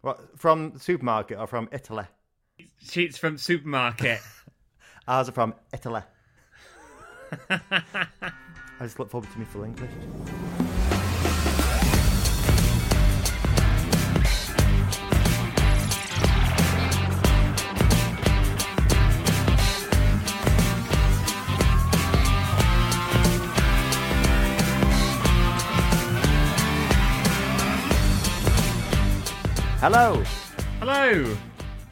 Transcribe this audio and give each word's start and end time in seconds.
What, 0.00 0.38
from 0.38 0.72
the 0.72 0.80
supermarket 0.80 1.38
or 1.38 1.46
from 1.46 1.68
Italy? 1.72 2.04
Sheets 2.80 3.18
from 3.18 3.36
supermarket. 3.36 4.20
Ours 5.08 5.28
are 5.28 5.32
from 5.32 5.54
Italy. 5.72 6.02
I 7.50 7.60
just 8.80 8.98
look 8.98 9.10
forward 9.10 9.30
to 9.30 9.38
me 9.38 9.44
full 9.44 9.64
English. 9.64 9.90
Hello, 29.80 30.20
Hello, 30.80 31.36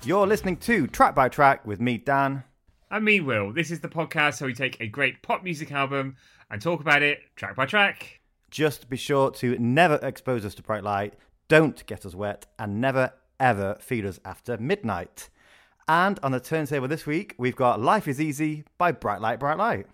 you're 0.04 0.26
listening 0.26 0.56
to 0.56 0.88
Track 0.88 1.14
by 1.14 1.28
Track 1.28 1.64
with 1.64 1.80
me, 1.80 1.98
Dan. 1.98 2.42
I'm 2.90 3.04
me, 3.04 3.20
Will. 3.20 3.52
This 3.52 3.70
is 3.70 3.78
the 3.78 3.88
podcast 3.88 4.40
where 4.40 4.48
we 4.48 4.54
take 4.54 4.80
a 4.80 4.88
great 4.88 5.22
pop 5.22 5.44
music 5.44 5.70
album 5.70 6.16
and 6.50 6.60
talk 6.60 6.80
about 6.80 7.02
it 7.02 7.20
track 7.36 7.54
by 7.54 7.64
track. 7.64 8.20
Just 8.50 8.88
be 8.88 8.96
sure 8.96 9.30
to 9.30 9.56
never 9.60 10.00
expose 10.02 10.44
us 10.44 10.56
to 10.56 10.64
bright 10.64 10.82
light, 10.82 11.14
don't 11.46 11.86
get 11.86 12.04
us 12.04 12.16
wet, 12.16 12.46
and 12.58 12.80
never 12.80 13.12
ever 13.38 13.76
feed 13.78 14.04
us 14.04 14.18
after 14.24 14.58
midnight. 14.58 15.28
And 15.86 16.18
on 16.24 16.32
the 16.32 16.40
turntable 16.40 16.88
this 16.88 17.06
week, 17.06 17.36
we've 17.38 17.54
got 17.54 17.80
Life 17.80 18.08
is 18.08 18.20
Easy 18.20 18.64
by 18.78 18.90
Bright 18.90 19.20
Light, 19.20 19.38
Bright 19.38 19.58
Light. 19.58 19.86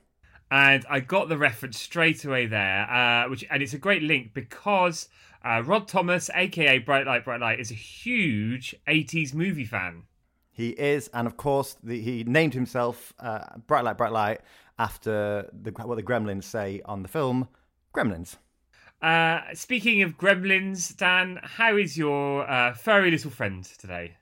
And 0.50 0.84
I 0.88 1.00
got 1.00 1.28
the 1.28 1.38
reference 1.38 1.78
straight 1.78 2.24
away 2.24 2.46
there, 2.46 2.90
uh, 2.90 3.28
which 3.28 3.44
and 3.50 3.62
it's 3.62 3.74
a 3.74 3.78
great 3.78 4.02
link 4.02 4.32
because 4.34 5.08
uh, 5.44 5.62
Rod 5.64 5.88
Thomas, 5.88 6.30
aka 6.34 6.78
Bright 6.78 7.06
Light, 7.06 7.24
Bright 7.24 7.40
Light, 7.40 7.60
is 7.60 7.70
a 7.70 7.74
huge 7.74 8.74
80s 8.86 9.34
movie 9.34 9.64
fan. 9.64 10.04
He 10.50 10.70
is, 10.70 11.08
and 11.14 11.26
of 11.26 11.36
course, 11.36 11.76
the, 11.82 12.00
he 12.00 12.24
named 12.24 12.54
himself 12.54 13.14
uh, 13.18 13.56
Bright 13.66 13.84
Light, 13.84 13.96
Bright 13.96 14.12
Light 14.12 14.40
after 14.78 15.48
the, 15.52 15.70
what 15.70 15.96
the 15.96 16.02
Gremlins 16.02 16.44
say 16.44 16.82
on 16.84 17.02
the 17.02 17.08
film 17.08 17.48
Gremlins. 17.94 18.36
Uh, 19.00 19.40
speaking 19.54 20.02
of 20.02 20.16
gremlins, 20.16 20.96
Dan, 20.96 21.40
how 21.42 21.76
is 21.76 21.98
your 21.98 22.48
uh, 22.48 22.72
furry 22.72 23.10
little 23.10 23.32
friend 23.32 23.64
today? 23.64 24.16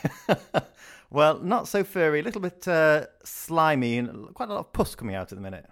well, 1.10 1.40
not 1.40 1.66
so 1.66 1.82
furry, 1.82 2.20
a 2.20 2.22
little 2.22 2.40
bit 2.40 2.66
uh, 2.68 3.06
slimy, 3.24 3.98
and 3.98 4.32
quite 4.34 4.48
a 4.48 4.52
lot 4.52 4.60
of 4.60 4.72
pus 4.72 4.94
coming 4.94 5.16
out 5.16 5.32
at 5.32 5.36
the 5.36 5.42
minute. 5.42 5.66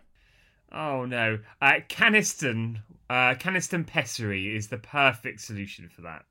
Oh 0.72 1.04
no, 1.04 1.38
uh, 1.62 1.74
Canesten, 1.88 2.78
uh, 3.14 3.34
Canesten 3.36 3.86
pessary 3.86 4.56
is 4.56 4.66
the 4.66 4.78
perfect 4.78 5.40
solution 5.40 5.88
for 5.88 6.00
that. 6.00 6.24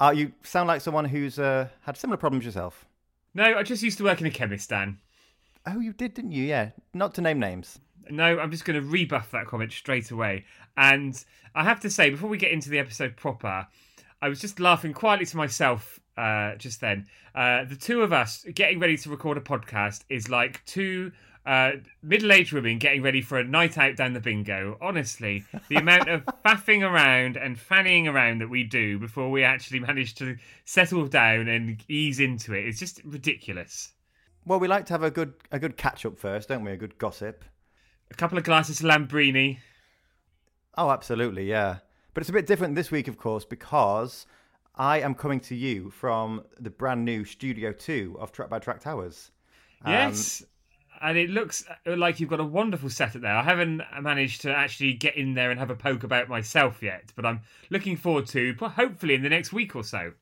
Uh, 0.00 0.12
you 0.14 0.32
sound 0.42 0.66
like 0.66 0.80
someone 0.80 1.04
who's 1.04 1.38
uh, 1.38 1.68
had 1.82 1.96
similar 1.96 2.16
problems 2.16 2.44
yourself. 2.44 2.84
No, 3.32 3.44
I 3.44 3.62
just 3.62 3.80
used 3.80 3.98
to 3.98 4.04
work 4.04 4.20
in 4.20 4.26
a 4.26 4.30
chemist, 4.30 4.68
Dan. 4.68 4.98
Oh, 5.66 5.78
you 5.78 5.92
did, 5.92 6.14
didn't 6.14 6.32
you? 6.32 6.42
Yeah. 6.42 6.70
Not 6.92 7.14
to 7.14 7.20
name 7.20 7.38
names. 7.38 7.78
No, 8.10 8.40
I'm 8.40 8.50
just 8.50 8.64
going 8.64 8.80
to 8.80 8.88
rebuff 8.88 9.30
that 9.30 9.46
comment 9.46 9.70
straight 9.70 10.10
away. 10.10 10.44
And 10.76 11.24
I 11.54 11.62
have 11.62 11.78
to 11.80 11.90
say, 11.90 12.10
before 12.10 12.28
we 12.28 12.38
get 12.38 12.50
into 12.50 12.70
the 12.70 12.80
episode 12.80 13.16
proper, 13.16 13.68
I 14.20 14.28
was 14.28 14.40
just 14.40 14.58
laughing 14.58 14.94
quietly 14.94 15.26
to 15.26 15.36
myself 15.36 16.00
uh, 16.16 16.56
just 16.56 16.80
then. 16.80 17.06
Uh, 17.36 17.64
the 17.64 17.76
two 17.76 18.02
of 18.02 18.12
us 18.12 18.44
getting 18.52 18.80
ready 18.80 18.96
to 18.96 19.10
record 19.10 19.38
a 19.38 19.40
podcast 19.40 20.02
is 20.08 20.28
like 20.28 20.64
two 20.64 21.12
uh, 21.46 21.72
middle-aged 22.02 22.52
women 22.52 22.78
getting 22.78 23.02
ready 23.02 23.22
for 23.22 23.38
a 23.38 23.44
night 23.44 23.78
out 23.78 23.96
down 23.96 24.12
the 24.12 24.20
bingo. 24.20 24.76
Honestly, 24.80 25.44
the 25.68 25.76
amount 25.76 26.08
of 26.08 26.24
faffing 26.44 26.82
around 26.82 27.36
and 27.36 27.58
fanning 27.58 28.08
around 28.08 28.40
that 28.40 28.50
we 28.50 28.64
do 28.64 28.98
before 28.98 29.30
we 29.30 29.44
actually 29.44 29.78
manage 29.80 30.16
to 30.16 30.36
settle 30.64 31.06
down 31.06 31.48
and 31.48 31.82
ease 31.88 32.18
into 32.18 32.52
it 32.52 32.66
is 32.66 32.78
just 32.78 33.00
ridiculous. 33.04 33.92
Well, 34.44 34.58
we 34.58 34.68
like 34.68 34.86
to 34.86 34.94
have 34.94 35.02
a 35.02 35.10
good 35.10 35.34
a 35.50 35.58
good 35.58 35.76
catch 35.76 36.04
up 36.04 36.18
first, 36.18 36.48
don't 36.48 36.64
we? 36.64 36.72
A 36.72 36.76
good 36.76 36.98
gossip. 36.98 37.44
A 38.10 38.14
couple 38.14 38.38
of 38.38 38.44
glasses 38.44 38.80
of 38.80 38.86
Lambrini. 38.86 39.58
Oh, 40.76 40.90
absolutely, 40.90 41.48
yeah. 41.48 41.78
But 42.14 42.22
it's 42.22 42.30
a 42.30 42.32
bit 42.32 42.46
different 42.46 42.74
this 42.74 42.90
week, 42.90 43.08
of 43.08 43.18
course, 43.18 43.44
because 43.44 44.26
I 44.74 45.00
am 45.00 45.14
coming 45.14 45.40
to 45.40 45.54
you 45.54 45.90
from 45.90 46.44
the 46.60 46.70
brand 46.70 47.04
new 47.04 47.24
Studio 47.24 47.72
2 47.72 48.16
of 48.20 48.32
Track 48.32 48.48
by 48.48 48.58
Track 48.58 48.80
Towers. 48.80 49.30
Um, 49.84 49.92
Yes. 49.92 50.44
And 51.02 51.18
it 51.18 51.30
looks 51.30 51.64
like 51.86 52.20
you've 52.20 52.30
got 52.30 52.40
a 52.40 52.44
wonderful 52.44 52.90
setup 52.90 53.22
there. 53.22 53.36
I 53.36 53.42
haven't 53.42 53.82
managed 54.00 54.42
to 54.42 54.54
actually 54.54 54.94
get 54.94 55.16
in 55.16 55.34
there 55.34 55.50
and 55.50 55.60
have 55.60 55.70
a 55.70 55.76
poke 55.76 56.04
about 56.04 56.28
myself 56.28 56.82
yet, 56.82 57.12
but 57.14 57.24
I'm 57.26 57.40
looking 57.70 57.96
forward 57.96 58.26
to 58.28 58.54
hopefully 58.60 59.14
in 59.14 59.22
the 59.22 59.28
next 59.28 59.52
week 59.52 59.76
or 59.76 59.84
so. 59.84 60.12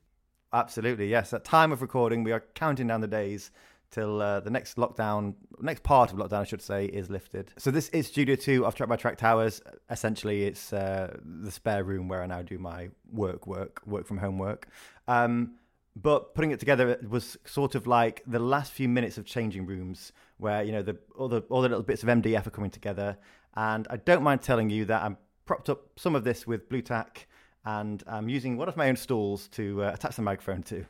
Absolutely, 0.53 1.09
yes. 1.09 1.33
At 1.33 1.43
time 1.43 1.71
of 1.71 1.81
recording, 1.81 2.23
we 2.23 2.31
are 2.31 2.43
counting 2.53 2.87
down 2.87 3.01
the 3.01 3.07
days 3.07 3.51
till 3.91 4.21
uh, 4.21 4.39
the 4.39 4.49
next 4.49 4.77
lockdown, 4.77 5.33
next 5.59 5.83
part 5.83 6.11
of 6.11 6.17
lockdown, 6.17 6.41
I 6.41 6.43
should 6.43 6.61
say, 6.61 6.85
is 6.85 7.09
lifted. 7.09 7.51
So 7.57 7.71
this 7.71 7.89
is 7.89 8.07
Studio 8.07 8.35
2 8.35 8.65
of 8.65 8.75
Track 8.75 8.89
by 8.89 8.95
Track 8.95 9.17
Towers. 9.17 9.61
Essentially, 9.89 10.43
it's 10.43 10.73
uh, 10.73 11.15
the 11.23 11.51
spare 11.51 11.83
room 11.83 12.07
where 12.07 12.21
I 12.21 12.25
now 12.25 12.41
do 12.41 12.57
my 12.57 12.89
work, 13.11 13.47
work, 13.47 13.81
work 13.85 14.05
from 14.05 14.17
home 14.17 14.37
work. 14.37 14.67
Um, 15.07 15.55
but 15.95 16.35
putting 16.35 16.51
it 16.51 16.59
together 16.59 16.99
was 17.07 17.37
sort 17.45 17.75
of 17.75 17.87
like 17.87 18.21
the 18.27 18.39
last 18.39 18.73
few 18.73 18.89
minutes 18.89 19.17
of 19.17 19.25
changing 19.25 19.65
rooms 19.65 20.11
where, 20.37 20.63
you 20.63 20.71
know, 20.71 20.81
the, 20.81 20.97
all, 21.15 21.27
the, 21.27 21.41
all 21.49 21.61
the 21.61 21.69
little 21.69 21.83
bits 21.83 22.03
of 22.03 22.09
MDF 22.09 22.47
are 22.47 22.51
coming 22.51 22.71
together. 22.71 23.17
And 23.55 23.87
I 23.89 23.97
don't 23.97 24.23
mind 24.23 24.41
telling 24.41 24.69
you 24.69 24.85
that 24.85 25.03
I'm 25.03 25.17
propped 25.45 25.69
up 25.69 25.87
some 25.97 26.15
of 26.15 26.23
this 26.23 26.45
with 26.45 26.67
Blu 26.69 26.81
Tack 26.81 27.27
and 27.65 28.03
I'm 28.07 28.29
using 28.29 28.57
one 28.57 28.69
of 28.69 28.77
my 28.77 28.89
own 28.89 28.95
stools 28.95 29.47
to 29.49 29.83
uh, 29.83 29.91
attach 29.93 30.15
the 30.15 30.21
microphone 30.21 30.63
to. 30.63 30.85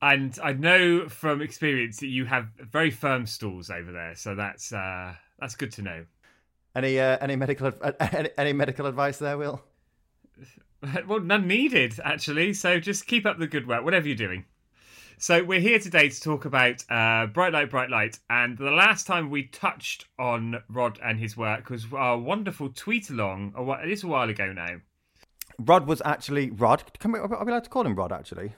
And 0.00 0.36
I 0.42 0.52
know 0.52 1.08
from 1.08 1.40
experience 1.40 2.00
that 2.00 2.08
you 2.08 2.24
have 2.24 2.48
very 2.58 2.90
firm 2.90 3.26
stools 3.26 3.70
over 3.70 3.92
there, 3.92 4.16
so 4.16 4.34
that's 4.34 4.72
uh, 4.72 5.14
that's 5.38 5.54
good 5.54 5.70
to 5.72 5.82
know. 5.82 6.04
Any 6.74 6.98
uh, 6.98 7.18
any 7.20 7.36
medical 7.36 7.68
adv- 7.68 7.94
any, 8.00 8.30
any 8.36 8.52
medical 8.52 8.86
advice 8.86 9.18
there, 9.18 9.38
Will? 9.38 9.62
well, 11.06 11.20
none 11.20 11.46
needed 11.46 12.00
actually. 12.04 12.52
So 12.52 12.80
just 12.80 13.06
keep 13.06 13.26
up 13.26 13.38
the 13.38 13.46
good 13.46 13.68
work, 13.68 13.84
whatever 13.84 14.08
you're 14.08 14.16
doing. 14.16 14.44
So 15.22 15.44
we're 15.44 15.60
here 15.60 15.78
today 15.78 16.08
to 16.08 16.20
talk 16.20 16.46
about 16.46 16.84
uh, 16.90 17.26
Bright 17.26 17.52
Light, 17.52 17.70
Bright 17.70 17.90
Light, 17.90 18.18
and 18.28 18.58
the 18.58 18.72
last 18.72 19.06
time 19.06 19.30
we 19.30 19.44
touched 19.44 20.06
on 20.18 20.60
Rod 20.68 20.98
and 21.00 21.16
his 21.20 21.36
work 21.36 21.70
was 21.70 21.86
our 21.92 22.18
wonderful 22.18 22.70
tweet 22.70 23.08
along 23.08 23.52
a, 23.56 23.62
whi- 23.62 23.84
a 23.84 23.96
while 24.04 24.28
ago 24.28 24.52
now. 24.52 24.80
Rod 25.60 25.86
was 25.86 26.02
actually 26.04 26.50
Rod. 26.50 26.82
Can 26.98 27.12
we, 27.12 27.20
are 27.20 27.28
we 27.28 27.36
allowed 27.36 27.62
to 27.62 27.70
call 27.70 27.86
him 27.86 27.94
Rod? 27.94 28.10
Actually, 28.10 28.54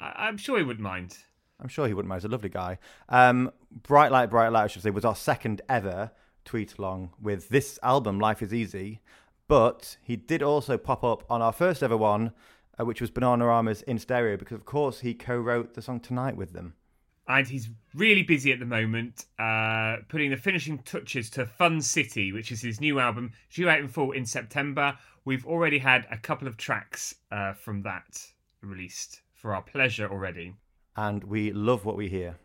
I- 0.00 0.14
I'm 0.28 0.38
sure 0.38 0.56
he 0.56 0.64
wouldn't 0.64 0.82
mind. 0.82 1.18
I'm 1.60 1.68
sure 1.68 1.86
he 1.86 1.92
wouldn't 1.92 2.08
mind. 2.08 2.22
He's 2.22 2.30
a 2.30 2.32
lovely 2.32 2.48
guy. 2.48 2.78
Um, 3.10 3.52
Bright 3.70 4.10
Light, 4.10 4.30
Bright 4.30 4.48
Light, 4.48 4.64
I 4.64 4.66
should 4.68 4.80
say, 4.80 4.88
was 4.88 5.04
our 5.04 5.14
second 5.14 5.60
ever 5.68 6.12
tweet 6.46 6.78
along 6.78 7.10
with 7.20 7.50
this 7.50 7.78
album, 7.82 8.18
Life 8.18 8.40
Is 8.40 8.54
Easy. 8.54 9.02
But 9.46 9.98
he 10.02 10.16
did 10.16 10.42
also 10.42 10.78
pop 10.78 11.04
up 11.04 11.24
on 11.28 11.42
our 11.42 11.52
first 11.52 11.82
ever 11.82 11.98
one, 11.98 12.32
uh, 12.78 12.84
which 12.84 13.00
was 13.00 13.10
Bananarama's 13.10 13.82
In 13.82 13.98
Stereo, 13.98 14.36
because 14.36 14.54
of 14.56 14.64
course 14.64 15.00
he 15.00 15.14
co-wrote 15.14 15.74
the 15.74 15.82
song 15.82 16.00
Tonight 16.00 16.36
with 16.36 16.52
them. 16.52 16.74
And 17.26 17.46
he's 17.46 17.68
really 17.94 18.22
busy 18.22 18.52
at 18.52 18.58
the 18.58 18.64
moment, 18.64 19.26
uh, 19.38 19.96
putting 20.08 20.30
the 20.30 20.36
finishing 20.36 20.78
touches 20.78 21.28
to 21.30 21.44
Fun 21.44 21.82
City, 21.82 22.32
which 22.32 22.50
is 22.50 22.62
his 22.62 22.80
new 22.80 22.98
album, 22.98 23.32
due 23.50 23.68
out 23.68 23.80
in 23.80 23.88
full 23.88 24.12
in 24.12 24.24
September. 24.24 24.96
We've 25.26 25.44
already 25.44 25.78
had 25.78 26.06
a 26.10 26.16
couple 26.16 26.48
of 26.48 26.56
tracks 26.56 27.14
uh, 27.30 27.52
from 27.52 27.82
that 27.82 28.26
released 28.62 29.20
for 29.34 29.54
our 29.54 29.60
pleasure 29.60 30.08
already. 30.10 30.54
And 30.96 31.22
we 31.24 31.52
love 31.52 31.84
what 31.84 31.96
we 31.96 32.08
hear. 32.08 32.38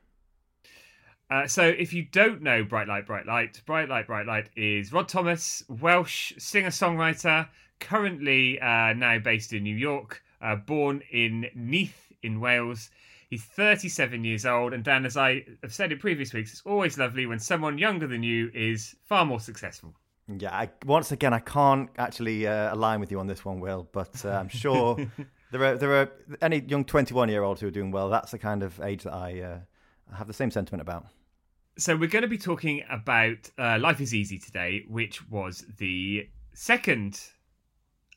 Uh, 1.30 1.48
so, 1.48 1.64
if 1.64 1.94
you 1.94 2.04
don't 2.04 2.42
know 2.42 2.64
Bright 2.64 2.88
Light, 2.88 3.08
Bright 3.08 3.26
Light, 3.26 3.62
Bright 3.66 3.90
Light, 3.90 4.06
Bright 4.06 4.28
Light 4.28 4.50
is 4.56 4.92
Rod 4.92 5.08
Thomas, 5.08 5.64
Welsh 5.68 6.34
singer 6.38 6.70
songwriter, 6.70 7.48
currently 7.84 8.60
uh, 8.60 8.94
now 8.94 9.20
based 9.20 9.54
in 9.54 9.64
New 9.64 9.76
York, 9.76 10.24
uh, 10.42 10.56
born 10.56 11.04
in 11.12 11.48
Neath 11.54 12.12
in 12.24 12.40
Wales. 12.40 12.90
He's 13.30 13.44
37 13.44 14.24
years 14.24 14.46
old, 14.46 14.74
and 14.74 14.84
Dan, 14.84 15.06
as 15.06 15.18
I 15.18 15.44
have 15.62 15.74
said 15.74 15.92
in 15.92 15.98
previous 15.98 16.34
weeks, 16.34 16.52
it's 16.52 16.62
always 16.66 16.98
lovely 16.98 17.26
when 17.26 17.40
someone 17.40 17.78
younger 17.78 18.08
than 18.08 18.24
you 18.24 18.50
is 18.54 18.96
far 19.04 19.26
more 19.26 19.40
successful. 19.40 19.94
Yeah, 20.28 20.56
I, 20.56 20.70
once 20.86 21.12
again, 21.12 21.34
I 21.34 21.40
can't 21.40 21.90
actually 21.98 22.48
uh, 22.48 22.74
align 22.74 23.00
with 23.00 23.12
you 23.12 23.20
on 23.20 23.28
this 23.28 23.44
one, 23.44 23.60
Will, 23.60 23.90
but 23.92 24.24
uh, 24.24 24.30
I'm 24.30 24.50
sure 24.50 24.98
there 25.52 25.64
are 25.64 25.78
there 25.78 25.94
are 25.94 26.12
any 26.42 26.60
young 26.60 26.86
21 26.86 27.28
year 27.28 27.44
olds 27.44 27.60
who 27.60 27.68
are 27.68 27.72
doing 27.72 27.92
well. 27.92 28.10
That's 28.10 28.32
the 28.32 28.40
kind 28.40 28.64
of 28.64 28.80
age 28.82 29.04
that 29.04 29.14
I 29.14 29.42
uh, 29.42 30.16
have 30.16 30.28
the 30.28 30.34
same 30.34 30.52
sentiment 30.52 30.82
about. 30.82 31.08
So, 31.78 31.98
we're 31.98 32.08
going 32.08 32.22
to 32.22 32.28
be 32.28 32.38
talking 32.38 32.84
about 32.90 33.50
uh, 33.58 33.80
Life 33.80 34.00
is 34.00 34.14
Easy 34.14 34.38
today, 34.38 34.86
which 34.88 35.28
was 35.28 35.66
the 35.80 36.30
second 36.54 37.20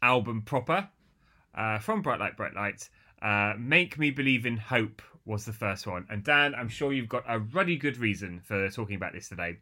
album 0.03 0.43
proper 0.43 0.89
uh, 1.55 1.79
from 1.79 2.03
Bright 2.03 2.21
Light, 2.21 2.37
Bright 2.37 2.55
Light. 2.55 2.89
Uh, 3.23 3.55
Make 3.59 3.99
Me 3.99 4.11
Believe 4.11 4.47
in 4.47 4.57
Hope 4.57 5.03
was 5.25 5.45
the 5.45 5.53
first 5.53 5.87
one. 5.87 6.07
And 6.11 6.23
Dan, 6.23 6.55
I'm 6.55 6.69
sure 6.69 6.93
you've 6.93 7.09
got 7.09 7.25
a 7.29 7.39
ruddy 7.39 7.77
good 7.77 7.99
reason 7.99 8.41
for 8.45 8.69
talking 8.71 8.97
about 8.97 9.13
this 9.13 9.29
today. 9.29 9.59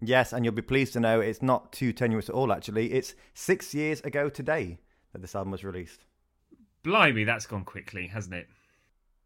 Yes, 0.00 0.32
and 0.32 0.44
you'll 0.44 0.54
be 0.54 0.62
pleased 0.62 0.92
to 0.92 1.00
know 1.00 1.20
it's 1.20 1.42
not 1.42 1.72
too 1.72 1.92
tenuous 1.92 2.28
at 2.28 2.34
all. 2.34 2.52
Actually, 2.52 2.92
it's 2.92 3.14
six 3.34 3.74
years 3.74 4.00
ago 4.02 4.28
today 4.28 4.78
that 5.12 5.22
this 5.22 5.34
album 5.34 5.50
was 5.50 5.64
released. 5.64 6.04
blimey, 6.84 7.24
that's 7.24 7.46
gone 7.46 7.64
quickly, 7.64 8.06
hasn't 8.06 8.34
it? 8.34 8.48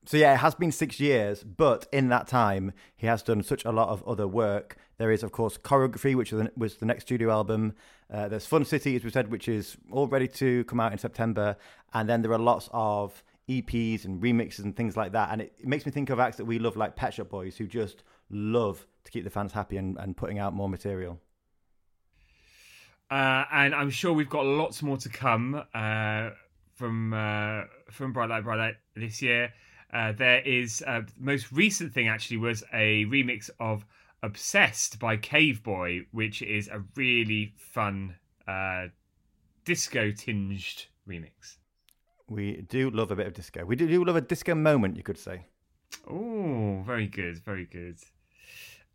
So 0.04 0.16
yeah, 0.16 0.34
it 0.34 0.38
has 0.38 0.54
been 0.54 0.72
six 0.72 0.98
years, 0.98 1.44
but 1.44 1.86
in 1.92 2.08
that 2.08 2.26
time, 2.26 2.72
he 2.96 3.06
has 3.06 3.22
done 3.22 3.42
such 3.42 3.64
a 3.64 3.70
lot 3.70 3.88
of 3.88 4.02
other 4.06 4.26
work. 4.26 4.76
There 4.98 5.12
is, 5.12 5.22
of 5.22 5.30
course, 5.30 5.56
choreography, 5.56 6.16
which 6.16 6.32
was 6.56 6.76
the 6.76 6.86
next 6.86 7.04
studio 7.04 7.30
album. 7.30 7.74
Uh, 8.12 8.28
there's 8.28 8.46
Fun 8.46 8.64
City, 8.64 8.96
as 8.96 9.04
we 9.04 9.10
said, 9.10 9.30
which 9.30 9.48
is 9.48 9.76
all 9.90 10.08
ready 10.08 10.26
to 10.28 10.64
come 10.64 10.80
out 10.80 10.92
in 10.92 10.98
September, 10.98 11.56
and 11.94 12.08
then 12.08 12.22
there 12.22 12.32
are 12.32 12.38
lots 12.38 12.68
of 12.72 13.22
EPs 13.48 14.04
and 14.04 14.20
remixes 14.20 14.60
and 14.60 14.76
things 14.76 14.96
like 14.96 15.12
that. 15.12 15.30
And 15.30 15.42
it, 15.42 15.66
makes 15.66 15.86
me 15.86 15.92
think 15.92 16.10
of 16.10 16.18
acts 16.18 16.36
that 16.36 16.44
we 16.44 16.58
love, 16.58 16.76
like 16.76 16.96
Pet 16.96 17.14
Shop 17.14 17.28
Boys, 17.28 17.56
who 17.56 17.66
just 17.66 18.02
love 18.30 18.86
to 19.04 19.10
keep 19.10 19.24
the 19.24 19.30
fans 19.30 19.52
happy 19.52 19.76
and, 19.76 19.96
and 19.98 20.16
putting 20.16 20.38
out 20.38 20.52
more 20.52 20.68
material. 20.68 21.20
Uh, 23.10 23.44
and 23.52 23.74
I'm 23.74 23.90
sure 23.90 24.12
we've 24.12 24.30
got 24.30 24.46
lots 24.46 24.82
more 24.82 24.96
to 24.96 25.08
come 25.08 25.62
uh, 25.74 26.30
from 26.74 27.12
uh, 27.12 27.62
from 27.90 28.12
Bright 28.12 28.30
Light 28.30 28.44
Bright 28.44 28.58
Light 28.58 28.74
this 28.96 29.20
year. 29.20 29.52
Uh, 29.92 30.12
there 30.12 30.40
is 30.40 30.82
uh, 30.86 31.02
most 31.18 31.52
recent 31.52 31.92
thing 31.92 32.08
actually 32.08 32.38
was 32.38 32.64
a 32.72 33.04
remix 33.06 33.50
of 33.60 33.84
"Obsessed" 34.22 34.98
by 34.98 35.16
Caveboy, 35.16 36.06
which 36.12 36.40
is 36.40 36.68
a 36.68 36.82
really 36.96 37.52
fun 37.56 38.16
uh, 38.48 38.86
disco 39.64 40.10
tinged 40.10 40.86
remix. 41.08 41.56
We 42.28 42.62
do 42.68 42.90
love 42.90 43.10
a 43.10 43.16
bit 43.16 43.26
of 43.26 43.34
disco. 43.34 43.64
We 43.64 43.76
do 43.76 44.04
love 44.04 44.16
a 44.16 44.22
disco 44.22 44.54
moment, 44.54 44.96
you 44.96 45.02
could 45.02 45.18
say. 45.18 45.46
Oh, 46.08 46.82
very 46.86 47.06
good, 47.06 47.38
very 47.44 47.66
good. 47.66 47.98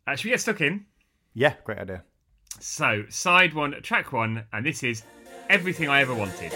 Uh, 0.06 0.16
should 0.16 0.24
we 0.24 0.30
get 0.30 0.40
stuck 0.40 0.60
in? 0.60 0.86
Yeah, 1.34 1.54
great 1.64 1.78
idea. 1.78 2.02
So, 2.58 3.04
side 3.08 3.54
one, 3.54 3.80
track 3.82 4.12
one, 4.12 4.44
and 4.52 4.66
this 4.66 4.82
is 4.82 5.04
Everything 5.48 5.88
I 5.88 6.00
Ever 6.00 6.14
Wanted. 6.14 6.52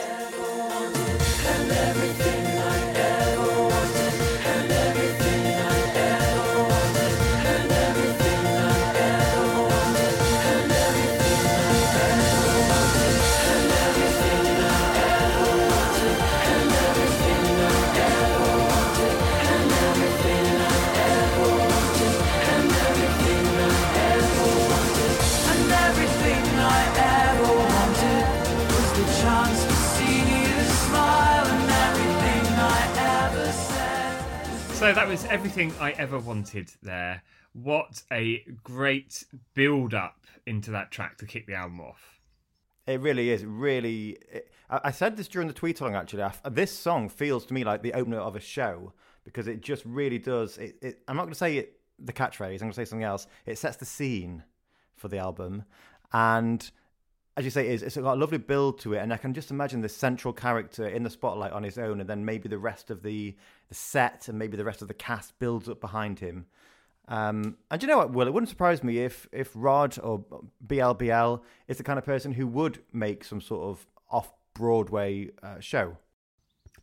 That 34.94 35.08
was 35.08 35.24
everything 35.24 35.72
I 35.80 35.92
ever 35.92 36.18
wanted 36.18 36.70
there. 36.82 37.22
What 37.54 38.02
a 38.12 38.44
great 38.62 39.24
build 39.54 39.94
up 39.94 40.26
into 40.46 40.70
that 40.72 40.90
track 40.90 41.16
to 41.18 41.26
kick 41.26 41.46
the 41.46 41.54
album 41.54 41.80
off. 41.80 42.20
It 42.86 43.00
really 43.00 43.30
is. 43.30 43.44
Really, 43.44 44.18
it, 44.30 44.52
I 44.68 44.90
said 44.90 45.16
this 45.16 45.28
during 45.28 45.48
the 45.48 45.54
tweet 45.54 45.80
along. 45.80 45.96
Actually, 45.96 46.30
this 46.50 46.70
song 46.70 47.08
feels 47.08 47.46
to 47.46 47.54
me 47.54 47.64
like 47.64 47.82
the 47.82 47.94
opener 47.94 48.18
of 48.18 48.36
a 48.36 48.40
show 48.40 48.92
because 49.24 49.48
it 49.48 49.62
just 49.62 49.82
really 49.86 50.18
does. 50.18 50.58
It, 50.58 50.76
it, 50.82 51.02
I'm 51.08 51.16
not 51.16 51.22
going 51.22 51.32
to 51.32 51.38
say 51.38 51.56
it, 51.56 51.80
the 51.98 52.12
catchphrase. 52.12 52.52
I'm 52.52 52.58
going 52.58 52.70
to 52.70 52.76
say 52.76 52.84
something 52.84 53.02
else. 53.02 53.26
It 53.46 53.58
sets 53.58 53.78
the 53.78 53.86
scene 53.86 54.44
for 54.94 55.08
the 55.08 55.18
album, 55.18 55.64
and 56.12 56.70
as 57.36 57.44
you 57.44 57.50
say, 57.50 57.68
it's, 57.68 57.82
it's 57.82 57.96
got 57.96 58.14
a 58.14 58.20
lovely 58.20 58.38
build 58.38 58.78
to 58.80 58.92
it, 58.94 58.98
and 58.98 59.12
I 59.12 59.16
can 59.16 59.32
just 59.32 59.50
imagine 59.50 59.80
the 59.80 59.88
central 59.88 60.34
character 60.34 60.86
in 60.86 61.02
the 61.02 61.10
spotlight 61.10 61.52
on 61.52 61.62
his 61.62 61.78
own, 61.78 62.00
and 62.00 62.08
then 62.08 62.24
maybe 62.24 62.48
the 62.48 62.58
rest 62.58 62.90
of 62.90 63.02
the 63.02 63.34
the 63.68 63.74
set 63.74 64.28
and 64.28 64.38
maybe 64.38 64.56
the 64.56 64.64
rest 64.64 64.82
of 64.82 64.88
the 64.88 64.94
cast 64.94 65.38
builds 65.38 65.68
up 65.68 65.80
behind 65.80 66.18
him. 66.18 66.46
Um, 67.08 67.56
and 67.70 67.82
you 67.82 67.88
know 67.88 67.98
what, 67.98 68.12
Will? 68.12 68.26
It 68.26 68.34
wouldn't 68.34 68.50
surprise 68.50 68.84
me 68.84 68.98
if 68.98 69.28
if 69.32 69.50
Rod 69.54 69.98
or 70.02 70.24
BLBL 70.66 71.40
is 71.68 71.78
the 71.78 71.84
kind 71.84 71.98
of 71.98 72.04
person 72.04 72.32
who 72.32 72.46
would 72.46 72.82
make 72.92 73.24
some 73.24 73.40
sort 73.40 73.64
of 73.64 73.86
off 74.10 74.32
Broadway 74.54 75.30
uh, 75.42 75.58
show. 75.60 75.96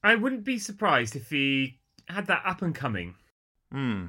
I 0.04 0.16
wouldn't 0.16 0.44
be 0.44 0.58
surprised 0.58 1.16
if 1.16 1.30
he 1.30 1.80
had 2.08 2.28
that 2.28 2.42
up 2.46 2.62
and 2.62 2.74
coming. 2.74 3.16
Hmm. 3.72 4.08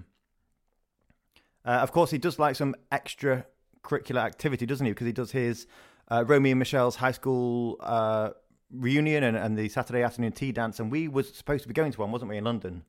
Uh, 1.65 1.81
of 1.83 1.93
course, 1.93 2.11
he 2.11 2.19
does 2.19 2.39
like 2.39 2.57
some 2.57 2.75
extracurricular 2.91 4.25
activity, 4.25 4.65
doesn't 4.65 4.87
he? 4.87 4.93
Because 4.93 5.07
he 5.07 5.13
does 5.13 5.33
his 5.33 5.67
uh, 6.11 6.25
Romy 6.27 6.51
and 6.51 6.59
Michelle's 6.59 6.97
high 6.97 7.13
school 7.13 7.77
uh, 7.81 8.31
reunion 8.73 9.25
and, 9.25 9.37
and 9.37 9.57
the 9.57 9.69
Saturday 9.69 10.03
afternoon 10.03 10.33
tea 10.33 10.53
dance, 10.53 10.81
and 10.81 10.91
we 10.91 11.09
was 11.09 11.33
supposed 11.35 11.63
to 11.63 11.69
be 11.69 11.75
going 11.75 11.93
to 11.93 12.01
one, 12.01 12.13
wasn't 12.13 12.31
we, 12.31 12.37
in 12.37 12.45
London? 12.45 12.85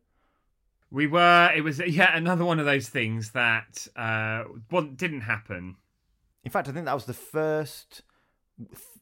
We 0.90 1.08
were. 1.08 1.52
It 1.56 1.64
was 1.64 1.80
yet 1.80 2.12
another 2.16 2.44
one 2.44 2.60
of 2.60 2.66
those 2.66 2.90
things 2.90 3.32
that 3.32 3.88
uh, 3.96 4.44
didn't 4.96 5.22
happen. 5.22 5.78
In 6.44 6.52
fact, 6.52 6.68
I 6.68 6.72
think 6.72 6.86
that 6.86 6.94
was 6.94 7.06
the 7.06 7.14
first, 7.14 8.02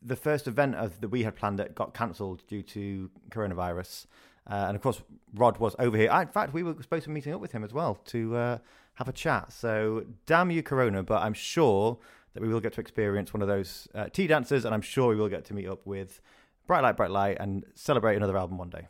the 0.01 0.15
first 0.15 0.47
event 0.47 0.75
of 0.75 1.01
that 1.01 1.09
we 1.09 1.23
had 1.23 1.35
planned 1.35 1.57
that 1.59 1.73
got 1.73 1.93
cancelled 1.93 2.43
due 2.47 2.61
to 2.63 3.09
coronavirus. 3.29 4.05
Uh, 4.49 4.65
and 4.67 4.75
of 4.75 4.81
course, 4.81 5.01
Rod 5.33 5.57
was 5.57 5.75
over 5.79 5.97
here. 5.97 6.11
I, 6.11 6.23
in 6.23 6.27
fact, 6.27 6.53
we 6.53 6.63
were 6.63 6.75
supposed 6.81 7.03
to 7.03 7.09
be 7.09 7.13
meeting 7.13 7.33
up 7.33 7.41
with 7.41 7.51
him 7.51 7.63
as 7.63 7.73
well 7.73 7.95
to 8.05 8.35
uh, 8.35 8.57
have 8.95 9.07
a 9.07 9.13
chat. 9.13 9.51
So, 9.51 10.05
damn 10.25 10.51
you, 10.51 10.61
Corona! 10.61 11.01
But 11.03 11.23
I'm 11.23 11.33
sure 11.33 11.97
that 12.39 12.45
we 12.45 12.53
will 12.53 12.61
get 12.61 12.73
to 12.73 12.81
experience 12.81 13.33
one 13.33 13.41
of 13.41 13.47
those 13.47 13.87
uh, 13.93 14.05
tea 14.09 14.27
dances, 14.27 14.65
and 14.65 14.73
I'm 14.73 14.81
sure 14.81 15.09
we 15.09 15.15
will 15.15 15.29
get 15.29 15.45
to 15.45 15.53
meet 15.53 15.67
up 15.67 15.85
with 15.85 16.21
Bright 16.67 16.81
Light, 16.81 16.95
Bright 16.95 17.11
Light, 17.11 17.37
and 17.39 17.65
celebrate 17.75 18.15
another 18.15 18.37
album 18.37 18.57
one 18.57 18.69
day, 18.69 18.87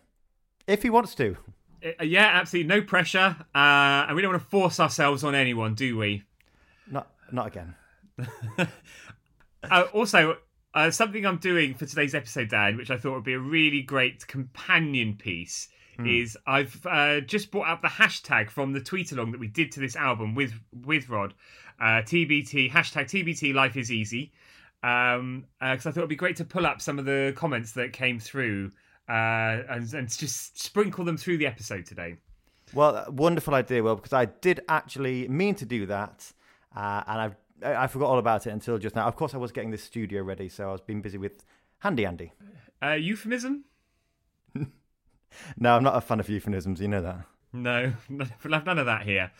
if 0.67 0.83
he 0.83 0.89
wants 0.89 1.15
to. 1.15 1.35
Uh, 1.83 2.03
yeah, 2.03 2.29
absolutely, 2.33 2.67
no 2.67 2.81
pressure, 2.81 3.35
uh, 3.55 4.05
and 4.07 4.15
we 4.15 4.21
don't 4.21 4.31
want 4.31 4.43
to 4.43 4.49
force 4.49 4.79
ourselves 4.79 5.23
on 5.23 5.33
anyone, 5.33 5.73
do 5.73 5.97
we? 5.97 6.23
Not, 6.89 7.11
not 7.31 7.47
again. 7.47 7.75
uh, 9.63 9.83
also, 9.93 10.37
uh, 10.73 10.91
something 10.91 11.25
I'm 11.25 11.37
doing 11.37 11.73
for 11.73 11.85
today's 11.85 12.13
episode, 12.15 12.49
Dan, 12.49 12.77
which 12.77 12.91
I 12.91 12.97
thought 12.97 13.15
would 13.15 13.23
be 13.23 13.33
a 13.33 13.39
really 13.39 13.81
great 13.81 14.27
companion 14.27 15.15
piece, 15.15 15.69
mm. 15.97 16.21
is 16.21 16.37
I've 16.45 16.85
uh, 16.85 17.21
just 17.21 17.51
brought 17.51 17.67
up 17.67 17.81
the 17.81 17.87
hashtag 17.87 18.49
from 18.49 18.73
the 18.73 18.81
tweet 18.81 19.11
along 19.11 19.31
that 19.31 19.39
we 19.39 19.47
did 19.47 19.71
to 19.73 19.79
this 19.79 19.95
album 19.95 20.35
with 20.35 20.53
with 20.85 21.09
Rod, 21.09 21.33
uh, 21.79 22.03
TBT 22.03 22.71
hashtag 22.71 23.05
TBT 23.05 23.53
Life 23.53 23.77
is 23.77 23.91
Easy, 23.91 24.31
because 24.81 25.19
um, 25.19 25.45
uh, 25.61 25.65
I 25.65 25.77
thought 25.77 25.97
it'd 25.97 26.09
be 26.09 26.15
great 26.15 26.37
to 26.37 26.45
pull 26.45 26.65
up 26.65 26.81
some 26.81 26.99
of 26.99 27.05
the 27.05 27.33
comments 27.35 27.71
that 27.73 27.91
came 27.91 28.19
through 28.19 28.71
uh, 29.09 29.63
and, 29.69 29.91
and 29.93 30.09
just 30.09 30.61
sprinkle 30.61 31.03
them 31.03 31.17
through 31.17 31.37
the 31.37 31.47
episode 31.47 31.85
today. 31.85 32.15
Well, 32.73 33.05
wonderful 33.09 33.55
idea, 33.55 33.81
Will, 33.81 33.95
because 33.95 34.13
I 34.13 34.25
did 34.25 34.61
actually 34.69 35.27
mean 35.27 35.55
to 35.55 35.65
do 35.65 35.87
that, 35.87 36.31
uh, 36.75 37.03
and 37.07 37.21
I've 37.21 37.35
I 37.63 37.87
forgot 37.87 38.09
all 38.09 38.19
about 38.19 38.47
it 38.47 38.51
until 38.51 38.77
just 38.77 38.95
now. 38.95 39.07
Of 39.07 39.15
course, 39.15 39.33
I 39.33 39.37
was 39.37 39.51
getting 39.51 39.71
the 39.71 39.77
studio 39.77 40.23
ready, 40.23 40.49
so 40.49 40.69
I 40.69 40.71
was 40.71 40.81
being 40.81 41.01
busy 41.01 41.17
with 41.17 41.43
Handy 41.79 42.05
Andy. 42.05 42.33
Uh, 42.81 42.91
euphemism? 42.91 43.65
no, 45.57 45.75
I'm 45.75 45.83
not 45.83 45.95
a 45.95 46.01
fan 46.01 46.19
of 46.19 46.29
euphemisms. 46.29 46.79
You 46.79 46.87
know 46.87 47.01
that. 47.01 47.25
No, 47.51 47.93
we'll 48.09 48.53
have 48.53 48.65
none 48.65 48.77
of 48.77 48.85
that 48.85 49.03
here. 49.03 49.31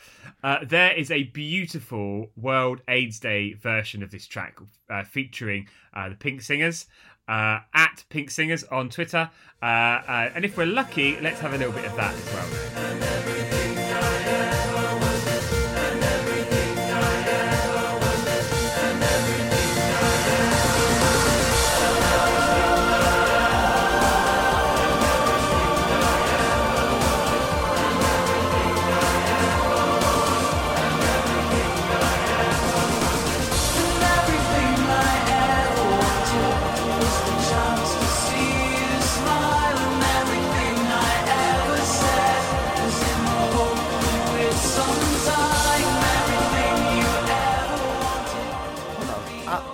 Uh, 0.44 0.60
there 0.64 0.94
is 0.94 1.12
a 1.12 1.24
beautiful 1.24 2.32
World 2.36 2.82
AIDS 2.88 3.20
Day 3.20 3.54
version 3.54 4.02
of 4.02 4.12
this 4.12 4.26
track 4.26 4.58
uh, 4.90 5.04
featuring 5.04 5.68
uh, 5.94 6.10
the 6.10 6.16
Pink 6.16 6.42
Singers 6.42 6.88
uh, 7.28 7.60
at 7.74 8.04
Pink 8.10 8.32
Singers 8.32 8.64
on 8.66 8.90
Twitter. 8.90 9.30
Uh, 9.62 9.66
uh, 9.66 10.32
and 10.34 10.44
if 10.44 10.58
we're 10.58 10.66
lucky, 10.66 11.20
let's 11.22 11.40
have 11.40 11.54
a 11.54 11.58
little 11.58 11.74
bit 11.74 11.86
of 11.86 11.96
that 11.96 12.14
as 12.14 12.34
well. 12.34 13.09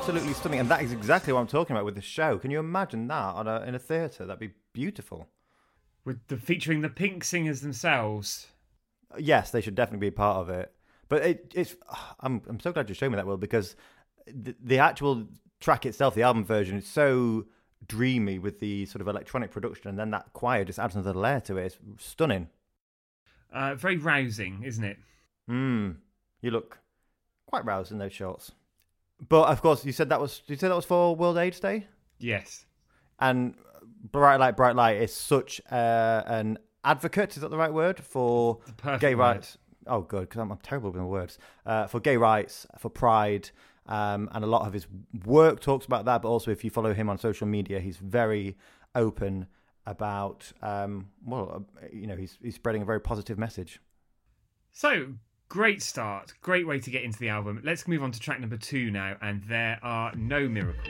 Absolutely 0.08 0.36
stunning, 0.36 0.60
and 0.60 0.70
that 0.70 0.84
is 0.84 0.92
exactly 0.92 1.34
what 1.34 1.40
I'm 1.40 1.48
talking 1.48 1.76
about 1.76 1.84
with 1.84 1.96
the 1.96 2.02
show. 2.02 2.38
Can 2.38 2.52
you 2.52 2.60
imagine 2.60 3.08
that 3.08 3.34
on 3.34 3.48
a, 3.48 3.62
in 3.62 3.74
a 3.74 3.80
theatre? 3.80 4.24
That'd 4.24 4.40
be 4.40 4.54
beautiful. 4.72 5.28
With 6.04 6.28
the 6.28 6.38
featuring 6.38 6.82
the 6.82 6.90
Pink 6.90 7.24
Singers 7.24 7.62
themselves. 7.62 8.46
Yes, 9.18 9.50
they 9.50 9.62
should 9.62 9.74
definitely 9.74 10.06
be 10.06 10.12
part 10.12 10.38
of 10.38 10.50
it. 10.52 10.72
But 11.10 11.24
it, 11.24 11.52
it's 11.56 11.76
I'm 12.20 12.44
I'm 12.48 12.60
so 12.60 12.72
glad 12.72 12.88
you 12.88 12.94
showed 12.94 13.10
me 13.10 13.16
that, 13.16 13.26
Will, 13.26 13.38
because 13.38 13.76
the, 14.28 14.56
the 14.64 14.78
actual 14.78 15.26
track 15.60 15.88
itself, 15.88 16.14
the 16.14 16.22
album 16.22 16.46
version, 16.46 16.78
is 16.78 16.86
so 16.86 17.48
dreamy 17.88 18.38
with 18.38 18.60
the 18.60 18.86
sort 18.86 19.02
of 19.02 19.08
electronic 19.08 19.50
production, 19.50 19.90
and 19.90 19.98
then 19.98 20.12
that 20.12 20.34
choir 20.34 20.64
just 20.66 20.78
adds 20.78 20.94
another 20.94 21.18
layer 21.18 21.40
to 21.40 21.58
it. 21.58 21.80
It's 21.96 22.06
stunning. 22.06 22.50
Uh, 23.52 23.74
very 23.74 23.98
rousing, 23.98 24.62
isn't 24.64 24.84
it? 24.84 25.00
Mm, 25.50 25.96
you 26.44 26.52
look 26.52 26.78
quite 27.48 27.66
roused 27.66 27.92
in 27.92 27.98
those 27.98 28.14
shorts. 28.14 28.52
But 29.30 29.48
of 29.50 29.62
course, 29.62 29.86
you 29.86 29.92
said 29.92 30.10
that 30.10 30.20
was 30.20 30.42
you 30.48 30.56
said 30.56 30.72
that 30.72 30.76
was 30.76 30.86
for 30.86 31.16
World 31.16 31.38
AIDS 31.38 31.60
Day, 31.60 31.88
Yes. 32.20 32.66
and 33.20 33.56
Bright 34.12 34.38
Light, 34.38 34.56
Bright 34.58 34.76
Light 34.76 34.98
is 34.98 35.14
such 35.14 35.62
uh, 35.72 36.24
an 36.28 36.58
advocate. 36.84 37.36
Is 37.36 37.42
that 37.42 37.50
the 37.50 37.58
right 37.58 37.74
word 37.74 38.00
for 38.04 38.60
The 38.66 38.74
perfect 38.74 39.02
gay 39.02 39.16
word. 39.16 39.22
rights? 39.38 39.58
Oh, 39.88 40.02
good, 40.02 40.22
because 40.22 40.40
I'm, 40.42 40.52
I'm 40.52 40.58
terrible 40.60 40.92
with 40.92 41.00
my 41.00 41.08
words. 41.08 41.38
Uh, 41.66 41.88
for 41.88 42.00
gay 42.00 42.18
rights, 42.18 42.66
for 42.80 42.90
pride, 42.90 43.50
um, 43.88 44.30
and 44.34 44.44
a 44.44 44.48
lot 44.48 44.66
of 44.68 44.74
his 44.74 44.86
work 45.26 45.60
talks 45.60 45.86
about 45.86 46.06
that. 46.06 46.22
But 46.22 46.30
also, 46.30 46.52
if 46.52 46.64
you 46.64 46.70
follow 46.70 46.94
him 46.94 47.10
on 47.10 47.18
social 47.18 47.48
media, 47.48 47.80
he's 47.80 47.98
very 47.98 48.58
open 48.96 49.48
about. 49.86 50.52
Um, 50.62 51.08
well, 51.26 51.66
uh, 51.82 51.86
you 51.94 52.06
know, 52.08 52.16
he's 52.18 52.38
he's 52.44 52.56
spreading 52.56 52.82
a 52.82 52.86
very 52.86 53.00
positive 53.00 53.38
message. 53.40 53.80
So, 54.72 55.14
great 55.50 55.82
start. 55.82 56.34
Great 56.42 56.68
way 56.68 56.80
to 56.80 56.90
get 56.90 57.04
into 57.04 57.20
the 57.20 57.30
album. 57.30 57.62
Let's 57.64 57.88
move 57.88 58.04
on 58.04 58.12
to 58.12 58.20
track 58.20 58.40
number 58.40 58.58
two 58.58 58.92
now, 58.92 59.18
and 59.22 59.44
there 59.44 59.80
are 59.84 60.14
no 60.16 60.48
miracles. 60.48 60.88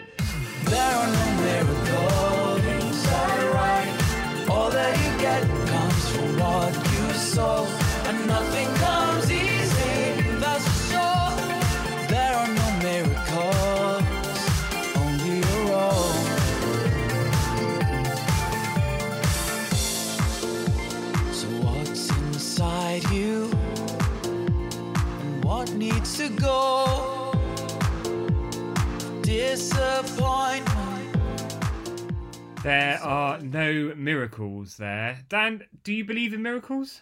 There 0.65 0.95
are 0.95 1.07
no 1.07 1.41
miracles 1.41 2.65
inside 2.65 3.53
right. 3.53 4.47
All 4.49 4.69
that 4.69 4.97
you 4.97 5.21
get 5.21 5.43
comes 5.67 6.09
from 6.09 6.39
what 6.39 6.73
you 6.75 7.13
sow, 7.13 7.65
go? 26.35 27.33
Disappointment. 29.21 30.73
There 32.63 32.99
are 33.01 33.39
no 33.39 33.93
miracles 33.95 34.77
there. 34.77 35.19
Dan, 35.29 35.63
do 35.83 35.93
you 35.93 36.03
believe 36.03 36.33
in 36.33 36.41
miracles? 36.41 37.01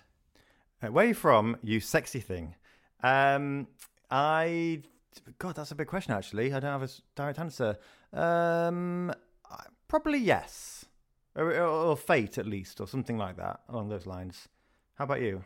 Uh, 0.81 0.87
Where 0.87 1.05
are 1.05 1.07
you 1.09 1.13
from, 1.13 1.57
you 1.63 1.79
sexy 1.79 2.19
thing? 2.19 2.55
Um, 3.01 3.67
I, 4.11 4.81
God, 5.39 5.55
that's 5.55 5.71
a 5.71 5.75
big 5.75 5.87
question. 5.87 6.13
Actually, 6.13 6.53
I 6.53 6.59
don't 6.59 6.71
have 6.71 6.83
a 6.83 6.89
direct 7.15 7.39
answer. 7.39 7.77
Um, 8.11 9.13
probably 9.87 10.19
yes, 10.19 10.85
or, 11.35 11.51
or, 11.51 11.67
or 11.67 11.97
fate 11.97 12.37
at 12.37 12.45
least, 12.45 12.81
or 12.81 12.87
something 12.87 13.17
like 13.17 13.37
that 13.37 13.61
along 13.69 13.89
those 13.89 14.05
lines. 14.05 14.49
How 14.95 15.05
about 15.05 15.21
you? 15.21 15.43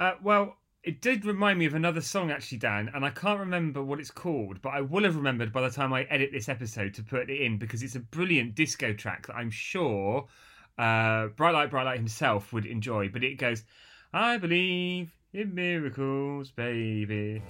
Uh, 0.00 0.14
well, 0.22 0.56
it 0.84 1.00
did 1.00 1.24
remind 1.24 1.58
me 1.60 1.66
of 1.66 1.74
another 1.74 2.00
song, 2.00 2.30
actually, 2.32 2.58
Dan, 2.58 2.90
and 2.92 3.04
I 3.04 3.10
can't 3.10 3.38
remember 3.38 3.82
what 3.82 4.00
it's 4.00 4.10
called, 4.10 4.60
but 4.60 4.70
I 4.70 4.80
will 4.80 5.04
have 5.04 5.14
remembered 5.14 5.52
by 5.52 5.60
the 5.60 5.70
time 5.70 5.92
I 5.92 6.02
edit 6.04 6.30
this 6.32 6.48
episode 6.48 6.92
to 6.94 7.04
put 7.04 7.30
it 7.30 7.40
in 7.40 7.56
because 7.58 7.84
it's 7.84 7.94
a 7.94 8.00
brilliant 8.00 8.56
disco 8.56 8.92
track 8.92 9.28
that 9.28 9.36
I'm 9.36 9.50
sure 9.50 10.26
uh, 10.78 11.28
Bright 11.28 11.52
Light, 11.52 11.70
Bright 11.70 11.84
Light 11.84 11.98
himself 11.98 12.52
would 12.52 12.66
enjoy. 12.66 13.08
But 13.08 13.22
it 13.22 13.38
goes, 13.38 13.62
I 14.12 14.38
believe 14.38 15.12
in 15.32 15.54
miracles, 15.54 16.50
baby. 16.50 17.42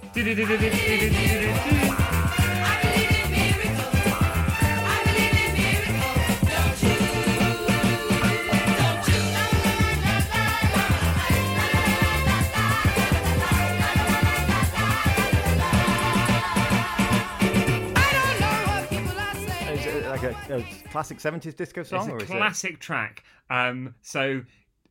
A, 20.53 20.89
classic 20.89 21.19
seventies 21.19 21.53
disco 21.53 21.83
song, 21.83 22.09
or 22.09 22.15
It's 22.15 22.25
is 22.25 22.31
a 22.31 22.33
classic 22.33 22.79
track. 22.79 23.23
Um, 23.49 23.95
so 24.01 24.41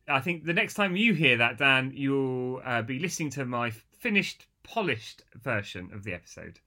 I 0.07 0.19
think 0.19 0.45
the 0.45 0.53
next 0.53 0.75
time 0.75 0.95
you 0.95 1.13
hear 1.13 1.37
that, 1.37 1.57
Dan, 1.57 1.91
you'll 1.95 2.61
uh, 2.63 2.81
be 2.81 2.99
listening 2.99 3.29
to 3.31 3.45
my 3.45 3.71
finished, 3.71 4.47
polished 4.63 5.23
version 5.41 5.89
of 5.93 6.03
the 6.03 6.13
episode. 6.13 6.59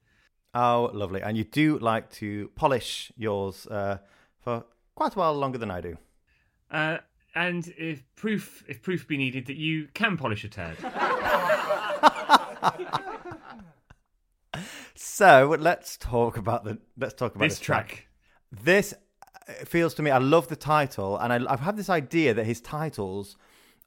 Oh, 0.54 0.90
lovely! 0.92 1.22
And 1.22 1.36
you 1.36 1.44
do 1.44 1.78
like 1.78 2.10
to 2.12 2.50
polish 2.54 3.12
yours 3.16 3.66
uh, 3.66 3.98
for 4.40 4.64
quite 4.94 5.14
a 5.14 5.18
while 5.18 5.34
longer 5.34 5.58
than 5.58 5.70
I 5.70 5.80
do. 5.80 5.96
Uh, 6.70 6.98
and 7.34 7.72
if 7.76 8.02
proof, 8.16 8.64
if 8.66 8.82
proof 8.82 9.06
be 9.06 9.18
needed 9.18 9.46
that 9.46 9.56
you 9.56 9.88
can 9.92 10.16
polish 10.16 10.44
a 10.44 10.48
turd, 10.48 10.76
So 14.98 15.54
let's 15.58 15.96
talk 15.96 16.36
about 16.36 16.64
the 16.64 16.78
let's 16.98 17.14
talk 17.14 17.34
about 17.34 17.48
this 17.48 17.60
track. 17.60 18.05
This 18.62 18.94
uh, 19.48 19.52
feels 19.64 19.94
to 19.94 20.02
me. 20.02 20.10
I 20.10 20.18
love 20.18 20.48
the 20.48 20.56
title, 20.56 21.18
and 21.18 21.32
I, 21.32 21.52
I've 21.52 21.60
had 21.60 21.76
this 21.76 21.90
idea 21.90 22.34
that 22.34 22.44
his 22.44 22.60
titles 22.60 23.36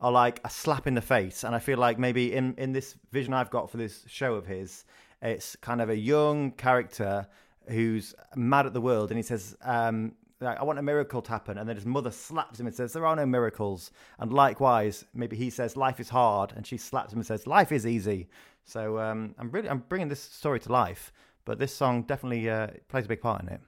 are 0.02 0.12
like 0.12 0.40
a 0.46 0.50
slap 0.50 0.88
in 0.88 0.94
the 0.94 1.02
face. 1.02 1.44
And 1.44 1.54
I 1.54 1.60
feel 1.60 1.78
like 1.78 2.00
maybe 2.00 2.34
in 2.34 2.56
in 2.58 2.72
this 2.72 2.96
vision 3.12 3.34
I've 3.34 3.50
got 3.50 3.70
for 3.70 3.78
this 3.78 4.04
show 4.08 4.36
of 4.36 4.46
his, 4.46 4.86
it's 5.22 5.56
kind 5.58 5.82
of 5.82 5.90
a 5.90 5.98
young 5.98 6.52
character 6.52 7.28
who's 7.68 8.16
mad 8.36 8.66
at 8.66 8.74
the 8.74 8.82
world, 8.82 9.12
and 9.12 9.18
he 9.18 9.24
says, 9.24 9.56
um, 9.62 10.14
"I 10.42 10.64
want 10.64 10.80
a 10.80 10.82
miracle 10.84 11.22
to 11.22 11.30
happen," 11.30 11.58
and 11.58 11.68
then 11.68 11.76
his 11.76 11.86
mother 11.86 12.12
slaps 12.12 12.60
him 12.60 12.68
and 12.68 12.76
says, 12.76 12.94
"There 12.94 13.06
are 13.06 13.16
no 13.16 13.26
miracles." 13.26 13.92
And 14.20 14.32
likewise, 14.32 15.06
maybe 15.14 15.36
he 15.36 15.50
says, 15.50 15.76
"Life 15.76 16.00
is 16.00 16.10
hard," 16.10 16.54
and 16.56 16.66
she 16.66 16.78
slaps 16.78 17.14
him 17.14 17.20
and 17.20 17.26
says, 17.26 17.46
"Life 17.48 17.72
is 17.72 17.86
easy." 17.86 18.30
So 18.64 19.00
um, 19.00 19.36
I'm 19.38 19.52
really 19.52 19.70
I'm 19.70 19.84
bringing 19.90 20.08
this 20.08 20.22
story 20.22 20.60
to 20.62 20.72
life, 20.72 21.12
but 21.46 21.60
this 21.60 21.76
song 21.76 22.04
definitely 22.04 22.50
uh, 22.50 22.68
plays 22.88 23.06
a 23.06 23.08
big 23.10 23.22
part 23.22 23.42
in 23.42 23.50
it. 23.50 23.62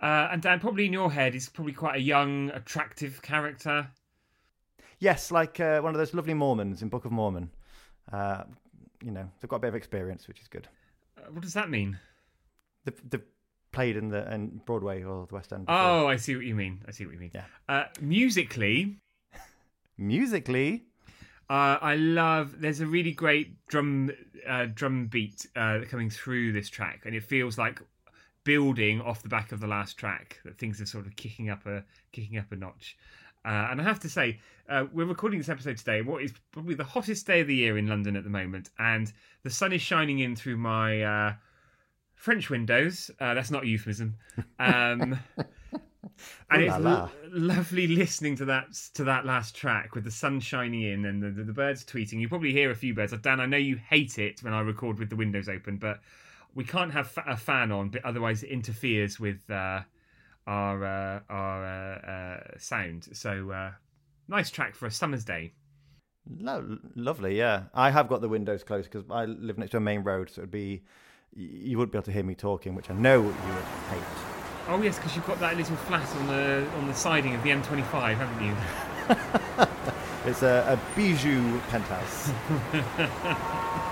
Uh, 0.00 0.28
and 0.30 0.42
Dan, 0.42 0.60
probably 0.60 0.86
in 0.86 0.92
your 0.92 1.10
head, 1.12 1.34
he's 1.34 1.48
probably 1.48 1.72
quite 1.72 1.96
a 1.96 2.00
young, 2.00 2.50
attractive 2.50 3.20
character. 3.22 3.88
Yes, 5.00 5.30
like 5.30 5.58
uh, 5.60 5.80
one 5.80 5.94
of 5.94 5.98
those 5.98 6.14
lovely 6.14 6.34
Mormons 6.34 6.82
in 6.82 6.88
Book 6.88 7.04
of 7.04 7.12
Mormon. 7.12 7.50
Uh, 8.12 8.44
you 9.02 9.10
know, 9.10 9.28
they've 9.40 9.48
got 9.48 9.56
a 9.56 9.60
bit 9.60 9.68
of 9.68 9.74
experience, 9.74 10.26
which 10.28 10.40
is 10.40 10.48
good. 10.48 10.68
Uh, 11.16 11.30
what 11.30 11.42
does 11.42 11.54
that 11.54 11.68
mean? 11.70 11.98
They've, 12.84 13.10
they've 13.10 13.22
played 13.72 13.96
in 13.96 14.08
the 14.08 14.32
in 14.32 14.60
Broadway 14.66 15.02
or 15.02 15.26
the 15.26 15.34
West 15.34 15.52
End. 15.52 15.66
before. 15.66 15.80
Oh, 15.80 16.06
I 16.08 16.16
see 16.16 16.34
what 16.36 16.44
you 16.44 16.54
mean. 16.54 16.82
I 16.88 16.90
see 16.92 17.04
what 17.04 17.14
you 17.14 17.20
mean. 17.20 17.30
Yeah. 17.34 17.44
Uh, 17.68 17.84
musically, 18.00 18.96
musically, 19.96 20.84
Uh, 21.50 21.78
I 21.80 21.96
love. 21.96 22.60
There's 22.60 22.80
a 22.80 22.86
really 22.86 23.12
great 23.12 23.66
drum 23.68 24.10
uh, 24.46 24.66
drum 24.72 25.06
beat 25.06 25.46
uh, 25.56 25.80
coming 25.88 26.10
through 26.10 26.52
this 26.52 26.68
track, 26.68 27.02
and 27.04 27.14
it 27.14 27.22
feels 27.24 27.56
like 27.58 27.80
building 28.48 29.02
off 29.02 29.22
the 29.22 29.28
back 29.28 29.52
of 29.52 29.60
the 29.60 29.66
last 29.66 29.98
track. 29.98 30.38
That 30.46 30.56
things 30.56 30.80
are 30.80 30.86
sort 30.86 31.06
of 31.06 31.14
kicking 31.16 31.50
up 31.50 31.66
a 31.66 31.84
kicking 32.12 32.38
up 32.38 32.50
a 32.50 32.56
notch. 32.56 32.96
Uh, 33.44 33.68
and 33.70 33.78
I 33.78 33.84
have 33.84 34.00
to 34.00 34.08
say, 34.08 34.40
uh, 34.70 34.86
we're 34.90 35.04
recording 35.04 35.38
this 35.38 35.50
episode 35.50 35.76
today. 35.76 36.00
What 36.00 36.22
is 36.22 36.32
probably 36.50 36.74
the 36.74 36.82
hottest 36.82 37.26
day 37.26 37.42
of 37.42 37.46
the 37.46 37.54
year 37.54 37.76
in 37.76 37.88
London 37.88 38.16
at 38.16 38.24
the 38.24 38.30
moment, 38.30 38.70
and 38.78 39.12
the 39.42 39.50
sun 39.50 39.74
is 39.74 39.82
shining 39.82 40.20
in 40.20 40.34
through 40.34 40.56
my 40.56 41.02
uh, 41.02 41.34
French 42.14 42.48
windows. 42.48 43.10
Uh, 43.20 43.34
that's 43.34 43.50
not 43.50 43.64
a 43.64 43.66
euphemism. 43.66 44.16
Um, 44.58 45.18
and 46.50 46.62
it's 46.62 46.78
lo- 46.78 47.10
lovely 47.30 47.86
listening 47.86 48.34
to 48.36 48.46
that 48.46 48.72
to 48.94 49.04
that 49.04 49.26
last 49.26 49.54
track 49.54 49.94
with 49.94 50.04
the 50.04 50.10
sun 50.10 50.40
shining 50.40 50.80
in 50.80 51.04
and 51.04 51.22
the, 51.22 51.30
the, 51.30 51.44
the 51.44 51.52
birds 51.52 51.84
tweeting. 51.84 52.18
You 52.18 52.30
probably 52.30 52.52
hear 52.52 52.70
a 52.70 52.74
few 52.74 52.94
birds. 52.94 53.12
Dan, 53.20 53.40
I 53.40 53.46
know 53.46 53.58
you 53.58 53.76
hate 53.76 54.18
it 54.18 54.42
when 54.42 54.54
I 54.54 54.60
record 54.60 54.98
with 54.98 55.10
the 55.10 55.16
windows 55.16 55.50
open, 55.50 55.76
but 55.76 56.00
we 56.58 56.64
can't 56.64 56.92
have 56.92 57.06
fa- 57.06 57.22
a 57.28 57.36
fan 57.36 57.70
on, 57.70 57.88
but 57.88 58.04
otherwise 58.04 58.42
it 58.42 58.50
interferes 58.50 59.20
with 59.20 59.48
uh, 59.48 59.80
our 60.48 60.84
uh, 60.84 61.20
our 61.30 61.64
uh, 61.64 61.98
uh, 62.10 62.40
sound. 62.58 63.06
So 63.12 63.52
uh, 63.52 63.70
nice 64.26 64.50
track 64.50 64.74
for 64.74 64.86
a 64.86 64.90
summer's 64.90 65.24
day. 65.24 65.52
lo- 66.28 66.78
lovely. 66.96 67.38
Yeah, 67.38 67.66
I 67.74 67.90
have 67.90 68.08
got 68.08 68.22
the 68.22 68.28
windows 68.28 68.64
closed 68.64 68.90
because 68.90 69.06
I 69.08 69.26
live 69.26 69.56
next 69.56 69.70
to 69.70 69.76
a 69.76 69.80
main 69.80 70.02
road, 70.02 70.30
so 70.30 70.40
it'd 70.40 70.50
be 70.50 70.82
you 71.32 71.78
wouldn't 71.78 71.92
be 71.92 71.98
able 71.98 72.06
to 72.06 72.12
hear 72.12 72.24
me 72.24 72.34
talking, 72.34 72.74
which 72.74 72.90
I 72.90 72.94
know 72.94 73.20
you 73.22 73.28
would 73.28 73.70
hate. 73.92 74.02
Oh 74.66 74.82
yes, 74.82 74.96
because 74.96 75.14
you've 75.14 75.28
got 75.28 75.38
that 75.38 75.56
little 75.56 75.76
flat 75.76 76.08
on 76.16 76.26
the 76.26 76.66
on 76.76 76.88
the 76.88 76.94
siding 76.94 77.36
of 77.36 77.42
the 77.44 77.50
M25, 77.50 78.16
haven't 78.16 78.44
you? 78.44 78.54
It's 80.26 80.42
a, 80.42 80.76
a 80.76 80.96
bijou 80.96 81.58
penthouse. 81.70 82.30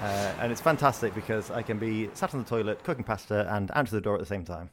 uh, 0.00 0.32
and 0.40 0.52
it's 0.52 0.60
fantastic 0.60 1.14
because 1.14 1.50
I 1.50 1.62
can 1.62 1.78
be 1.78 2.08
sat 2.14 2.34
on 2.34 2.42
the 2.42 2.48
toilet 2.48 2.82
cooking 2.84 3.04
pasta 3.04 3.46
and 3.54 3.70
answer 3.74 3.94
the 3.96 4.00
door 4.00 4.14
at 4.14 4.20
the 4.20 4.26
same 4.26 4.44
time. 4.44 4.70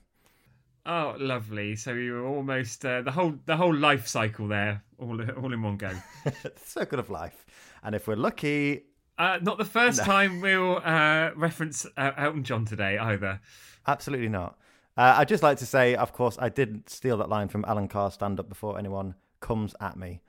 Oh, 0.86 1.16
lovely! 1.18 1.76
So 1.76 1.94
you 1.94 2.14
were 2.14 2.26
almost 2.28 2.86
uh, 2.86 3.02
the 3.02 3.12
whole 3.12 3.34
the 3.46 3.58
whole 3.58 3.74
life 3.76 4.08
cycle 4.08 4.48
there, 4.48 4.84
all 5.00 5.20
all 5.32 5.52
in 5.52 5.62
one 5.64 5.78
go. 5.78 5.90
Circle 6.64 7.00
of 7.00 7.10
life. 7.10 7.46
And 7.84 7.96
if 7.96 8.08
we're 8.08 8.16
lucky, 8.16 8.84
Uh, 9.18 9.40
not 9.42 9.58
the 9.58 9.66
first 9.66 10.04
time 10.04 10.42
we'll 10.42 10.78
uh, 10.84 11.32
reference 11.36 11.86
uh, 11.98 12.12
Elton 12.18 12.44
John 12.44 12.66
today 12.66 12.98
either. 12.98 13.40
absolutely 13.88 14.30
not. 14.30 14.58
Uh, 14.98 15.16
I'd 15.18 15.28
just 15.28 15.44
like 15.44 15.58
to 15.58 15.66
say, 15.66 15.96
of 15.96 16.14
course, 16.14 16.38
I 16.40 16.50
didn't 16.50 16.90
steal 16.90 17.18
that 17.18 17.30
line 17.30 17.48
from 17.50 17.66
Alan 17.68 17.88
Carr's 17.88 18.14
stand 18.14 18.40
up 18.40 18.48
before 18.48 18.78
anyone 18.80 19.16
comes 19.42 19.76
at 19.82 19.98
me. 19.98 20.22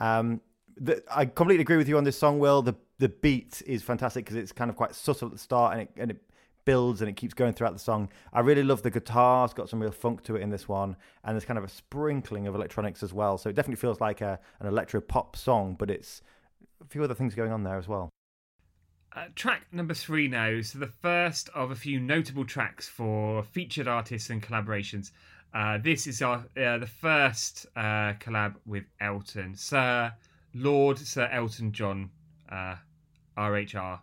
Um, 0.00 0.40
the, 0.80 1.02
I 1.10 1.26
completely 1.26 1.62
agree 1.62 1.76
with 1.76 1.88
you 1.88 1.96
on 1.98 2.04
this 2.04 2.18
song, 2.18 2.38
Will. 2.38 2.62
The 2.62 2.74
the 2.98 3.08
beat 3.08 3.62
is 3.66 3.82
fantastic 3.82 4.24
because 4.24 4.36
it's 4.36 4.52
kind 4.52 4.70
of 4.70 4.76
quite 4.76 4.94
subtle 4.94 5.26
at 5.26 5.32
the 5.32 5.38
start 5.38 5.72
and 5.74 5.82
it, 5.82 5.90
and 5.96 6.10
it 6.10 6.20
builds 6.64 7.00
and 7.00 7.08
it 7.08 7.16
keeps 7.16 7.32
going 7.32 7.52
throughout 7.52 7.72
the 7.72 7.78
song. 7.78 8.08
I 8.32 8.40
really 8.40 8.62
love 8.62 8.82
the 8.82 8.90
guitar; 8.90 9.44
it's 9.44 9.54
got 9.54 9.68
some 9.68 9.80
real 9.80 9.90
funk 9.90 10.24
to 10.24 10.36
it 10.36 10.42
in 10.42 10.50
this 10.50 10.68
one, 10.68 10.96
and 11.24 11.34
there's 11.34 11.44
kind 11.44 11.58
of 11.58 11.64
a 11.64 11.68
sprinkling 11.68 12.46
of 12.46 12.54
electronics 12.54 13.02
as 13.02 13.12
well. 13.12 13.38
So 13.38 13.48
it 13.48 13.56
definitely 13.56 13.80
feels 13.80 14.00
like 14.00 14.20
a, 14.20 14.38
an 14.60 14.66
electro 14.66 15.00
pop 15.00 15.36
song, 15.36 15.76
but 15.78 15.90
it's 15.90 16.22
a 16.80 16.86
few 16.86 17.02
other 17.02 17.14
things 17.14 17.34
going 17.34 17.52
on 17.52 17.62
there 17.62 17.78
as 17.78 17.88
well. 17.88 18.10
Uh, 19.16 19.24
track 19.34 19.66
number 19.72 19.94
three 19.94 20.28
now. 20.28 20.60
So 20.60 20.78
the 20.78 20.86
first 20.86 21.48
of 21.54 21.70
a 21.70 21.74
few 21.74 21.98
notable 21.98 22.44
tracks 22.44 22.86
for 22.86 23.42
featured 23.42 23.88
artists 23.88 24.30
and 24.30 24.42
collaborations. 24.42 25.10
Uh, 25.54 25.78
this 25.78 26.06
is 26.06 26.20
our 26.20 26.44
uh, 26.56 26.76
the 26.76 26.90
first 27.00 27.64
uh, 27.74 28.12
collab 28.20 28.56
with 28.66 28.84
Elton, 29.00 29.54
Sir 29.56 30.12
Lord 30.54 30.98
Sir 30.98 31.28
Elton 31.30 31.72
John, 31.72 32.10
uh, 32.50 32.76
RHR. 33.36 34.00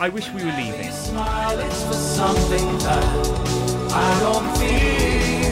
I 0.00 0.08
wish 0.08 0.28
we 0.30 0.44
were 0.44 0.52
leaving. 0.52 0.90
smile 0.90 1.58
is 1.58 1.84
for 1.84 1.92
something 1.92 2.78
that 2.78 3.04
I 3.92 4.20
don't 4.20 4.56
feel. 4.58 5.44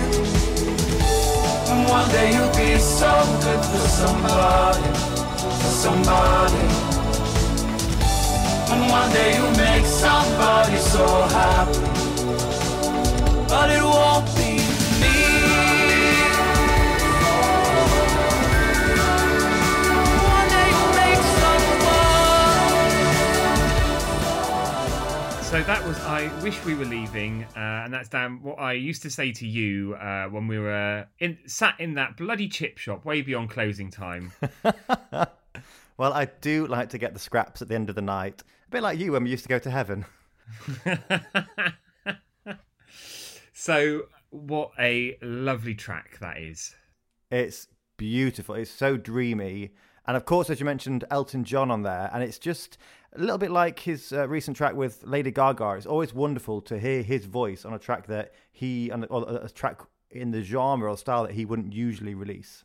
And 1.70 1.88
one 1.88 2.08
day 2.10 2.32
you'll 2.32 2.56
be 2.56 2.78
so 2.78 3.12
good 3.42 3.64
for 3.64 3.88
somebody, 4.00 4.88
for 5.36 5.72
somebody. 5.84 6.66
And 8.72 8.90
one 8.90 9.12
day 9.12 9.36
you'll 9.36 9.56
make 9.56 9.84
somebody 9.84 10.76
so 10.78 11.06
happy. 11.28 11.78
But 13.48 13.70
it 13.70 13.82
won't 13.82 14.26
be 14.36 14.51
So 25.52 25.62
that 25.62 25.86
was 25.86 26.00
I 26.00 26.32
wish 26.42 26.64
we 26.64 26.74
were 26.74 26.86
leaving, 26.86 27.44
uh, 27.54 27.84
and 27.84 27.92
that's 27.92 28.08
Dan. 28.08 28.42
What 28.42 28.58
I 28.58 28.72
used 28.72 29.02
to 29.02 29.10
say 29.10 29.32
to 29.32 29.46
you 29.46 29.94
uh, 29.94 30.24
when 30.28 30.48
we 30.48 30.58
were 30.58 31.06
in 31.18 31.36
sat 31.44 31.78
in 31.78 31.92
that 31.96 32.16
bloody 32.16 32.48
chip 32.48 32.78
shop 32.78 33.04
way 33.04 33.20
beyond 33.20 33.50
closing 33.50 33.90
time. 33.90 34.32
Well, 35.98 36.14
I 36.14 36.24
do 36.24 36.66
like 36.66 36.88
to 36.88 36.98
get 36.98 37.12
the 37.12 37.20
scraps 37.20 37.62
at 37.62 37.68
the 37.68 37.74
end 37.74 37.88
of 37.88 37.94
the 37.94 38.02
night, 38.02 38.42
a 38.66 38.70
bit 38.70 38.82
like 38.82 38.98
you 38.98 39.12
when 39.12 39.24
we 39.24 39.30
used 39.30 39.44
to 39.44 39.48
go 39.48 39.58
to 39.58 39.70
heaven. 39.70 40.04
so 43.52 44.02
what 44.30 44.72
a 44.80 45.16
lovely 45.22 45.74
track 45.74 46.18
that 46.20 46.38
is. 46.38 46.74
It's 47.30 47.68
beautiful. 47.98 48.54
It's 48.54 48.70
so 48.70 48.96
dreamy. 48.96 49.74
And 50.06 50.16
of 50.16 50.24
course, 50.24 50.50
as 50.50 50.58
you 50.58 50.66
mentioned, 50.66 51.04
Elton 51.10 51.44
John 51.44 51.70
on 51.70 51.82
there. 51.82 52.10
And 52.12 52.22
it's 52.22 52.38
just 52.38 52.78
a 53.14 53.20
little 53.20 53.38
bit 53.38 53.50
like 53.50 53.78
his 53.78 54.12
uh, 54.12 54.26
recent 54.28 54.56
track 54.56 54.74
with 54.74 55.02
Lady 55.04 55.30
Gaga. 55.30 55.72
It's 55.72 55.86
always 55.86 56.12
wonderful 56.12 56.60
to 56.62 56.78
hear 56.78 57.02
his 57.02 57.26
voice 57.26 57.64
on 57.64 57.72
a 57.72 57.78
track 57.78 58.06
that 58.08 58.32
he, 58.50 58.90
on 58.90 59.04
a, 59.04 59.06
or 59.06 59.44
a 59.44 59.48
track 59.48 59.80
in 60.10 60.30
the 60.30 60.42
genre 60.42 60.90
or 60.90 60.96
style 60.96 61.22
that 61.24 61.32
he 61.32 61.44
wouldn't 61.44 61.72
usually 61.72 62.14
release. 62.14 62.64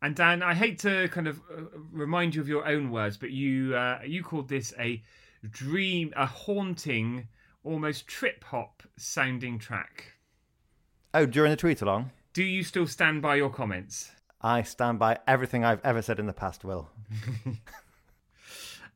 And 0.00 0.14
Dan, 0.14 0.42
I 0.42 0.54
hate 0.54 0.78
to 0.80 1.08
kind 1.08 1.26
of 1.26 1.40
uh, 1.50 1.62
remind 1.90 2.34
you 2.34 2.40
of 2.40 2.48
your 2.48 2.66
own 2.66 2.90
words, 2.90 3.16
but 3.16 3.30
you 3.30 3.74
uh, 3.74 3.98
you 4.06 4.22
called 4.22 4.48
this 4.48 4.72
a 4.78 5.02
dream, 5.48 6.12
a 6.16 6.24
haunting, 6.24 7.26
almost 7.64 8.06
trip 8.06 8.44
hop 8.44 8.82
sounding 8.96 9.58
track. 9.58 10.12
Oh, 11.14 11.26
during 11.26 11.50
the 11.50 11.56
tweet 11.56 11.82
along, 11.82 12.12
Do 12.32 12.44
you 12.44 12.62
still 12.62 12.86
stand 12.86 13.22
by 13.22 13.36
your 13.36 13.50
comments? 13.50 14.12
I 14.40 14.62
stand 14.62 14.98
by 14.98 15.18
everything 15.26 15.64
I've 15.64 15.84
ever 15.84 16.02
said 16.02 16.18
in 16.18 16.26
the 16.26 16.32
past, 16.32 16.64
Will. 16.64 16.88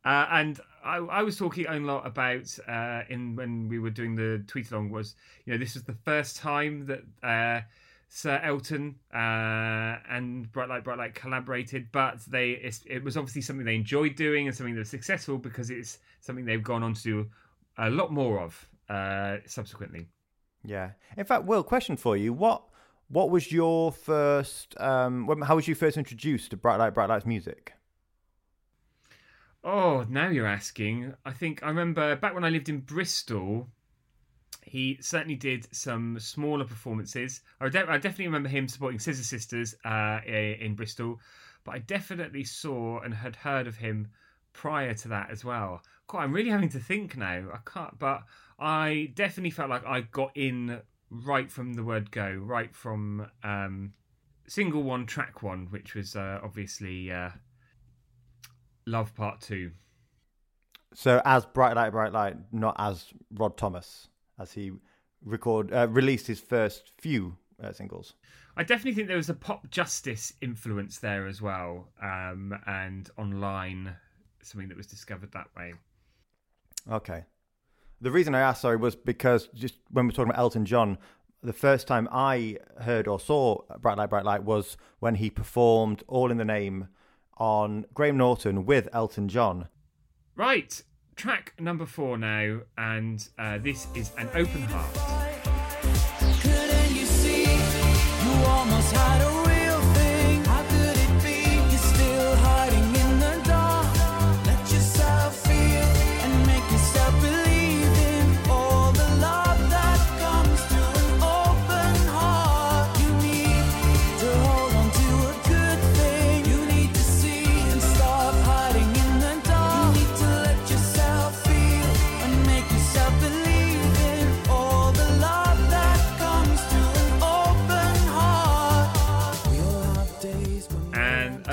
Uh, 0.04 0.26
and 0.32 0.60
I, 0.84 0.96
I 0.96 1.22
was 1.22 1.36
talking 1.36 1.66
a 1.68 1.78
lot 1.78 2.06
about 2.06 2.58
uh, 2.66 3.02
in 3.08 3.36
when 3.36 3.68
we 3.68 3.78
were 3.78 3.90
doing 3.90 4.16
the 4.16 4.42
tweet 4.48 4.70
along 4.72 4.90
was 4.90 5.14
you 5.44 5.52
know 5.52 5.58
this 5.58 5.74
was 5.74 5.84
the 5.84 5.96
first 6.04 6.36
time 6.36 6.86
that 6.86 7.02
uh, 7.22 7.60
Sir 8.08 8.40
Elton 8.42 8.96
uh, 9.14 9.98
and 10.10 10.50
Bright 10.50 10.68
Light 10.68 10.82
Bright 10.82 10.98
Light 10.98 11.14
collaborated, 11.14 11.88
but 11.92 12.18
they 12.26 12.50
it's, 12.50 12.82
it 12.86 13.04
was 13.04 13.16
obviously 13.16 13.42
something 13.42 13.64
they 13.64 13.76
enjoyed 13.76 14.16
doing 14.16 14.48
and 14.48 14.56
something 14.56 14.74
that 14.74 14.80
was 14.80 14.90
successful 14.90 15.38
because 15.38 15.70
it's 15.70 15.98
something 16.20 16.44
they've 16.44 16.62
gone 16.62 16.82
on 16.82 16.94
to 16.94 17.02
do 17.02 17.30
a 17.78 17.88
lot 17.88 18.12
more 18.12 18.40
of 18.40 18.68
uh, 18.90 19.36
subsequently. 19.46 20.08
Yeah. 20.64 20.90
In 21.16 21.24
fact, 21.24 21.44
Will, 21.44 21.62
question 21.62 21.96
for 21.96 22.16
you: 22.16 22.32
what 22.32 22.64
what 23.12 23.30
was 23.30 23.52
your 23.52 23.92
first? 23.92 24.74
Um, 24.80 25.42
how 25.42 25.56
was 25.56 25.68
you 25.68 25.74
first 25.74 25.98
introduced 25.98 26.50
to 26.50 26.56
Bright 26.56 26.78
Light 26.78 26.94
Bright 26.94 27.10
Light's 27.10 27.26
music? 27.26 27.74
Oh, 29.62 30.04
now 30.08 30.28
you're 30.28 30.46
asking. 30.46 31.14
I 31.24 31.32
think 31.32 31.62
I 31.62 31.68
remember 31.68 32.16
back 32.16 32.34
when 32.34 32.42
I 32.44 32.48
lived 32.48 32.70
in 32.70 32.80
Bristol, 32.80 33.68
he 34.62 34.98
certainly 35.00 35.36
did 35.36 35.68
some 35.74 36.18
smaller 36.18 36.64
performances. 36.64 37.42
I, 37.60 37.68
de- 37.68 37.88
I 37.88 37.98
definitely 37.98 38.26
remember 38.26 38.48
him 38.48 38.66
supporting 38.66 38.98
Scissor 38.98 39.24
Sisters 39.24 39.74
uh, 39.84 40.20
in 40.26 40.74
Bristol, 40.74 41.20
but 41.64 41.74
I 41.74 41.78
definitely 41.80 42.44
saw 42.44 43.00
and 43.00 43.12
had 43.12 43.36
heard 43.36 43.66
of 43.66 43.76
him 43.76 44.08
prior 44.54 44.94
to 44.94 45.08
that 45.08 45.30
as 45.30 45.44
well. 45.44 45.82
God, 46.06 46.20
I'm 46.20 46.32
really 46.32 46.50
having 46.50 46.70
to 46.70 46.80
think 46.80 47.16
now. 47.16 47.44
I 47.52 47.58
can't, 47.70 47.98
but 47.98 48.22
I 48.58 49.12
definitely 49.14 49.50
felt 49.50 49.70
like 49.70 49.84
I 49.86 50.00
got 50.00 50.34
in 50.34 50.80
right 51.12 51.50
from 51.50 51.74
the 51.74 51.84
word 51.84 52.10
go, 52.10 52.30
right 52.30 52.74
from 52.74 53.28
um, 53.42 53.92
single 54.46 54.82
one, 54.82 55.06
track 55.06 55.42
one, 55.42 55.66
which 55.70 55.94
was 55.94 56.16
uh, 56.16 56.40
obviously 56.42 57.12
uh, 57.12 57.30
Love 58.86 59.14
Part 59.14 59.40
Two. 59.40 59.72
So 60.94 61.20
as 61.24 61.44
Bright 61.46 61.76
Light 61.76 61.90
Bright 61.90 62.12
Light, 62.12 62.36
not 62.50 62.76
as 62.78 63.06
Rod 63.32 63.56
Thomas, 63.56 64.08
as 64.38 64.52
he 64.52 64.72
record 65.24 65.72
uh, 65.72 65.88
released 65.88 66.26
his 66.26 66.40
first 66.40 66.92
few 66.98 67.36
uh, 67.62 67.72
singles. 67.72 68.14
I 68.56 68.64
definitely 68.64 68.94
think 68.94 69.08
there 69.08 69.16
was 69.16 69.30
a 69.30 69.34
Popjustice 69.34 70.32
influence 70.42 70.98
there 70.98 71.26
as 71.26 71.40
well, 71.40 71.88
um, 72.02 72.58
and 72.66 73.08
online 73.16 73.94
something 74.42 74.68
that 74.68 74.76
was 74.76 74.86
discovered 74.86 75.32
that 75.32 75.48
way. 75.56 75.74
Okay. 76.90 77.24
The 78.02 78.10
reason 78.10 78.34
I 78.34 78.40
asked, 78.40 78.62
sorry, 78.62 78.76
was 78.76 78.96
because 78.96 79.46
just 79.54 79.76
when 79.92 80.06
we're 80.06 80.10
talking 80.10 80.30
about 80.30 80.40
Elton 80.40 80.66
John, 80.66 80.98
the 81.40 81.52
first 81.52 81.86
time 81.86 82.08
I 82.10 82.58
heard 82.80 83.06
or 83.06 83.20
saw 83.20 83.60
Bright 83.78 83.96
Light, 83.96 84.10
Bright 84.10 84.24
Light 84.24 84.42
was 84.42 84.76
when 84.98 85.14
he 85.14 85.30
performed 85.30 86.02
All 86.08 86.32
in 86.32 86.36
the 86.36 86.44
Name 86.44 86.88
on 87.36 87.86
Graham 87.94 88.16
Norton 88.16 88.66
with 88.66 88.88
Elton 88.92 89.28
John. 89.28 89.68
Right, 90.34 90.82
track 91.14 91.54
number 91.60 91.86
four 91.86 92.18
now, 92.18 92.62
and 92.76 93.28
uh, 93.38 93.58
this 93.58 93.86
is 93.94 94.10
an 94.18 94.28
open 94.34 94.62
heart. 94.62 94.98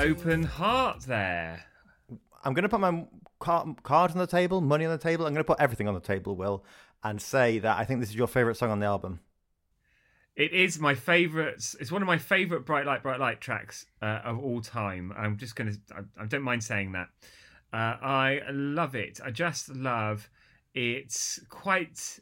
Open 0.00 0.42
heart 0.42 1.02
there. 1.02 1.64
I'm 2.42 2.54
going 2.54 2.62
to 2.62 2.68
put 2.68 2.80
my 2.80 3.04
car- 3.38 3.74
cards 3.82 4.14
on 4.14 4.18
the 4.18 4.26
table, 4.26 4.60
money 4.60 4.86
on 4.86 4.90
the 4.90 4.98
table. 4.98 5.26
I'm 5.26 5.34
going 5.34 5.44
to 5.44 5.46
put 5.46 5.60
everything 5.60 5.88
on 5.88 5.94
the 5.94 6.00
table, 6.00 6.36
Will, 6.36 6.64
and 7.04 7.20
say 7.20 7.58
that 7.58 7.78
I 7.78 7.84
think 7.84 8.00
this 8.00 8.08
is 8.08 8.16
your 8.16 8.26
favourite 8.26 8.56
song 8.56 8.70
on 8.70 8.80
the 8.80 8.86
album. 8.86 9.20
It 10.36 10.52
is 10.52 10.78
my 10.78 10.94
favourite. 10.94 11.54
It's 11.78 11.92
one 11.92 12.00
of 12.00 12.06
my 12.06 12.16
favourite 12.16 12.64
Bright 12.64 12.86
Light, 12.86 13.02
Bright 13.02 13.20
Light 13.20 13.40
tracks 13.40 13.84
uh, 14.00 14.20
of 14.24 14.38
all 14.38 14.62
time. 14.62 15.12
I'm 15.16 15.36
just 15.36 15.54
going 15.54 15.72
to, 15.72 15.94
I, 15.94 16.22
I 16.22 16.26
don't 16.26 16.42
mind 16.42 16.64
saying 16.64 16.92
that. 16.92 17.08
Uh, 17.72 17.96
I 18.02 18.40
love 18.50 18.94
it. 18.94 19.20
I 19.22 19.30
just 19.30 19.68
love 19.68 20.30
it's 20.72 21.40
quite 21.48 22.20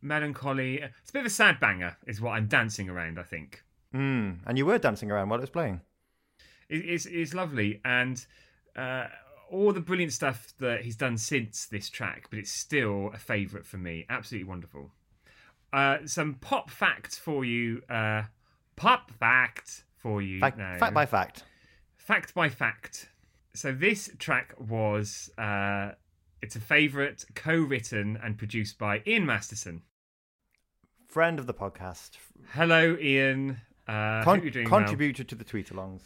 melancholy. 0.00 0.76
It's 0.76 1.10
a 1.10 1.12
bit 1.12 1.20
of 1.20 1.26
a 1.26 1.30
sad 1.30 1.58
banger, 1.58 1.96
is 2.06 2.20
what 2.20 2.32
I'm 2.32 2.46
dancing 2.46 2.88
around, 2.88 3.18
I 3.18 3.24
think. 3.24 3.64
Mm. 3.94 4.38
And 4.46 4.58
you 4.58 4.66
were 4.66 4.78
dancing 4.78 5.10
around 5.10 5.30
while 5.30 5.38
it 5.38 5.42
was 5.42 5.50
playing. 5.50 5.80
It, 6.68 6.76
it's, 6.76 7.06
it's 7.06 7.34
lovely. 7.34 7.80
And 7.84 8.24
uh, 8.76 9.06
all 9.50 9.72
the 9.72 9.80
brilliant 9.80 10.12
stuff 10.12 10.52
that 10.58 10.82
he's 10.82 10.96
done 10.96 11.16
since 11.16 11.66
this 11.66 11.88
track, 11.88 12.26
but 12.30 12.38
it's 12.38 12.52
still 12.52 13.10
a 13.14 13.18
favourite 13.18 13.66
for 13.66 13.78
me. 13.78 14.06
Absolutely 14.08 14.48
wonderful. 14.48 14.90
Uh, 15.72 15.98
some 16.06 16.34
pop 16.34 16.70
facts 16.70 17.18
for 17.18 17.44
you. 17.44 17.82
Uh, 17.88 18.22
pop 18.76 19.10
fact 19.10 19.84
for 19.96 20.22
you. 20.22 20.40
Fact, 20.40 20.58
now. 20.58 20.78
fact 20.78 20.94
by 20.94 21.06
fact. 21.06 21.44
fact 21.96 22.34
by 22.34 22.48
fact. 22.48 23.10
So 23.54 23.72
this 23.72 24.10
track 24.18 24.54
was 24.58 25.30
uh, 25.36 25.92
it's 26.40 26.56
a 26.56 26.60
favourite, 26.60 27.24
co-written 27.34 28.18
and 28.22 28.38
produced 28.38 28.78
by 28.78 29.02
Ian 29.06 29.26
Masterson. 29.26 29.82
Friend 31.08 31.38
of 31.38 31.46
the 31.46 31.54
podcast. 31.54 32.10
Hello, 32.52 32.96
Ian. 33.00 33.60
Uh, 33.88 34.22
Con- 34.22 34.42
well. 34.54 34.64
contributor 34.66 35.24
to 35.24 35.34
the 35.34 35.44
tweet 35.44 35.70
alongs. 35.70 36.02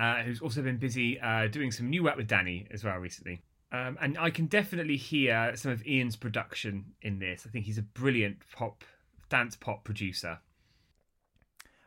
Uh, 0.00 0.22
who's 0.22 0.40
also 0.40 0.62
been 0.62 0.78
busy 0.78 1.20
uh, 1.20 1.46
doing 1.48 1.70
some 1.70 1.90
new 1.90 2.02
work 2.02 2.16
with 2.16 2.26
Danny 2.26 2.66
as 2.70 2.82
well 2.82 2.96
recently. 2.96 3.42
Um, 3.70 3.98
and 4.00 4.18
I 4.18 4.30
can 4.30 4.46
definitely 4.46 4.96
hear 4.96 5.52
some 5.54 5.70
of 5.70 5.86
Ian's 5.86 6.16
production 6.16 6.86
in 7.02 7.18
this. 7.18 7.44
I 7.46 7.50
think 7.50 7.66
he's 7.66 7.78
a 7.78 7.82
brilliant 7.82 8.38
pop, 8.56 8.82
dance 9.28 9.56
pop 9.56 9.84
producer. 9.84 10.38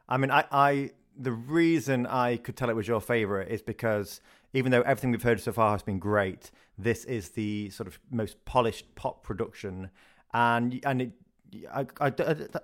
I 0.07 0.17
mean, 0.17 0.29
I, 0.31 0.45
I 0.51 0.91
the 1.17 1.31
reason 1.31 2.05
I 2.05 2.37
could 2.37 2.55
tell 2.55 2.69
it 2.69 2.75
was 2.75 2.87
your 2.87 3.01
favorite 3.01 3.49
is 3.49 3.61
because 3.61 4.21
even 4.53 4.71
though 4.71 4.81
everything 4.81 5.11
we've 5.11 5.23
heard 5.23 5.41
so 5.41 5.51
far 5.51 5.71
has 5.71 5.81
been 5.81 5.99
great, 5.99 6.51
this 6.77 7.05
is 7.05 7.29
the 7.29 7.71
sort 7.71 7.87
of 7.87 7.99
most 8.11 8.45
polished 8.45 8.93
pop 8.95 9.23
production, 9.23 9.89
and 10.33 10.79
and 10.85 11.01
it, 11.01 11.11
I, 11.73 11.87
I, 11.99 12.13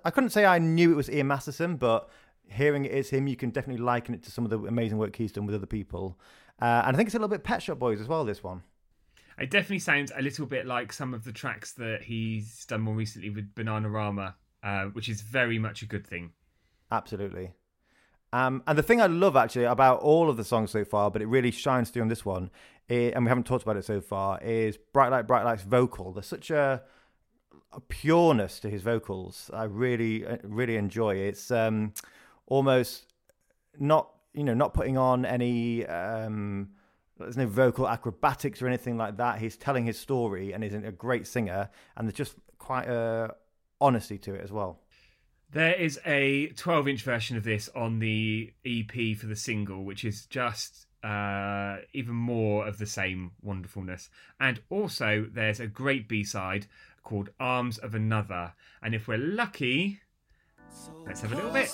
I 0.04 0.10
couldn't 0.10 0.30
say 0.30 0.44
I 0.44 0.58
knew 0.58 0.92
it 0.92 0.96
was 0.96 1.10
Ian 1.10 1.26
Masterson, 1.26 1.76
but 1.76 2.08
hearing 2.50 2.84
it 2.84 2.92
is 2.92 3.10
him, 3.10 3.26
you 3.26 3.36
can 3.36 3.50
definitely 3.50 3.82
liken 3.82 4.14
it 4.14 4.22
to 4.24 4.30
some 4.30 4.44
of 4.44 4.50
the 4.50 4.58
amazing 4.58 4.98
work 4.98 5.16
he's 5.16 5.32
done 5.32 5.46
with 5.46 5.54
other 5.54 5.66
people, 5.66 6.18
uh, 6.60 6.82
and 6.84 6.94
I 6.94 6.96
think 6.96 7.08
it's 7.08 7.14
a 7.14 7.18
little 7.18 7.28
bit 7.28 7.44
Pet 7.44 7.62
Shop 7.62 7.78
Boys 7.78 8.00
as 8.00 8.08
well. 8.08 8.24
This 8.24 8.42
one. 8.42 8.62
It 9.38 9.50
definitely 9.50 9.78
sounds 9.78 10.12
a 10.14 10.20
little 10.20 10.44
bit 10.44 10.66
like 10.66 10.92
some 10.92 11.14
of 11.14 11.24
the 11.24 11.32
tracks 11.32 11.72
that 11.74 12.02
he's 12.02 12.66
done 12.66 12.82
more 12.82 12.94
recently 12.94 13.30
with 13.30 13.54
Bananarama, 13.54 14.34
uh, 14.62 14.84
which 14.86 15.08
is 15.08 15.22
very 15.22 15.58
much 15.58 15.80
a 15.80 15.86
good 15.86 16.06
thing. 16.06 16.32
Absolutely. 16.92 17.52
Um, 18.32 18.62
and 18.66 18.78
the 18.78 18.82
thing 18.82 19.00
I 19.00 19.06
love 19.06 19.36
actually 19.36 19.64
about 19.64 20.00
all 20.00 20.28
of 20.28 20.36
the 20.36 20.44
songs 20.44 20.70
so 20.70 20.84
far, 20.84 21.10
but 21.10 21.22
it 21.22 21.26
really 21.26 21.50
shines 21.50 21.90
through 21.90 22.02
on 22.02 22.08
this 22.08 22.24
one, 22.24 22.50
and 22.88 23.24
we 23.24 23.28
haven't 23.28 23.44
talked 23.44 23.62
about 23.62 23.76
it 23.76 23.84
so 23.84 24.00
far, 24.00 24.38
is 24.42 24.76
Bright 24.76 25.10
Light, 25.10 25.26
Bright 25.26 25.44
Light's 25.44 25.62
vocal. 25.62 26.12
There's 26.12 26.26
such 26.26 26.50
a, 26.50 26.82
a 27.72 27.80
pureness 27.80 28.60
to 28.60 28.68
his 28.68 28.82
vocals. 28.82 29.50
I 29.54 29.64
really, 29.64 30.26
uh, 30.26 30.36
really 30.44 30.76
enjoy. 30.76 31.16
it. 31.16 31.28
It's 31.28 31.50
um, 31.50 31.94
almost 32.50 33.06
not, 33.78 34.10
you 34.34 34.44
know, 34.44 34.52
not 34.52 34.74
putting 34.74 34.98
on 34.98 35.24
any. 35.24 35.86
Um, 35.86 36.72
there's 37.18 37.36
no 37.36 37.46
vocal 37.46 37.88
acrobatics 37.88 38.62
or 38.62 38.66
anything 38.66 38.96
like 38.96 39.16
that. 39.18 39.38
He's 39.38 39.56
telling 39.56 39.84
his 39.84 39.98
story 39.98 40.52
and 40.52 40.62
is 40.62 40.74
a 40.74 40.92
great 40.92 41.26
singer, 41.26 41.70
and 41.96 42.06
there's 42.06 42.14
just 42.14 42.34
quite 42.58 42.88
a 42.88 43.34
honesty 43.80 44.18
to 44.18 44.34
it 44.34 44.42
as 44.42 44.52
well. 44.52 44.80
There 45.52 45.74
is 45.74 45.98
a 46.06 46.48
12 46.48 46.88
inch 46.88 47.02
version 47.02 47.36
of 47.36 47.44
this 47.44 47.68
on 47.74 47.98
the 47.98 48.52
EP 48.64 49.16
for 49.16 49.26
the 49.26 49.36
single, 49.36 49.84
which 49.84 50.04
is 50.04 50.26
just 50.26 50.86
uh, 51.02 51.78
even 51.92 52.14
more 52.14 52.66
of 52.66 52.78
the 52.78 52.86
same 52.86 53.32
wonderfulness. 53.42 54.10
And 54.38 54.60
also, 54.70 55.26
there's 55.32 55.60
a 55.60 55.66
great 55.66 56.08
B 56.08 56.22
side 56.22 56.66
called 57.02 57.30
Arms 57.40 57.78
of 57.78 57.94
Another. 57.94 58.52
And 58.82 58.94
if 58.94 59.08
we're 59.08 59.18
lucky, 59.18 60.00
let's 61.06 61.20
have 61.20 61.32
a 61.32 61.34
little 61.34 61.50
bit. 61.50 61.70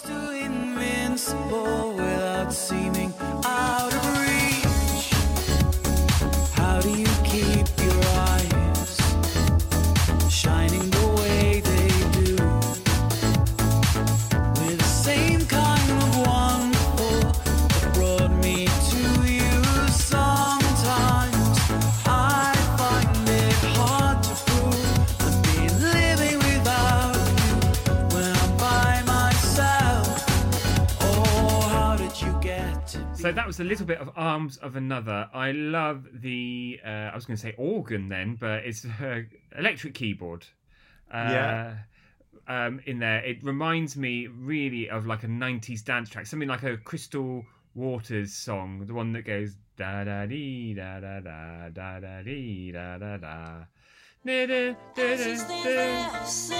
So 33.26 33.32
that 33.32 33.44
was 33.44 33.58
a 33.58 33.64
little 33.64 33.86
bit 33.86 33.98
of 33.98 34.08
Arms 34.14 34.56
of 34.58 34.76
Another. 34.76 35.28
I 35.34 35.50
love 35.50 36.06
the, 36.12 36.78
uh, 36.86 37.10
I 37.10 37.12
was 37.12 37.26
going 37.26 37.36
to 37.36 37.42
say 37.42 37.56
organ 37.58 38.08
then, 38.08 38.36
but 38.38 38.64
it's 38.64 38.84
her 38.84 39.26
electric 39.58 39.94
keyboard. 39.94 40.46
Uh, 41.12 41.28
Yeah. 41.32 41.74
Um, 42.46 42.80
in 42.86 43.00
there, 43.00 43.24
it 43.24 43.42
reminds 43.42 43.96
me 43.96 44.28
really 44.28 44.88
of 44.88 45.06
like 45.06 45.24
a 45.24 45.26
'90s 45.26 45.84
dance 45.84 46.08
track, 46.08 46.26
something 46.26 46.48
like 46.48 46.62
a 46.62 46.76
Crystal 46.76 47.44
Waters 47.74 48.32
song, 48.32 48.86
the 48.86 48.94
one 48.94 49.10
that 49.14 49.22
goes 49.22 49.56
da 49.76 50.04
da 50.04 50.26
dee 50.26 50.74
da 50.74 51.00
da 51.00 51.18
da 51.18 51.68
da 51.70 51.98
da 51.98 52.22
dee 52.22 52.70
da 52.70 52.96
da 52.96 53.16
da. 53.16 53.64
Da, 54.24 54.46
da, 54.46 54.74
da, 54.94 55.16
da, 55.16 56.24
She 56.26 56.56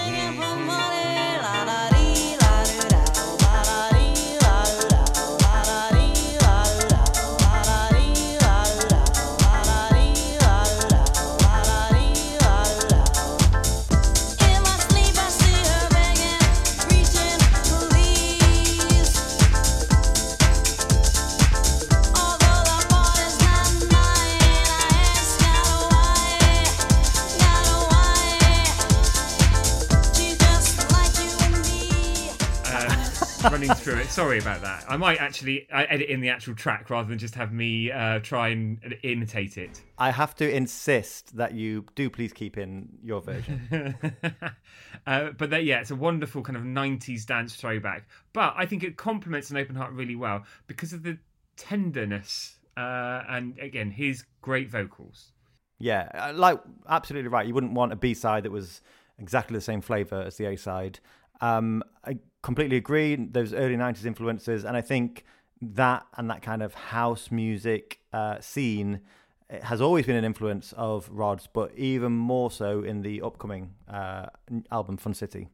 running 33.50 33.72
through 33.74 33.98
it. 33.98 34.08
Sorry 34.08 34.38
about 34.38 34.60
that. 34.62 34.84
I 34.88 34.96
might 34.96 35.20
actually 35.20 35.68
uh, 35.70 35.84
edit 35.88 36.08
in 36.08 36.20
the 36.20 36.28
actual 36.28 36.54
track 36.54 36.90
rather 36.90 37.08
than 37.08 37.18
just 37.18 37.34
have 37.34 37.52
me 37.52 37.90
uh, 37.90 38.18
try 38.20 38.48
and 38.48 38.96
imitate 39.02 39.58
it. 39.58 39.82
I 39.98 40.10
have 40.10 40.34
to 40.36 40.50
insist 40.50 41.36
that 41.36 41.54
you 41.54 41.84
do 41.94 42.10
please 42.10 42.32
keep 42.32 42.58
in 42.58 42.88
your 43.02 43.20
version. 43.20 43.96
uh, 45.06 45.30
but 45.30 45.50
that, 45.50 45.64
yeah, 45.64 45.80
it's 45.80 45.90
a 45.90 45.96
wonderful 45.96 46.42
kind 46.42 46.56
of 46.56 46.62
90s 46.62 47.24
dance 47.26 47.54
throwback. 47.54 48.08
But 48.32 48.54
I 48.56 48.66
think 48.66 48.82
it 48.82 48.96
complements 48.96 49.50
an 49.50 49.56
open 49.56 49.76
heart 49.76 49.92
really 49.92 50.16
well 50.16 50.44
because 50.66 50.92
of 50.92 51.02
the 51.02 51.18
tenderness 51.56 52.56
uh, 52.76 53.22
and, 53.28 53.58
again, 53.58 53.90
his 53.90 54.24
great 54.42 54.70
vocals. 54.70 55.32
yeah, 55.78 56.08
uh, 56.14 56.32
like 56.34 56.60
absolutely 56.88 57.28
right. 57.28 57.46
You 57.46 57.54
wouldn't 57.54 57.72
want 57.72 57.92
a 57.92 57.96
B 57.96 58.12
side 58.14 58.42
that 58.42 58.52
was 58.52 58.82
exactly 59.18 59.56
the 59.56 59.62
same 59.62 59.80
flavor 59.80 60.20
as 60.20 60.36
the 60.36 60.46
A 60.46 60.56
side. 60.56 61.00
Um, 61.40 61.82
I 62.04 62.18
completely 62.42 62.76
agree. 62.76 63.16
Those 63.16 63.52
early 63.52 63.76
'90s 63.76 64.04
influences, 64.04 64.64
and 64.64 64.76
I 64.76 64.80
think 64.80 65.24
that 65.60 66.06
and 66.16 66.30
that 66.30 66.42
kind 66.42 66.62
of 66.62 66.74
house 66.74 67.30
music 67.30 68.00
uh, 68.12 68.40
scene 68.40 69.00
it 69.48 69.62
has 69.62 69.80
always 69.80 70.06
been 70.06 70.16
an 70.16 70.24
influence 70.24 70.74
of 70.76 71.08
Rod's, 71.10 71.46
but 71.46 71.72
even 71.76 72.12
more 72.12 72.50
so 72.50 72.82
in 72.82 73.02
the 73.02 73.22
upcoming 73.22 73.74
uh, 73.88 74.26
album 74.72 74.96
Fun 74.96 75.14
City. 75.14 75.48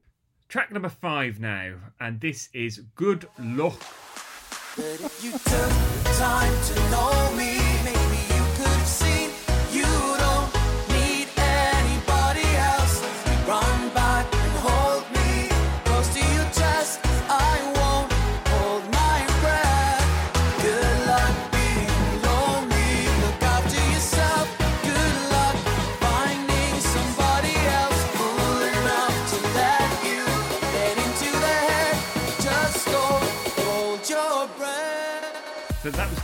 Track 0.49 0.73
number 0.73 0.89
five 0.89 1.41
now, 1.41 1.75
and 2.01 2.21
this 2.21 2.49
is 2.53 2.79
Good 2.95 3.27
Luck. 3.39 3.81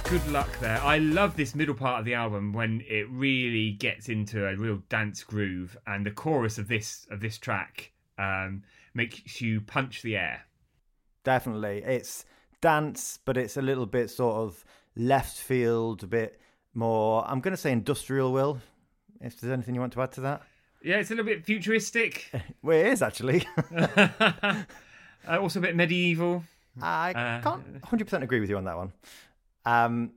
Good 0.09 0.27
luck 0.29 0.49
there. 0.61 0.81
I 0.83 0.99
love 0.99 1.37
this 1.37 1.55
middle 1.55 1.75
part 1.75 1.99
of 1.99 2.05
the 2.07 2.14
album 2.14 2.53
when 2.53 2.83
it 2.88 3.07
really 3.11 3.73
gets 3.73 4.09
into 4.09 4.47
a 4.47 4.57
real 4.57 4.81
dance 4.88 5.23
groove, 5.23 5.77
and 5.87 6.05
the 6.07 6.11
chorus 6.11 6.57
of 6.59 6.66
this 6.68 7.07
of 7.11 7.21
this 7.21 7.37
track 7.38 7.92
um, 8.18 8.62
makes 8.94 9.40
you 9.40 9.61
punch 9.61 10.03
the 10.03 10.16
air. 10.16 10.42
Definitely. 11.25 11.83
It's 11.85 12.25
dance, 12.61 13.18
but 13.25 13.37
it's 13.37 13.57
a 13.57 13.62
little 13.62 13.85
bit 13.87 14.09
sort 14.11 14.37
of 14.37 14.64
left 14.97 15.37
field, 15.37 16.03
a 16.03 16.07
bit 16.07 16.40
more, 16.75 17.25
I'm 17.29 17.40
going 17.40 17.53
to 17.53 17.61
say 17.61 17.71
industrial, 17.73 18.33
Will, 18.33 18.59
if 19.21 19.38
there's 19.40 19.53
anything 19.53 19.75
you 19.75 19.81
want 19.81 19.92
to 19.92 20.03
add 20.03 20.12
to 20.12 20.21
that. 20.23 20.42
Yeah, 20.83 20.97
it's 20.97 21.11
a 21.11 21.14
little 21.14 21.27
bit 21.27 21.44
futuristic, 21.44 22.31
Well, 22.62 22.79
it 22.79 22.87
is 22.87 23.03
actually. 23.03 23.47
uh, 23.77 24.64
also 25.29 25.59
a 25.59 25.62
bit 25.62 25.77
medieval. 25.77 26.44
I 26.81 27.11
Uh, 27.12 27.42
can't 27.42 27.83
100% 27.83 28.23
agree 28.23 28.40
with 28.40 28.49
you 28.49 28.57
on 28.57 28.64
that 28.64 28.77
one. 28.77 28.92
Um, 29.69 30.13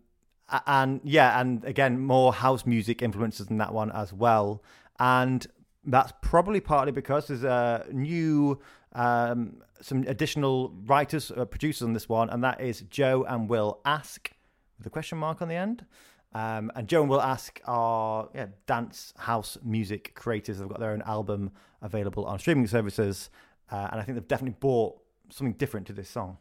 and 0.65 1.01
yeah, 1.03 1.39
and 1.39 1.63
again, 1.65 1.99
more 1.99 2.33
house 2.33 2.65
music 2.65 3.01
influences 3.01 3.49
in 3.49 3.57
that 3.57 3.73
one 3.73 3.91
as 3.91 4.13
well. 4.13 4.63
And 4.99 5.45
that's 5.83 6.13
probably 6.21 6.59
partly 6.59 6.91
because 6.91 7.27
there's 7.27 7.43
a 7.43 7.85
new, 7.91 8.59
um, 8.93 9.61
some 9.81 10.03
additional 10.07 10.73
writers, 10.85 11.31
uh, 11.31 11.45
producers 11.45 11.83
on 11.83 11.93
this 11.93 12.07
one, 12.07 12.29
and 12.29 12.43
that 12.43 12.61
is 12.61 12.81
Joe 12.81 13.25
and 13.27 13.49
Will 13.49 13.79
Ask 13.85 14.31
with 14.77 14.87
a 14.87 14.89
question 14.89 15.17
mark 15.17 15.41
on 15.41 15.47
the 15.47 15.55
end. 15.55 15.85
Um, 16.33 16.71
and 16.75 16.87
Joe 16.87 17.01
and 17.01 17.09
Will 17.09 17.21
Ask 17.21 17.59
are 17.65 18.29
yeah, 18.33 18.47
dance 18.67 19.13
house 19.17 19.57
music 19.63 20.13
creators. 20.15 20.59
They've 20.59 20.69
got 20.69 20.79
their 20.79 20.91
own 20.91 21.01
album 21.01 21.51
available 21.81 22.25
on 22.25 22.39
streaming 22.39 22.67
services, 22.67 23.29
uh, 23.69 23.89
and 23.91 23.99
I 23.99 24.03
think 24.03 24.17
they've 24.17 24.27
definitely 24.27 24.57
brought 24.59 24.97
something 25.29 25.53
different 25.53 25.87
to 25.87 25.93
this 25.93 26.09
song. 26.09 26.37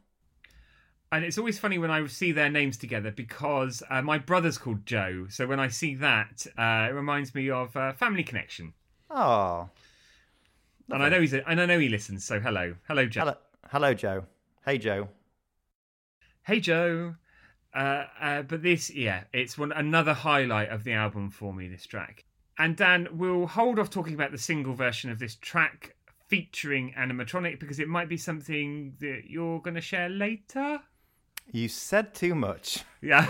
And 1.12 1.24
it's 1.24 1.38
always 1.38 1.58
funny 1.58 1.76
when 1.76 1.90
I 1.90 2.06
see 2.06 2.30
their 2.30 2.48
names 2.50 2.76
together 2.76 3.10
because 3.10 3.82
uh, 3.90 4.00
my 4.00 4.16
brother's 4.18 4.58
called 4.58 4.86
Joe. 4.86 5.26
So 5.28 5.46
when 5.46 5.58
I 5.58 5.66
see 5.68 5.96
that, 5.96 6.46
uh, 6.56 6.86
it 6.88 6.94
reminds 6.94 7.34
me 7.34 7.50
of 7.50 7.76
uh, 7.76 7.92
Family 7.94 8.22
Connection. 8.22 8.74
Oh, 9.10 9.68
And 10.88 11.02
I 11.02 11.08
know 11.08 11.20
he's 11.20 11.34
a, 11.34 11.48
and 11.48 11.60
I 11.60 11.66
know 11.66 11.80
he 11.80 11.88
listens. 11.88 12.24
So 12.24 12.38
hello, 12.38 12.76
hello, 12.86 13.06
Joe. 13.06 13.20
hello, 13.22 13.34
hello, 13.70 13.94
Joe. 13.94 14.24
Hey, 14.64 14.78
Joe. 14.78 15.08
Hey, 16.44 16.60
Joe. 16.60 17.16
Uh, 17.74 18.04
uh, 18.20 18.42
but 18.42 18.62
this, 18.62 18.88
yeah, 18.90 19.24
it's 19.32 19.58
one 19.58 19.72
another 19.72 20.14
highlight 20.14 20.68
of 20.68 20.84
the 20.84 20.92
album 20.92 21.28
for 21.30 21.52
me. 21.52 21.66
This 21.68 21.86
track. 21.86 22.24
And 22.56 22.76
Dan, 22.76 23.08
we'll 23.12 23.46
hold 23.48 23.80
off 23.80 23.90
talking 23.90 24.14
about 24.14 24.30
the 24.30 24.38
single 24.38 24.74
version 24.74 25.10
of 25.10 25.18
this 25.18 25.34
track 25.34 25.96
featuring 26.28 26.94
animatronic 26.96 27.58
because 27.58 27.80
it 27.80 27.88
might 27.88 28.08
be 28.08 28.16
something 28.16 28.94
that 29.00 29.22
you're 29.28 29.60
going 29.60 29.74
to 29.74 29.80
share 29.80 30.08
later. 30.08 30.78
You 31.52 31.68
said 31.68 32.14
too 32.14 32.34
much. 32.34 32.84
Yeah, 33.02 33.26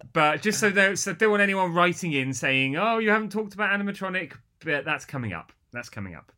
but 0.12 0.42
just 0.42 0.58
so 0.58 0.70
there, 0.70 0.96
so 0.96 1.12
don't 1.12 1.30
want 1.30 1.42
anyone 1.42 1.72
writing 1.72 2.12
in 2.12 2.32
saying, 2.32 2.76
"Oh, 2.76 2.98
you 2.98 3.10
haven't 3.10 3.30
talked 3.30 3.54
about 3.54 3.78
animatronic," 3.78 4.32
but 4.64 4.84
that's 4.84 5.04
coming 5.04 5.32
up. 5.32 5.52
That's 5.72 5.88
coming 5.88 6.14
up. 6.14 6.32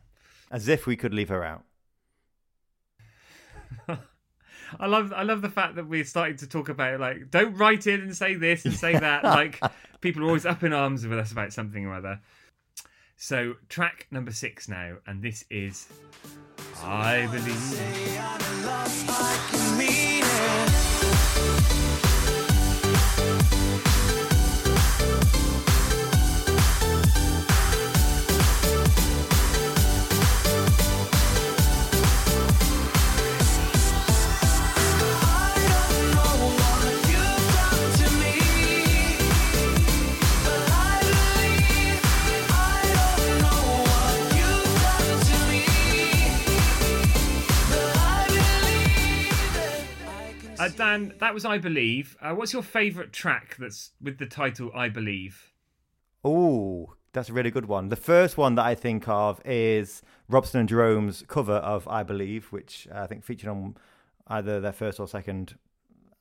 As 0.50 0.68
if 0.68 0.86
we 0.86 0.96
could 0.96 1.14
leave 1.14 1.28
her 1.28 1.44
out. 1.44 1.62
I 4.80 4.86
love, 4.86 5.12
I 5.14 5.22
love 5.22 5.40
the 5.42 5.48
fact 5.48 5.76
that 5.76 5.86
we're 5.86 6.04
starting 6.04 6.36
to 6.38 6.46
talk 6.46 6.68
about 6.68 6.94
it, 6.94 7.00
like, 7.00 7.30
don't 7.30 7.54
write 7.54 7.86
in 7.86 8.00
and 8.00 8.16
say 8.16 8.34
this 8.34 8.64
and 8.64 8.74
say 8.74 8.92
that. 8.92 9.24
like, 9.24 9.60
people 10.00 10.22
are 10.22 10.26
always 10.26 10.46
up 10.46 10.62
in 10.62 10.72
arms 10.72 11.06
with 11.06 11.18
us 11.18 11.32
about 11.32 11.52
something 11.52 11.86
or 11.86 11.94
other. 11.94 12.20
So, 13.16 13.54
track 13.68 14.06
number 14.10 14.32
six 14.32 14.68
now, 14.68 14.96
and 15.06 15.22
this 15.22 15.44
is 15.50 15.88
"I 16.82 17.26
Believe." 19.76 20.17
Dan, 50.98 51.14
that 51.18 51.34
was 51.34 51.44
"I 51.44 51.58
Believe." 51.58 52.16
Uh, 52.20 52.34
what's 52.34 52.52
your 52.52 52.62
favourite 52.62 53.12
track 53.12 53.56
that's 53.58 53.92
with 54.00 54.18
the 54.18 54.26
title 54.26 54.70
"I 54.74 54.88
Believe"? 54.88 55.52
Oh, 56.24 56.94
that's 57.12 57.28
a 57.28 57.32
really 57.32 57.50
good 57.50 57.66
one. 57.66 57.88
The 57.88 57.96
first 57.96 58.36
one 58.36 58.54
that 58.56 58.66
I 58.66 58.74
think 58.74 59.08
of 59.08 59.40
is 59.44 60.02
Robson 60.28 60.60
and 60.60 60.68
Jerome's 60.68 61.24
cover 61.28 61.54
of 61.54 61.86
"I 61.88 62.02
Believe," 62.02 62.46
which 62.46 62.88
uh, 62.92 63.02
I 63.02 63.06
think 63.06 63.24
featured 63.24 63.48
on 63.48 63.76
either 64.26 64.60
their 64.60 64.72
first 64.72 64.98
or 65.00 65.06
second, 65.06 65.56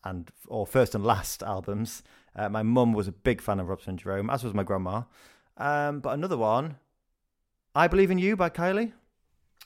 and 0.04 0.30
or 0.48 0.68
first 0.68 0.96
and 0.96 1.06
last 1.06 1.44
albums. 1.44 2.04
Uh, 2.36 2.50
my 2.50 2.62
mum 2.62 2.94
was 2.94 3.08
a 3.08 3.12
big 3.12 3.42
fan 3.42 3.60
of 3.60 3.68
Robson 3.68 3.92
and 3.92 4.00
Jerome, 4.00 4.30
as 4.30 4.44
was 4.44 4.54
my 4.54 4.64
grandma. 4.64 5.04
Um, 5.58 6.02
but 6.02 6.14
another 6.14 6.38
one, 6.38 6.78
"I 7.74 7.88
Believe 7.88 8.12
in 8.12 8.20
You" 8.20 8.36
by 8.36 8.50
Kylie. 8.50 8.94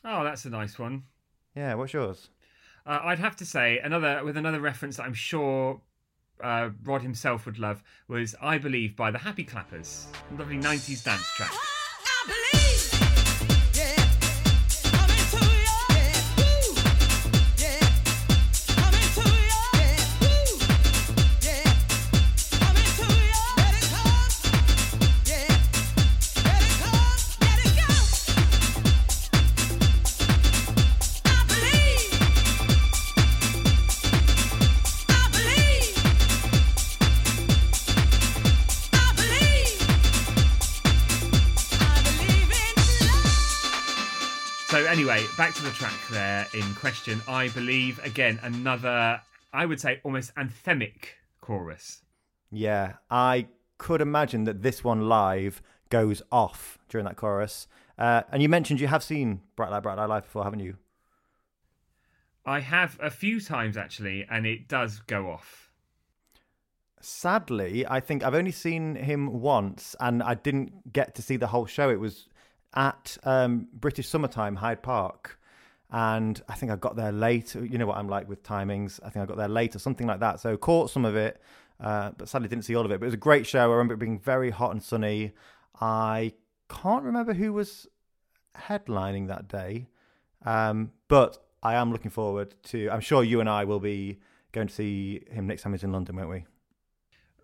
Oh, 0.04 0.24
that's 0.24 0.46
a 0.46 0.50
nice 0.50 0.80
one. 0.80 1.04
Yeah, 1.56 1.74
what's 1.76 1.94
yours? 1.94 2.30
Uh, 2.86 3.00
I'd 3.04 3.20
have 3.20 3.36
to 3.38 3.46
say 3.46 3.80
another 3.80 4.24
with 4.24 4.38
another 4.38 4.60
reference 4.60 4.98
that 4.98 5.04
I'm 5.04 5.14
sure 5.14 5.82
uh, 6.44 6.70
Rod 6.84 7.02
himself 7.02 7.46
would 7.46 7.60
love 7.60 7.84
was 8.08 8.36
"I 8.42 8.58
Believe" 8.58 8.96
by 8.96 9.12
the 9.12 9.20
Happy 9.20 9.44
Clappers. 9.44 10.08
Lovely 10.38 10.58
'90s 10.58 11.04
dance 11.04 11.30
track. 11.36 11.54
So 44.72 44.86
anyway, 44.86 45.26
back 45.38 45.54
to 45.56 45.64
the 45.64 45.72
track 45.72 46.00
there 46.12 46.48
in 46.54 46.64
question. 46.76 47.22
I 47.28 47.50
believe 47.50 48.00
again 48.06 48.40
another, 48.42 49.20
I 49.52 49.66
would 49.66 49.82
say 49.82 50.00
almost 50.06 50.34
anthemic 50.36 51.08
chorus. 51.42 52.04
Yeah, 52.50 52.94
I 53.10 53.48
could 53.78 54.00
imagine 54.00 54.46
that 54.46 54.62
this 54.62 54.82
one 54.82 55.10
live 55.10 55.62
goes 55.90 56.22
off 56.32 56.80
during 56.88 57.04
that 57.04 57.18
chorus. 57.18 57.68
Uh, 57.98 58.22
and 58.32 58.42
you 58.42 58.48
mentioned 58.48 58.80
you 58.80 58.88
have 58.88 59.04
seen 59.04 59.42
Bright 59.58 59.72
Light, 59.72 59.84
Bright 59.84 59.98
Light 59.98 60.08
Live 60.08 60.24
before, 60.24 60.46
haven't 60.46 60.62
you? 60.62 60.78
I 62.46 62.62
have 62.62 62.98
a 63.02 63.12
few 63.12 63.42
times 63.42 63.76
actually, 63.76 64.26
and 64.32 64.48
it 64.48 64.70
does 64.70 65.02
go 65.02 65.32
off. 65.32 65.70
Sadly, 67.02 67.86
I 67.86 68.00
think 68.00 68.24
I've 68.24 68.36
only 68.36 68.52
seen 68.52 68.96
him 68.96 69.42
once, 69.42 69.98
and 70.00 70.24
I 70.24 70.36
didn't 70.36 70.94
get 70.94 71.14
to 71.16 71.22
see 71.22 71.36
the 71.36 71.48
whole 71.48 71.66
show. 71.66 71.90
It 71.90 72.00
was 72.00 72.30
at 72.74 73.18
um, 73.24 73.68
British 73.74 74.08
Summertime, 74.08 74.56
Hyde 74.56 74.82
Park, 74.82 75.40
and 75.92 76.42
I 76.48 76.56
think 76.56 76.72
I 76.72 76.76
got 76.76 76.96
there 76.96 77.12
late. 77.12 77.54
You 77.56 77.78
know 77.78 77.86
what 77.86 77.98
I'm 77.98 78.08
like 78.08 78.30
with 78.30 78.44
timings. 78.44 79.00
I 79.04 79.10
think 79.10 79.24
I 79.24 79.26
got 79.26 79.38
there 79.38 79.50
late 79.50 79.76
or 79.76 79.80
something 79.80 80.08
like 80.08 80.22
that. 80.22 80.40
So 80.40 80.56
caught 80.56 80.90
some 80.90 81.04
of 81.04 81.16
it, 81.16 81.42
uh, 81.80 82.12
but 82.18 82.30
sadly 82.30 82.48
didn't 82.48 82.66
see 82.66 82.76
all 82.76 82.86
of 82.86 82.92
it. 82.92 83.00
But 83.00 83.06
it 83.06 83.08
was 83.08 83.14
a 83.14 83.18
great 83.18 83.46
show. 83.46 83.60
I 83.60 83.76
remember 83.76 83.96
it 83.96 84.00
being 84.00 84.20
very 84.20 84.50
hot 84.50 84.72
and 84.72 84.82
sunny. 84.82 85.34
I 85.80 86.34
can't 86.70 87.04
remember 87.04 87.34
who 87.34 87.52
was 87.52 87.88
headlining 88.56 89.28
that 89.28 89.48
day, 89.50 89.88
um, 90.46 90.92
but 91.10 91.46
I 91.62 91.76
am 91.76 91.92
looking 91.92 92.12
forward 92.12 92.56
to. 92.64 92.90
I'm 92.90 93.02
sure 93.02 93.24
you 93.24 93.42
and 93.42 93.50
I 93.50 93.66
will 93.66 93.82
be 93.82 94.20
going 94.54 94.68
to 94.68 94.74
see 94.74 95.26
him 95.30 95.48
next 95.48 95.64
time 95.64 95.74
he's 95.74 95.84
in 95.84 95.92
London, 95.92 96.16
won't 96.16 96.30
we? 96.30 96.46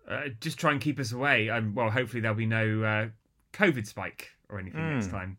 Uh, 0.08 0.28
just 0.40 0.58
try 0.58 0.72
and 0.72 0.80
keep 0.80 0.98
us 0.98 1.12
away. 1.12 1.50
Um, 1.50 1.74
well, 1.74 1.90
hopefully 1.90 2.22
there'll 2.22 2.36
be 2.36 2.46
no 2.46 2.82
uh, 2.82 3.08
COVID 3.52 3.86
spike 3.86 4.30
or 4.48 4.58
anything 4.58 4.94
next 4.94 5.10
time. 5.10 5.38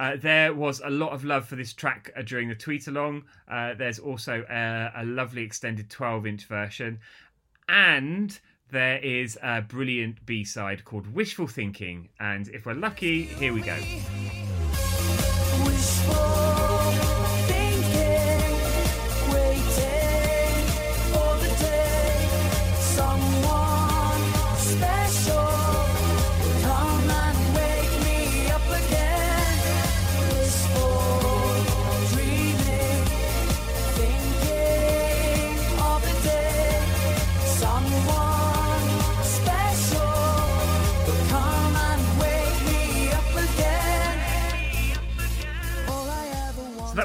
Uh, 0.00 0.16
there 0.16 0.54
was 0.54 0.80
a 0.84 0.90
lot 0.90 1.12
of 1.12 1.24
love 1.24 1.46
for 1.46 1.56
this 1.56 1.72
track 1.72 2.10
uh, 2.16 2.22
during 2.22 2.48
the 2.48 2.54
tweet 2.54 2.86
along. 2.88 3.24
Uh, 3.48 3.74
there's 3.74 3.98
also 3.98 4.44
a, 4.50 4.90
a 4.96 5.04
lovely 5.04 5.42
extended 5.42 5.90
12 5.90 6.26
inch 6.26 6.44
version. 6.46 6.98
And 7.68 8.38
there 8.70 8.98
is 8.98 9.38
a 9.42 9.62
brilliant 9.62 10.24
B 10.26 10.44
side 10.44 10.84
called 10.84 11.06
Wishful 11.14 11.46
Thinking. 11.46 12.08
And 12.18 12.48
if 12.48 12.66
we're 12.66 12.74
lucky, 12.74 13.22
here 13.24 13.52
we 13.52 13.60
go. 13.60 13.76
Wishful 15.64 16.43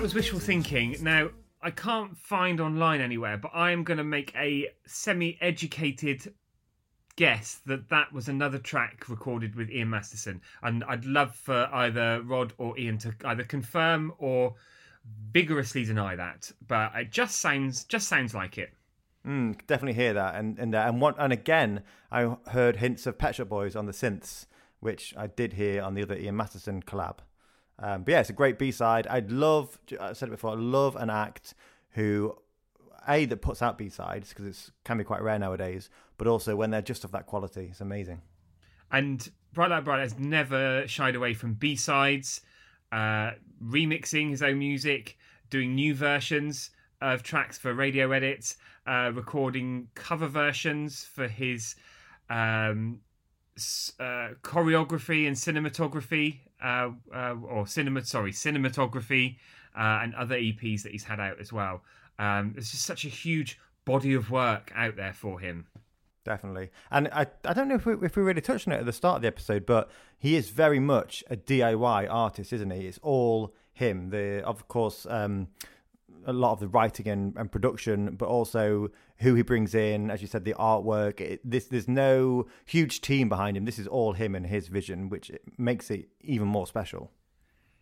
was 0.02 0.14
wishful 0.14 0.40
thinking. 0.40 0.96
Now, 1.02 1.30
I 1.62 1.72
can't 1.72 2.18
find 2.18 2.62
online 2.62 3.02
anywhere, 3.02 3.38
but 3.38 3.52
I 3.54 3.72
am 3.72 3.84
going 3.84 3.98
to 3.98 4.04
make 4.04 4.34
a 4.36 4.70
semi 4.86 5.38
educated 5.42 6.34
guess 7.16 7.60
that 7.66 7.90
that 7.90 8.14
was 8.14 8.30
another 8.30 8.58
track 8.58 9.10
recorded 9.10 9.56
with 9.56 9.70
Ian 9.70 9.90
Masterson. 9.90 10.42
And 10.64 10.84
I'd 10.86 11.04
love 11.04 11.36
for 11.36 11.68
either 11.74 12.22
Rod 12.22 12.54
or 12.58 12.80
Ian 12.80 12.98
to 13.00 13.14
either 13.26 13.44
confirm 13.44 14.14
or 14.20 14.56
vigorously 15.32 15.84
deny 15.84 16.16
that. 16.16 16.52
But 16.66 16.96
it 16.96 17.12
just 17.12 17.40
sounds 17.40 17.84
just 17.84 18.08
sounds 18.08 18.34
like 18.34 18.58
it. 18.58 18.74
Mm, 19.28 19.60
definitely 19.68 20.02
hear 20.02 20.14
that, 20.14 20.36
and 20.36 20.58
and 20.58 20.74
uh, 20.74 20.86
and 20.88 21.02
what 21.02 21.16
and 21.20 21.34
again, 21.34 21.84
I 22.10 22.38
heard 22.52 22.78
hints 22.78 23.06
of 23.06 23.18
Pet 23.18 23.36
Shop 23.36 23.50
Boys 23.50 23.76
on 23.76 23.86
the 23.86 23.92
synths, 23.92 24.46
which 24.80 25.14
I 25.18 25.28
did 25.28 25.54
hear 25.54 25.82
on 25.82 25.94
the 25.94 26.04
other 26.04 26.16
Ian 26.16 26.38
Masterson 26.38 26.84
collab. 26.84 27.18
Um, 27.82 28.04
but 28.04 28.12
yeah, 28.12 28.20
it's 28.20 28.30
a 28.30 28.34
great 28.34 28.60
B 28.60 28.72
side. 28.72 29.08
I'd 29.08 29.32
love, 29.32 29.80
I 30.00 30.13
said 30.13 30.30
it 30.30 30.32
before, 30.32 30.52
I 30.52 30.56
love 30.56 30.96
an 30.96 31.10
act 31.10 31.54
who 31.92 32.36
a 33.08 33.26
that 33.26 33.42
puts 33.42 33.62
out 33.62 33.78
B 33.78 33.89
sides 33.89 34.30
because 34.30 34.46
it 34.46 34.72
can 34.84 34.98
be 34.98 35.04
quite 35.04 35.22
rare 35.22 35.39
nowadays, 35.39 35.89
but 36.18 36.28
also 36.28 36.56
when 36.56 36.70
they're 36.72 36.82
just 36.82 37.04
of 37.04 37.12
that 37.12 37.26
quality, 37.26 37.70
it's 37.72 37.82
amazing. 37.82 38.22
And 38.92 39.28
Bright 39.54 39.70
Light 39.70 39.84
Bright 39.84 40.02
has 40.02 40.20
never 40.20 40.88
shied 40.88 41.15
away 41.15 41.34
from 41.34 41.54
B 41.54 41.76
sides, 41.76 42.42
uh, 42.92 43.32
remixing 43.63 44.30
his 44.30 44.44
own 44.44 44.60
music, 44.60 45.18
doing 45.50 45.76
new 45.76 45.96
versions 45.96 46.72
of 47.02 47.24
tracks 47.24 47.58
for 47.58 47.74
radio 47.74 48.12
edits, 48.12 48.58
uh, 48.86 49.12
recording 49.13 49.88
cover 49.96 50.28
versions 50.28 51.06
for 51.06 51.28
his 51.28 51.76
um, 52.30 53.00
uh, 54.00 54.30
choreography 54.43 55.28
and 55.28 55.36
cinematography, 55.36 56.39
uh, 56.63 56.89
uh, 57.13 57.36
or 57.43 57.67
cinema, 57.67 58.04
sorry, 58.04 58.32
cinematography, 58.32 59.38
uh, 59.78 60.00
and 60.04 60.15
other 60.15 60.36
EPs 60.36 60.84
that 60.84 60.91
he's 60.91 61.04
had 61.04 61.19
out 61.19 61.39
as 61.39 61.54
well. 61.54 61.82
Um, 62.17 62.52
there's 62.54 62.72
just 62.72 62.86
such 62.86 63.06
a 63.06 63.10
huge 63.10 63.60
body 63.86 64.13
of 64.13 64.30
work 64.30 64.72
out 64.76 64.95
there 64.95 65.13
for 65.13 65.39
him. 65.39 65.67
Definitely. 66.26 66.69
And 66.91 67.08
I, 67.12 67.28
I 67.45 67.54
don't 67.54 67.67
know 67.67 67.76
if 67.76 67.86
we, 67.86 67.93
if 68.06 68.15
we 68.15 68.24
really 68.24 68.41
touched 68.41 68.67
on 68.67 68.74
it 68.74 68.80
at 68.80 68.86
the 68.86 68.93
start 68.93 69.17
of 69.17 69.22
the 69.22 69.28
episode, 69.28 69.65
but 69.65 69.89
he 70.17 70.36
is 70.36 70.50
very 70.50 70.80
much 70.80 71.24
a 71.30 71.38
DIY 71.38 72.08
artist, 72.10 72.54
isn't 72.54 72.72
he? 72.72 72.88
It's 72.88 73.00
all 73.02 73.54
him. 73.74 74.10
The 74.10 74.43
Of 74.43 74.67
course, 74.67 75.08
um, 75.10 75.48
a 76.25 76.34
lot 76.34 76.53
of 76.53 76.60
the 76.60 76.67
writing 76.67 77.08
and, 77.08 77.36
and 77.38 77.51
production, 77.51 78.15
but 78.15 78.27
also 78.27 78.89
who 79.17 79.36
he 79.36 79.41
brings 79.41 79.75
in, 79.75 80.10
as 80.12 80.21
you 80.21 80.27
said, 80.27 80.45
the 80.45 80.53
artwork. 80.53 81.21
It, 81.21 81.41
this 81.49 81.65
There's 81.65 81.88
no 81.88 82.47
huge 82.65 83.01
team 83.01 83.29
behind 83.29 83.58
him. 83.58 83.65
This 83.65 83.79
is 83.79 83.88
all 83.88 84.13
him 84.13 84.36
and 84.36 84.45
his 84.45 84.67
vision, 84.67 85.10
which 85.10 85.32
makes 85.58 85.89
it 85.91 86.10
even 86.21 86.47
more 86.47 86.67
special. 86.67 87.12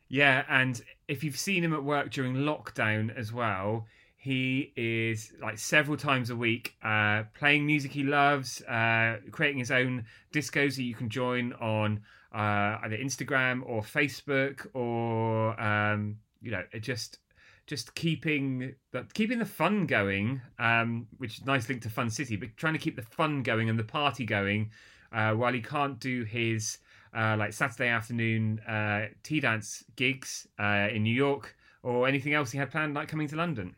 Yeah, 0.09 0.45
and 0.47 0.81
if 1.07 1.23
you've 1.23 1.37
seen 1.37 1.63
him 1.63 1.73
at 1.73 1.83
work 1.83 2.11
during 2.11 2.35
lockdown 2.35 3.15
as 3.15 3.33
well, 3.33 3.85
he 4.15 4.73
is 4.75 5.31
like 5.41 5.57
several 5.57 5.95
times 5.95 6.29
a 6.29 6.35
week 6.35 6.75
uh, 6.83 7.23
playing 7.33 7.65
music 7.65 7.91
he 7.91 8.03
loves, 8.03 8.61
uh, 8.63 9.17
creating 9.31 9.59
his 9.59 9.71
own 9.71 10.05
discos 10.33 10.75
that 10.75 10.83
you 10.83 10.95
can 10.95 11.09
join 11.09 11.53
on 11.53 12.01
uh, 12.33 12.77
either 12.83 12.97
Instagram 12.97 13.61
or 13.65 13.81
Facebook, 13.81 14.67
or 14.73 15.59
um, 15.61 16.17
you 16.41 16.51
know, 16.51 16.63
it 16.71 16.79
just 16.81 17.19
just 17.67 17.93
keeping 17.95 18.73
the 18.91 19.05
keeping 19.13 19.39
the 19.39 19.45
fun 19.45 19.85
going, 19.85 20.41
um, 20.57 21.07
which 21.17 21.37
is 21.37 21.45
nice 21.45 21.67
link 21.69 21.81
to 21.83 21.89
Fun 21.89 22.09
City, 22.09 22.37
but 22.37 22.55
trying 22.55 22.73
to 22.73 22.79
keep 22.79 22.95
the 22.95 23.01
fun 23.01 23.43
going 23.43 23.69
and 23.69 23.77
the 23.77 23.83
party 23.83 24.25
going 24.25 24.71
uh, 25.11 25.33
while 25.33 25.53
he 25.53 25.61
can't 25.61 25.99
do 25.99 26.23
his 26.23 26.79
uh, 27.15 27.35
like 27.37 27.53
Saturday 27.53 27.89
afternoon 27.89 28.59
uh, 28.61 29.07
tea 29.21 29.41
dance 29.41 29.83
gigs 29.95 30.47
uh, 30.59 30.87
in 30.91 31.03
New 31.03 31.13
York 31.13 31.55
or 31.83 32.07
anything 32.07 32.33
else 32.33 32.51
he 32.51 32.57
had 32.57 32.71
planned, 32.71 32.93
like 32.93 33.07
coming 33.09 33.27
to 33.27 33.35
London. 33.35 33.75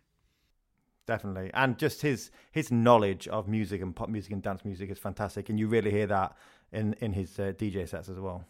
Definitely, 1.08 1.50
and 1.56 1.78
just 1.80 2.04
his 2.04 2.30
his 2.52 2.72
knowledge 2.72 3.28
of 3.28 3.48
music 3.48 3.82
and 3.82 3.96
pop 3.96 4.10
music 4.10 4.32
and 4.32 4.44
dance 4.44 4.64
music 4.64 4.92
is 4.92 5.00
fantastic, 5.00 5.50
and 5.50 5.60
you 5.60 5.68
really 5.68 5.90
hear 5.90 6.06
that 6.06 6.38
in 6.72 6.94
in 7.02 7.14
his 7.14 7.40
uh, 7.40 7.54
DJ 7.58 7.90
sets 7.90 8.08
as 8.10 8.20
well. 8.20 8.46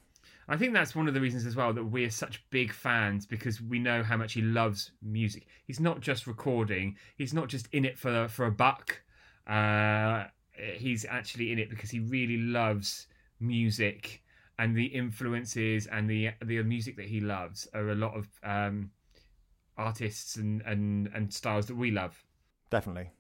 I 0.51 0.57
think 0.57 0.73
that's 0.73 0.95
one 0.95 1.07
of 1.07 1.13
the 1.13 1.21
reasons 1.21 1.45
as 1.45 1.55
well 1.55 1.71
that 1.73 1.83
we're 1.83 2.09
such 2.09 2.43
big 2.49 2.73
fans 2.73 3.27
because 3.27 3.61
we 3.61 3.77
know 3.77 4.01
how 4.01 4.17
much 4.17 4.33
he 4.33 4.41
loves 4.41 4.91
music. 5.03 5.45
He's 5.65 5.79
not 5.79 6.01
just 6.01 6.25
recording; 6.25 6.97
he's 7.15 7.35
not 7.35 7.49
just 7.49 7.67
in 7.71 7.85
it 7.85 7.99
for 7.99 8.27
for 8.27 8.47
a 8.47 8.51
buck. 8.51 8.99
Uh, 9.45 10.25
he's 10.75 11.05
actually 11.05 11.51
in 11.51 11.59
it 11.59 11.69
because 11.69 11.91
he 11.91 11.99
really 11.99 12.37
loves 12.37 13.05
music 13.39 14.23
and 14.57 14.75
the 14.75 14.85
influences 14.85 15.85
and 15.85 16.09
the 16.09 16.31
the 16.43 16.63
music 16.63 16.97
that 16.97 17.05
he 17.05 17.19
loves 17.19 17.67
are 17.75 17.89
a 17.89 17.95
lot 17.95 18.15
of 18.15 18.27
um, 18.43 18.89
artists 19.77 20.35
and, 20.35 20.63
and 20.63 21.11
and 21.13 21.31
styles 21.31 21.67
that 21.67 21.75
we 21.75 21.91
love. 21.91 22.25
Definitely. 22.71 23.11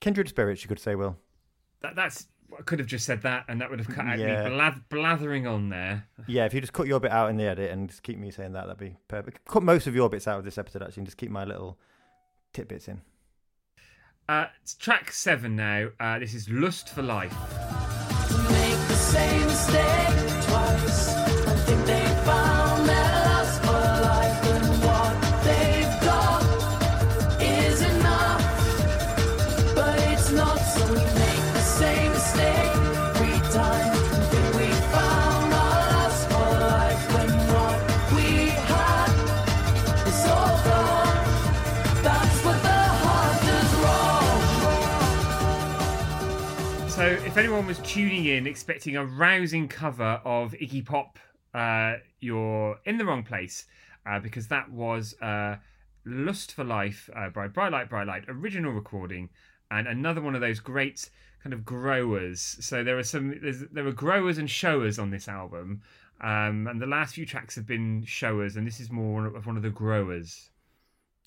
Kindred 0.00 0.28
spirits, 0.28 0.62
you 0.62 0.68
could 0.68 0.80
say, 0.80 0.94
Will. 0.94 1.18
That 1.82 1.96
that's 1.96 2.28
I 2.58 2.62
could 2.62 2.78
have 2.78 2.88
just 2.88 3.04
said 3.06 3.22
that, 3.22 3.44
and 3.48 3.60
that 3.60 3.70
would 3.70 3.78
have 3.78 3.88
cut 3.88 4.06
out 4.06 4.18
Yeah. 4.18 4.44
me 4.48 4.50
blath- 4.54 4.80
blathering 4.88 5.46
on 5.46 5.68
there. 5.68 6.04
Yeah, 6.26 6.44
if 6.46 6.54
you 6.54 6.60
just 6.60 6.72
cut 6.72 6.86
your 6.86 7.00
bit 7.00 7.10
out 7.10 7.30
in 7.30 7.36
the 7.36 7.44
edit 7.44 7.70
and 7.70 7.88
just 7.88 8.02
keep 8.02 8.18
me 8.18 8.30
saying 8.30 8.52
that, 8.52 8.66
that'd 8.66 8.78
be 8.78 8.96
perfect. 9.08 9.44
Cut 9.46 9.62
most 9.62 9.86
of 9.86 9.94
your 9.94 10.08
bits 10.08 10.26
out 10.28 10.38
of 10.38 10.44
this 10.44 10.58
episode, 10.58 10.82
actually, 10.82 11.00
and 11.02 11.06
just 11.06 11.18
keep 11.18 11.30
my 11.30 11.44
little 11.44 11.78
tidbits 12.52 12.88
in. 12.88 13.02
Uh, 14.28 14.46
it's 14.62 14.74
track 14.74 15.12
seven 15.12 15.54
now. 15.56 15.88
Uh, 16.00 16.18
this 16.18 16.34
is 16.34 16.48
"Lust 16.48 16.88
for 16.88 17.02
Life." 17.02 17.34
If 47.36 47.40
anyone 47.40 47.66
was 47.66 47.78
tuning 47.80 48.24
in 48.24 48.46
expecting 48.46 48.96
a 48.96 49.04
rousing 49.04 49.68
cover 49.68 50.22
of 50.24 50.52
Iggy 50.52 50.86
Pop, 50.86 51.18
uh, 51.52 51.96
you're 52.18 52.78
in 52.86 52.96
the 52.96 53.04
wrong 53.04 53.24
place 53.24 53.66
uh, 54.06 54.18
because 54.18 54.48
that 54.48 54.70
was 54.70 55.14
uh, 55.20 55.56
"Lust 56.06 56.54
for 56.54 56.64
Life" 56.64 57.10
uh, 57.14 57.28
by 57.28 57.46
Bright 57.46 57.72
Light, 57.72 57.90
Bright 57.90 58.06
Light, 58.06 58.24
original 58.26 58.72
recording, 58.72 59.28
and 59.70 59.86
another 59.86 60.22
one 60.22 60.34
of 60.34 60.40
those 60.40 60.60
great 60.60 61.10
kind 61.42 61.52
of 61.52 61.62
growers. 61.62 62.56
So 62.60 62.82
there 62.82 62.98
are 62.98 63.02
some, 63.02 63.38
there 63.70 63.86
are 63.86 63.92
growers 63.92 64.38
and 64.38 64.48
showers 64.48 64.98
on 64.98 65.10
this 65.10 65.28
album, 65.28 65.82
um, 66.22 66.66
and 66.66 66.80
the 66.80 66.86
last 66.86 67.16
few 67.16 67.26
tracks 67.26 67.54
have 67.56 67.66
been 67.66 68.02
showers, 68.06 68.56
and 68.56 68.66
this 68.66 68.80
is 68.80 68.90
more 68.90 69.26
of, 69.26 69.44
one 69.44 69.58
of 69.58 69.62
the 69.62 69.68
growers. 69.68 70.48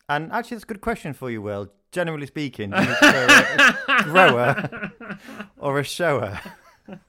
And 0.10 0.32
actually, 0.32 0.56
it's 0.56 0.64
a 0.64 0.68
good 0.68 0.82
question 0.82 1.14
for 1.14 1.30
you, 1.30 1.44
Will. 1.44 1.72
Generally 1.92 2.28
speaking, 2.28 2.70
do 2.70 2.78
you 2.82 2.86
prefer 2.86 3.76
a 3.88 4.04
grower 4.04 4.92
or 5.58 5.80
a 5.80 5.84
shower? 5.84 6.40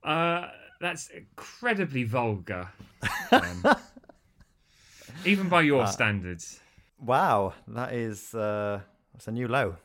Uh, 0.00 0.48
that's 0.80 1.08
incredibly 1.08 2.04
vulgar, 2.04 2.68
um, 3.30 3.64
even 5.26 5.48
by 5.48 5.60
your 5.60 5.86
standards. 5.86 6.60
Wow, 6.98 7.52
that 7.66 7.92
is 7.92 8.34
uh, 8.34 8.80
that's 9.12 9.28
a 9.28 9.32
new 9.32 9.48
low. 9.48 9.76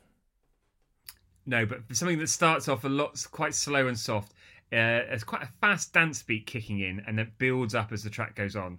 No, 1.46 1.66
but 1.66 1.80
something 1.92 2.20
that 2.20 2.30
starts 2.30 2.70
off 2.70 2.86
a 2.86 2.90
lot 2.90 3.22
quite 3.32 3.54
slow 3.54 3.88
and 3.88 3.98
soft. 4.00 4.34
Uh, 4.72 5.04
there's 5.10 5.24
quite 5.24 5.44
a 5.44 5.50
fast 5.60 5.92
dance 5.94 6.24
beat 6.24 6.46
kicking 6.46 6.80
in, 6.80 7.04
and 7.06 7.20
it 7.20 7.38
builds 7.38 7.76
up 7.76 7.92
as 7.92 8.04
the 8.04 8.10
track 8.10 8.36
goes 8.36 8.56
on, 8.56 8.78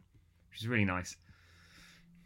which 0.50 0.60
is 0.60 0.68
really 0.68 0.84
nice. 0.84 1.16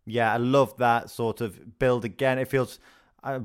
Yeah, 0.08 0.32
I 0.32 0.36
love 0.36 0.76
that 0.78 1.10
sort 1.10 1.40
of 1.40 1.78
build 1.78 2.04
again. 2.04 2.38
It 2.38 2.48
feels. 2.48 2.78
I, 3.22 3.40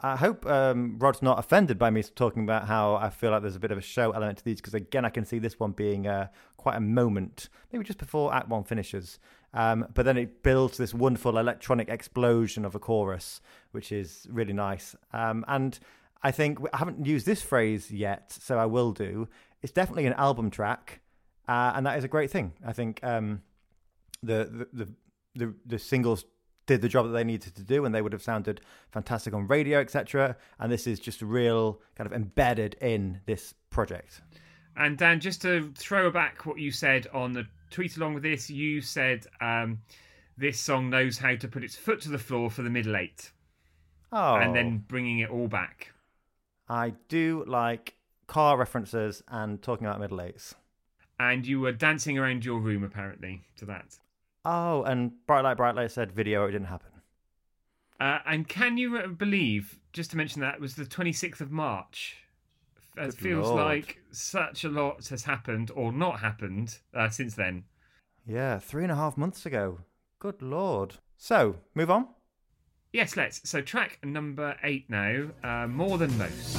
I 0.00 0.16
hope 0.16 0.46
um, 0.46 0.96
Rod's 0.98 1.22
not 1.22 1.38
offended 1.38 1.78
by 1.78 1.90
me 1.90 2.02
talking 2.02 2.44
about 2.44 2.66
how 2.66 2.94
I 2.94 3.10
feel 3.10 3.32
like 3.32 3.42
there's 3.42 3.56
a 3.56 3.60
bit 3.60 3.72
of 3.72 3.78
a 3.78 3.82
show 3.82 4.12
element 4.12 4.38
to 4.38 4.44
these 4.44 4.60
because 4.60 4.74
again, 4.74 5.04
I 5.04 5.10
can 5.10 5.24
see 5.24 5.38
this 5.38 5.58
one 5.58 5.72
being 5.72 6.06
uh, 6.06 6.28
quite 6.56 6.76
a 6.76 6.80
moment, 6.80 7.48
maybe 7.72 7.84
just 7.84 7.98
before 7.98 8.32
Act 8.32 8.48
One 8.48 8.64
finishes. 8.64 9.18
Um, 9.54 9.86
but 9.94 10.04
then 10.04 10.16
it 10.16 10.42
builds 10.42 10.76
this 10.76 10.94
wonderful 10.94 11.38
electronic 11.38 11.88
explosion 11.88 12.64
of 12.64 12.74
a 12.74 12.78
chorus, 12.78 13.40
which 13.72 13.90
is 13.90 14.26
really 14.30 14.52
nice. 14.52 14.94
Um, 15.12 15.44
and 15.48 15.78
I 16.22 16.30
think 16.30 16.58
I 16.72 16.76
haven't 16.76 17.06
used 17.06 17.26
this 17.26 17.42
phrase 17.42 17.90
yet, 17.90 18.30
so 18.30 18.58
I 18.58 18.66
will 18.66 18.92
do. 18.92 19.28
It's 19.62 19.72
definitely 19.72 20.06
an 20.06 20.12
album 20.14 20.50
track, 20.50 21.00
uh, 21.48 21.72
and 21.74 21.86
that 21.86 21.98
is 21.98 22.04
a 22.04 22.08
great 22.08 22.30
thing. 22.30 22.52
I 22.64 22.72
think 22.72 23.02
um, 23.02 23.42
the, 24.22 24.66
the 24.72 24.84
the 24.84 24.92
the 25.34 25.54
the 25.66 25.78
singles 25.78 26.24
did 26.66 26.82
the 26.82 26.88
job 26.88 27.06
that 27.06 27.12
they 27.12 27.24
needed 27.24 27.54
to 27.56 27.62
do, 27.62 27.84
and 27.84 27.94
they 27.94 28.02
would 28.02 28.12
have 28.12 28.22
sounded 28.22 28.60
fantastic 28.90 29.32
on 29.32 29.46
radio, 29.46 29.80
etc. 29.80 30.36
And 30.60 30.70
this 30.70 30.86
is 30.86 31.00
just 31.00 31.22
real 31.22 31.80
kind 31.96 32.06
of 32.06 32.12
embedded 32.12 32.74
in 32.80 33.20
this 33.26 33.54
project. 33.70 34.20
And 34.76 34.96
Dan, 34.96 35.18
just 35.18 35.42
to 35.42 35.72
throw 35.76 36.10
back 36.10 36.46
what 36.46 36.58
you 36.58 36.70
said 36.70 37.06
on 37.12 37.32
the 37.32 37.46
tweet 37.70 37.96
along 37.96 38.14
with 38.14 38.22
this, 38.22 38.48
you 38.48 38.80
said 38.80 39.26
um, 39.40 39.78
this 40.36 40.60
song 40.60 40.90
knows 40.90 41.18
how 41.18 41.34
to 41.36 41.48
put 41.48 41.64
its 41.64 41.74
foot 41.74 42.00
to 42.02 42.10
the 42.10 42.18
floor 42.18 42.50
for 42.50 42.62
the 42.62 42.70
middle 42.70 42.96
eight, 42.96 43.32
Oh, 44.12 44.34
and 44.36 44.54
then 44.54 44.84
bringing 44.86 45.18
it 45.20 45.30
all 45.30 45.48
back. 45.48 45.92
I 46.68 46.92
do 47.08 47.44
like 47.46 47.94
car 48.26 48.56
references 48.58 49.22
and 49.28 49.60
talking 49.62 49.86
about 49.86 50.00
middle 50.00 50.20
eights. 50.20 50.54
And 51.18 51.46
you 51.46 51.60
were 51.60 51.72
dancing 51.72 52.18
around 52.18 52.44
your 52.44 52.60
room 52.60 52.84
apparently 52.84 53.42
to 53.56 53.64
that. 53.64 53.98
Oh, 54.50 54.82
and 54.84 55.12
Bright 55.26 55.42
Light, 55.42 55.58
Bright 55.58 55.74
Light 55.74 55.90
said 55.90 56.10
video, 56.10 56.46
it 56.46 56.52
didn't 56.52 56.68
happen. 56.68 56.88
Uh, 58.00 58.20
and 58.24 58.48
can 58.48 58.78
you 58.78 59.06
believe, 59.08 59.78
just 59.92 60.10
to 60.12 60.16
mention 60.16 60.40
that, 60.40 60.54
it 60.54 60.60
was 60.60 60.74
the 60.74 60.86
26th 60.86 61.42
of 61.42 61.50
March? 61.50 62.16
It 62.96 63.10
Good 63.10 63.14
feels 63.14 63.48
Lord. 63.48 63.60
like 63.62 63.98
such 64.10 64.64
a 64.64 64.70
lot 64.70 65.06
has 65.08 65.24
happened 65.24 65.70
or 65.74 65.92
not 65.92 66.20
happened 66.20 66.78
uh, 66.94 67.10
since 67.10 67.34
then. 67.34 67.64
Yeah, 68.26 68.58
three 68.58 68.84
and 68.84 68.92
a 68.92 68.96
half 68.96 69.18
months 69.18 69.44
ago. 69.44 69.80
Good 70.18 70.40
lord. 70.40 70.94
So, 71.18 71.56
move 71.74 71.90
on. 71.90 72.08
Yes, 72.90 73.18
let's. 73.18 73.46
So, 73.48 73.60
track 73.60 73.98
number 74.02 74.56
eight 74.62 74.88
now 74.88 75.26
uh, 75.44 75.66
More 75.66 75.98
Than 75.98 76.16
Most. 76.16 76.56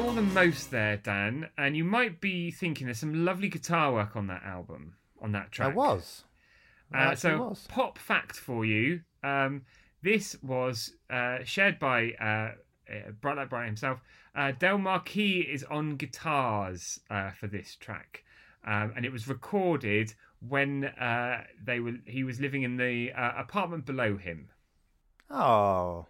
More 0.00 0.14
Than 0.14 0.32
Most 0.32 0.70
there, 0.70 0.96
Dan. 0.96 1.50
And 1.58 1.76
you 1.76 1.84
might 1.84 2.22
be 2.22 2.50
thinking 2.50 2.86
there's 2.86 2.98
some 2.98 3.26
lovely 3.26 3.50
guitar 3.50 3.92
work 3.92 4.16
on 4.16 4.28
that 4.28 4.42
album, 4.44 4.94
on 5.20 5.32
that 5.32 5.52
track. 5.52 5.72
I 5.72 5.74
was. 5.74 6.24
Uh, 6.92 7.14
so, 7.14 7.48
was. 7.48 7.66
pop 7.68 7.98
fact 7.98 8.36
for 8.36 8.64
you: 8.64 9.02
um, 9.22 9.62
this 10.02 10.36
was 10.42 10.94
uh, 11.10 11.40
shared 11.44 11.78
by 11.78 12.12
uh, 12.12 12.24
uh, 12.90 13.10
Bright 13.20 13.36
Light 13.36 13.50
Bright 13.50 13.66
himself. 13.66 14.00
Uh, 14.34 14.52
Del 14.52 14.78
Marquis 14.78 15.40
is 15.40 15.64
on 15.64 15.96
guitars 15.96 16.98
uh, 17.10 17.32
for 17.32 17.46
this 17.46 17.76
track, 17.76 18.24
um, 18.66 18.94
and 18.96 19.04
it 19.04 19.12
was 19.12 19.28
recorded 19.28 20.14
when 20.48 20.86
uh, 20.86 21.42
they 21.62 21.78
were 21.78 21.96
he 22.06 22.24
was 22.24 22.40
living 22.40 22.62
in 22.62 22.78
the 22.78 23.12
uh, 23.12 23.32
apartment 23.36 23.84
below 23.84 24.16
him. 24.16 24.48
Oh. 25.30 26.06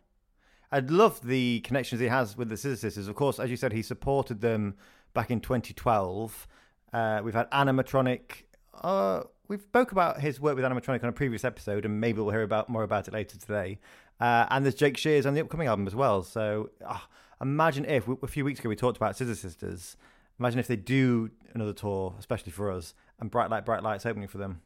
I 0.72 0.80
love 0.80 1.20
the 1.26 1.60
connections 1.60 2.00
he 2.00 2.06
has 2.06 2.36
with 2.36 2.48
the 2.48 2.56
Scissor 2.56 2.76
Sisters. 2.76 3.08
Of 3.08 3.16
course, 3.16 3.40
as 3.40 3.50
you 3.50 3.56
said, 3.56 3.72
he 3.72 3.82
supported 3.82 4.40
them 4.40 4.76
back 5.14 5.30
in 5.30 5.40
2012. 5.40 6.46
Uh, 6.92 7.20
we've 7.24 7.34
had 7.34 7.48
Ana 7.50 7.72
Matronic. 7.72 8.48
Uh, 8.74 9.22
we've 9.48 9.62
spoke 9.62 9.90
about 9.90 10.20
his 10.20 10.40
work 10.40 10.54
with 10.54 10.64
Ana 10.64 10.74
Matronic 10.74 11.02
on 11.02 11.08
a 11.08 11.12
previous 11.12 11.44
episode, 11.44 11.84
and 11.84 12.00
maybe 12.00 12.20
we'll 12.20 12.30
hear 12.30 12.42
about 12.42 12.68
more 12.68 12.84
about 12.84 13.08
it 13.08 13.14
later 13.14 13.36
today. 13.36 13.78
Uh, 14.20 14.46
and 14.50 14.64
there's 14.64 14.74
Jake 14.74 14.96
Shears 14.96 15.26
on 15.26 15.34
the 15.34 15.40
upcoming 15.40 15.66
album 15.66 15.86
as 15.86 15.94
well. 15.94 16.22
So 16.22 16.70
ah, 16.86 17.08
imagine 17.40 17.84
if 17.84 18.06
a 18.06 18.26
few 18.28 18.44
weeks 18.44 18.60
ago 18.60 18.68
we 18.68 18.76
talked 18.76 18.96
about 18.96 19.16
Scissor 19.16 19.34
Sisters. 19.34 19.96
Imagine 20.38 20.60
if 20.60 20.68
they 20.68 20.76
do 20.76 21.30
another 21.52 21.72
tour, 21.72 22.14
especially 22.18 22.52
for 22.52 22.70
us, 22.70 22.94
and 23.18 23.30
Bright 23.30 23.50
Light, 23.50 23.66
Bright 23.66 23.82
Lights 23.82 24.06
opening 24.06 24.28
for 24.28 24.38
them. 24.38 24.60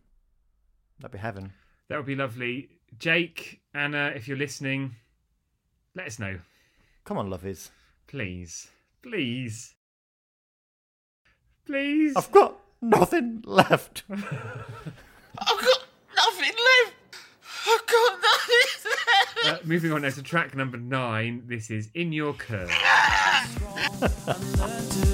That'd 1.00 1.12
be 1.12 1.18
heaven. 1.18 1.52
That 1.88 1.96
would 1.96 2.06
be 2.06 2.14
lovely. 2.14 2.68
Jake, 2.98 3.60
Ana, 3.74 4.12
if 4.14 4.28
you're 4.28 4.36
listening, 4.36 4.94
let 5.94 6.06
us 6.06 6.18
know, 6.18 6.38
Come 7.04 7.18
on, 7.18 7.28
lovies. 7.30 7.70
please, 8.06 8.68
please, 9.02 9.74
please. 11.66 12.14
I've 12.16 12.30
got 12.32 12.56
nothing 12.80 13.42
left. 13.46 14.04
I've 14.10 14.20
got 15.38 15.84
nothing 16.16 16.54
left. 16.54 16.94
I've 17.66 17.86
got 17.86 18.20
nothing 18.22 18.68
left. 18.84 19.46
Uh, 19.46 19.58
moving 19.66 19.92
on 19.92 20.02
now 20.02 20.10
to 20.10 20.22
track 20.22 20.54
number 20.54 20.76
nine. 20.78 21.42
This 21.46 21.70
is 21.70 21.90
In 21.94 22.12
Your 22.12 22.34
Care. 22.34 22.68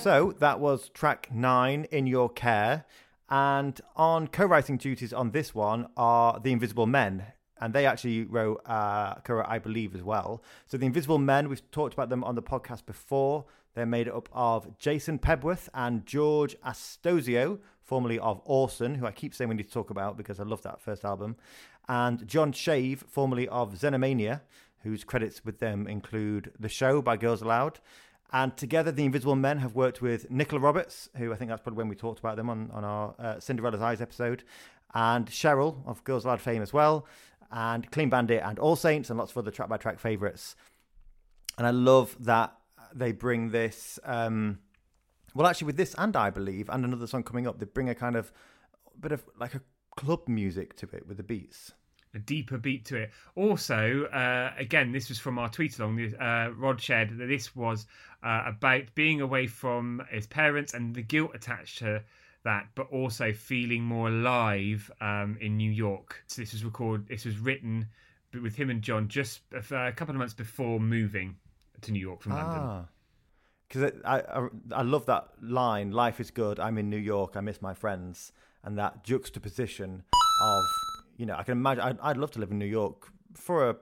So 0.00 0.32
that 0.38 0.60
was 0.60 0.90
track 0.90 1.28
nine 1.32 1.84
in 1.90 2.06
your 2.06 2.30
care. 2.30 2.84
And 3.28 3.80
on 3.96 4.28
co 4.28 4.44
writing 4.46 4.76
duties 4.76 5.12
on 5.12 5.32
this 5.32 5.56
one 5.56 5.88
are 5.96 6.38
The 6.38 6.52
Invisible 6.52 6.86
Men. 6.86 7.26
And 7.60 7.74
they 7.74 7.84
actually 7.84 8.22
wrote 8.22 8.62
uh, 8.64 9.16
co 9.16 9.42
I 9.44 9.58
believe, 9.58 9.96
as 9.96 10.02
well. 10.04 10.40
So 10.66 10.76
The 10.76 10.86
Invisible 10.86 11.18
Men, 11.18 11.48
we've 11.48 11.68
talked 11.72 11.94
about 11.94 12.10
them 12.10 12.22
on 12.22 12.36
the 12.36 12.42
podcast 12.42 12.86
before. 12.86 13.46
They're 13.74 13.86
made 13.86 14.08
up 14.08 14.28
of 14.32 14.78
Jason 14.78 15.18
Pebworth 15.18 15.68
and 15.74 16.06
George 16.06 16.56
Astasio, 16.64 17.58
formerly 17.82 18.20
of 18.20 18.40
Orson, 18.44 18.94
who 18.94 19.06
I 19.06 19.10
keep 19.10 19.34
saying 19.34 19.48
we 19.48 19.56
need 19.56 19.66
to 19.66 19.72
talk 19.72 19.90
about 19.90 20.16
because 20.16 20.38
I 20.38 20.44
love 20.44 20.62
that 20.62 20.80
first 20.80 21.04
album. 21.04 21.36
And 21.88 22.26
Jon 22.26 22.52
Shave, 22.52 23.04
formerly 23.08 23.48
of 23.48 23.74
Xenomania, 23.74 24.42
whose 24.84 25.02
credits 25.02 25.44
with 25.44 25.58
them 25.58 25.88
include 25.88 26.52
The 26.58 26.68
Show 26.68 27.02
by 27.02 27.16
Girls 27.16 27.42
Aloud. 27.42 27.80
And 28.32 28.56
together, 28.56 28.92
the 28.92 29.04
Invisible 29.04 29.36
Men 29.36 29.58
have 29.58 29.74
worked 29.74 30.02
with 30.02 30.30
Nicola 30.30 30.60
Roberts, 30.60 31.08
who 31.16 31.32
I 31.32 31.36
think 31.36 31.48
that's 31.48 31.62
probably 31.62 31.78
when 31.78 31.88
we 31.88 31.96
talked 31.96 32.18
about 32.18 32.36
them 32.36 32.50
on, 32.50 32.70
on 32.72 32.84
our 32.84 33.14
uh, 33.18 33.40
Cinderella's 33.40 33.80
Eyes 33.80 34.00
episode, 34.02 34.44
and 34.94 35.26
Cheryl 35.26 35.86
of 35.86 36.04
Girls 36.04 36.24
Aloud 36.24 36.40
fame 36.40 36.60
as 36.60 36.72
well, 36.72 37.06
and 37.50 37.90
Clean 37.90 38.10
Bandit 38.10 38.42
and 38.44 38.58
All 38.58 38.76
Saints, 38.76 39.08
and 39.08 39.18
lots 39.18 39.30
of 39.30 39.38
other 39.38 39.50
track 39.50 39.68
by 39.68 39.78
track 39.78 39.98
favourites. 39.98 40.56
And 41.56 41.66
I 41.66 41.70
love 41.70 42.16
that 42.20 42.54
they 42.94 43.12
bring 43.12 43.50
this. 43.50 43.98
Um, 44.04 44.58
well, 45.34 45.46
actually, 45.46 45.66
with 45.66 45.76
this 45.76 45.94
and 45.96 46.14
I 46.14 46.30
believe, 46.30 46.68
and 46.68 46.84
another 46.84 47.06
song 47.06 47.22
coming 47.22 47.46
up, 47.46 47.58
they 47.58 47.66
bring 47.66 47.88
a 47.88 47.94
kind 47.94 48.16
of 48.16 48.30
bit 49.00 49.12
of 49.12 49.24
like 49.38 49.54
a 49.54 49.62
club 49.96 50.28
music 50.28 50.76
to 50.76 50.88
it 50.92 51.06
with 51.06 51.16
the 51.16 51.22
beats. 51.22 51.72
A 52.14 52.18
deeper 52.18 52.58
beat 52.58 52.84
to 52.86 52.96
it. 52.96 53.10
Also, 53.34 54.04
uh, 54.06 54.52
again, 54.58 54.92
this 54.92 55.08
was 55.08 55.18
from 55.18 55.38
our 55.38 55.48
tweet 55.48 55.78
along. 55.78 56.00
Uh, 56.14 56.50
Rod 56.56 56.80
shared 56.80 57.18
that 57.18 57.26
this 57.26 57.54
was 57.54 57.86
uh, 58.22 58.42
about 58.46 58.94
being 58.94 59.20
away 59.20 59.46
from 59.46 60.02
his 60.10 60.26
parents 60.26 60.74
and 60.74 60.94
the 60.94 61.02
guilt 61.02 61.32
attached 61.34 61.78
to 61.78 62.02
that, 62.44 62.68
but 62.74 62.90
also 62.90 63.32
feeling 63.32 63.82
more 63.82 64.08
alive 64.08 64.90
um, 65.00 65.36
in 65.40 65.56
New 65.56 65.70
York. 65.70 66.22
So 66.28 66.40
this 66.42 66.52
was 66.52 66.64
recorded. 66.64 67.08
This 67.08 67.24
was 67.24 67.38
written 67.38 67.86
with 68.42 68.56
him 68.56 68.70
and 68.70 68.82
Jon 68.82 69.08
just 69.08 69.40
a 69.52 69.88
a 69.88 69.92
couple 69.92 70.14
of 70.14 70.18
months 70.18 70.34
before 70.34 70.80
moving 70.80 71.36
to 71.82 71.92
New 71.92 72.00
York 72.00 72.22
from 72.22 72.32
London. 72.32 72.58
Ah. 72.60 72.84
Because 73.68 73.92
I, 74.04 74.20
I, 74.20 74.48
I 74.72 74.82
love 74.82 75.04
that 75.06 75.28
line, 75.42 75.90
life 75.90 76.20
is 76.20 76.30
good, 76.30 76.58
I'm 76.58 76.78
in 76.78 76.88
New 76.88 76.96
York, 76.96 77.36
I 77.36 77.40
miss 77.40 77.60
my 77.60 77.74
friends. 77.74 78.32
And 78.64 78.78
that 78.78 79.04
juxtaposition 79.04 80.04
of, 80.42 80.64
you 81.18 81.26
know, 81.26 81.34
I 81.36 81.42
can 81.42 81.52
imagine, 81.52 81.82
I'd, 81.82 81.98
I'd 82.00 82.16
love 82.16 82.30
to 82.32 82.40
live 82.40 82.50
in 82.50 82.58
New 82.58 82.64
York 82.64 83.08
for 83.34 83.68
a 83.68 83.76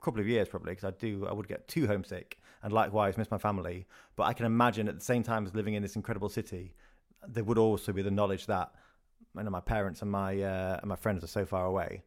couple 0.00 0.20
of 0.20 0.28
years 0.28 0.48
probably, 0.48 0.72
because 0.72 0.84
I 0.84 0.92
do, 0.92 1.26
I 1.26 1.32
would 1.32 1.48
get 1.48 1.66
too 1.66 1.88
homesick 1.88 2.38
and 2.62 2.72
likewise 2.72 3.16
miss 3.16 3.30
my 3.30 3.38
family. 3.38 3.86
But 4.14 4.24
I 4.24 4.34
can 4.34 4.46
imagine 4.46 4.86
at 4.86 4.98
the 4.98 5.04
same 5.04 5.24
time 5.24 5.46
as 5.46 5.54
living 5.54 5.74
in 5.74 5.82
this 5.82 5.96
incredible 5.96 6.28
city, 6.28 6.74
there 7.26 7.42
would 7.42 7.58
also 7.58 7.92
be 7.92 8.02
the 8.02 8.10
knowledge 8.10 8.46
that, 8.46 8.72
you 9.36 9.42
know, 9.42 9.50
my 9.50 9.60
parents 9.60 10.02
and 10.02 10.10
my, 10.10 10.40
uh, 10.40 10.78
and 10.80 10.88
my 10.88 10.96
friends 10.96 11.24
are 11.24 11.28
so 11.28 11.44
far 11.46 11.64
away. 11.64 12.04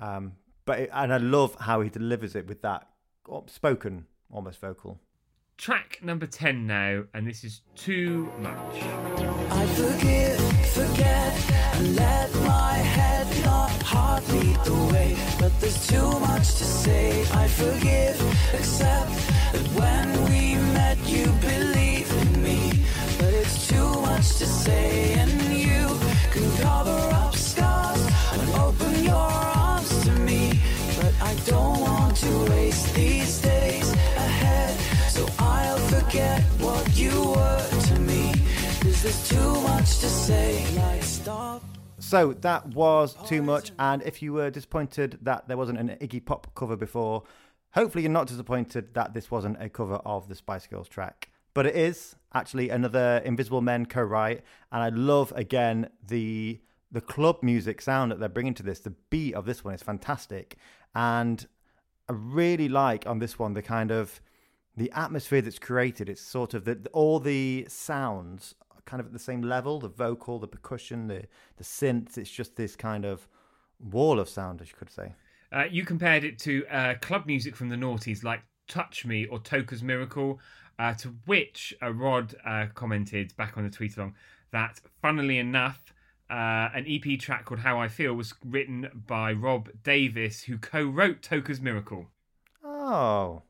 Um, 0.00 0.32
but, 0.64 0.80
it, 0.80 0.90
and 0.92 1.14
I 1.14 1.18
love 1.18 1.56
how 1.60 1.80
he 1.80 1.88
delivers 1.88 2.34
it 2.34 2.46
with 2.46 2.60
that 2.62 2.88
spoken, 3.46 4.06
almost 4.30 4.60
vocal. 4.60 5.00
Track 5.58 6.00
number 6.02 6.26
10 6.26 6.66
now, 6.66 7.04
and 7.14 7.24
this 7.26 7.44
is 7.44 7.62
Too 7.76 8.32
Much. 8.40 8.82
Heart 13.94 14.26
lead 14.28 14.56
the 14.64 14.78
way. 14.92 15.16
But 15.38 15.52
there's 15.60 15.86
too 15.86 16.10
much 16.20 16.46
to 16.60 16.64
say. 16.64 17.22
I 17.42 17.46
forgive, 17.48 18.16
accept 18.58 19.12
that 19.52 19.66
when 19.78 20.06
we 20.30 20.61
So 42.12 42.34
that 42.34 42.66
was 42.74 43.16
oh, 43.18 43.24
too 43.24 43.40
much. 43.40 43.72
And 43.78 44.02
if 44.02 44.20
you 44.20 44.34
were 44.34 44.50
disappointed 44.50 45.18
that 45.22 45.48
there 45.48 45.56
wasn't 45.56 45.78
an 45.78 45.96
Iggy 45.98 46.22
Pop 46.22 46.54
cover 46.54 46.76
before, 46.76 47.22
hopefully 47.70 48.04
you're 48.04 48.12
not 48.12 48.26
disappointed 48.26 48.92
that 48.92 49.14
this 49.14 49.30
wasn't 49.30 49.56
a 49.58 49.70
cover 49.70 49.94
of 49.94 50.28
the 50.28 50.34
Spice 50.34 50.66
Girls 50.66 50.90
track. 50.90 51.30
But 51.54 51.64
it 51.64 51.74
is 51.74 52.14
actually 52.34 52.68
another 52.68 53.22
Invisible 53.24 53.62
Men 53.62 53.86
co-write, 53.86 54.42
and 54.70 54.82
I 54.82 54.90
love 54.90 55.32
again 55.34 55.88
the 56.06 56.60
the 56.90 57.00
club 57.00 57.38
music 57.40 57.80
sound 57.80 58.12
that 58.12 58.20
they're 58.20 58.28
bringing 58.28 58.52
to 58.54 58.62
this. 58.62 58.80
The 58.80 58.94
beat 59.08 59.34
of 59.34 59.46
this 59.46 59.64
one 59.64 59.72
is 59.72 59.82
fantastic, 59.82 60.58
and 60.94 61.46
I 62.10 62.12
really 62.12 62.68
like 62.68 63.06
on 63.06 63.20
this 63.20 63.38
one 63.38 63.54
the 63.54 63.62
kind 63.62 63.90
of 63.90 64.20
the 64.76 64.92
atmosphere 64.92 65.40
that's 65.40 65.58
created. 65.58 66.10
It's 66.10 66.20
sort 66.20 66.52
of 66.52 66.66
that 66.66 66.88
all 66.88 67.20
the 67.20 67.64
sounds 67.70 68.54
kind 68.84 69.00
of 69.00 69.06
at 69.06 69.12
the 69.12 69.18
same 69.18 69.42
level. 69.42 69.80
The 69.80 69.88
vocal, 69.88 70.38
the 70.38 70.48
percussion, 70.48 71.06
the 71.06 71.24
the 71.56 71.64
synths. 71.64 72.18
It's 72.18 72.30
just 72.30 72.56
this 72.56 72.76
kind 72.76 73.04
of 73.04 73.28
wall 73.80 74.20
of 74.20 74.28
sound, 74.28 74.60
as 74.60 74.68
you 74.68 74.74
could 74.78 74.90
say. 74.90 75.14
Uh, 75.52 75.64
you 75.70 75.84
compared 75.84 76.24
it 76.24 76.38
to 76.38 76.66
uh, 76.68 76.94
club 77.00 77.26
music 77.26 77.54
from 77.54 77.68
the 77.68 77.76
noughties 77.76 78.24
like 78.24 78.40
Touch 78.68 79.04
Me 79.04 79.26
or 79.26 79.38
Toca's 79.38 79.82
Miracle, 79.82 80.40
uh, 80.78 80.94
to 80.94 81.08
which 81.26 81.74
uh, 81.82 81.92
Rod 81.92 82.34
uh, 82.46 82.66
commented 82.74 83.36
back 83.36 83.58
on 83.58 83.64
the 83.64 83.70
tweet 83.70 83.96
along 83.96 84.14
that, 84.52 84.80
funnily 85.00 85.38
enough, 85.38 85.92
uh, 86.30 86.68
an 86.74 86.86
EP 86.88 87.18
track 87.18 87.44
called 87.44 87.60
How 87.60 87.78
I 87.78 87.88
Feel 87.88 88.14
was 88.14 88.34
written 88.44 88.88
by 89.06 89.32
Rob 89.32 89.68
Davis, 89.82 90.44
who 90.44 90.58
co 90.58 90.84
wrote 90.84 91.22
Toca's 91.22 91.60
Miracle. 91.60 92.08
Oh, 92.64 93.42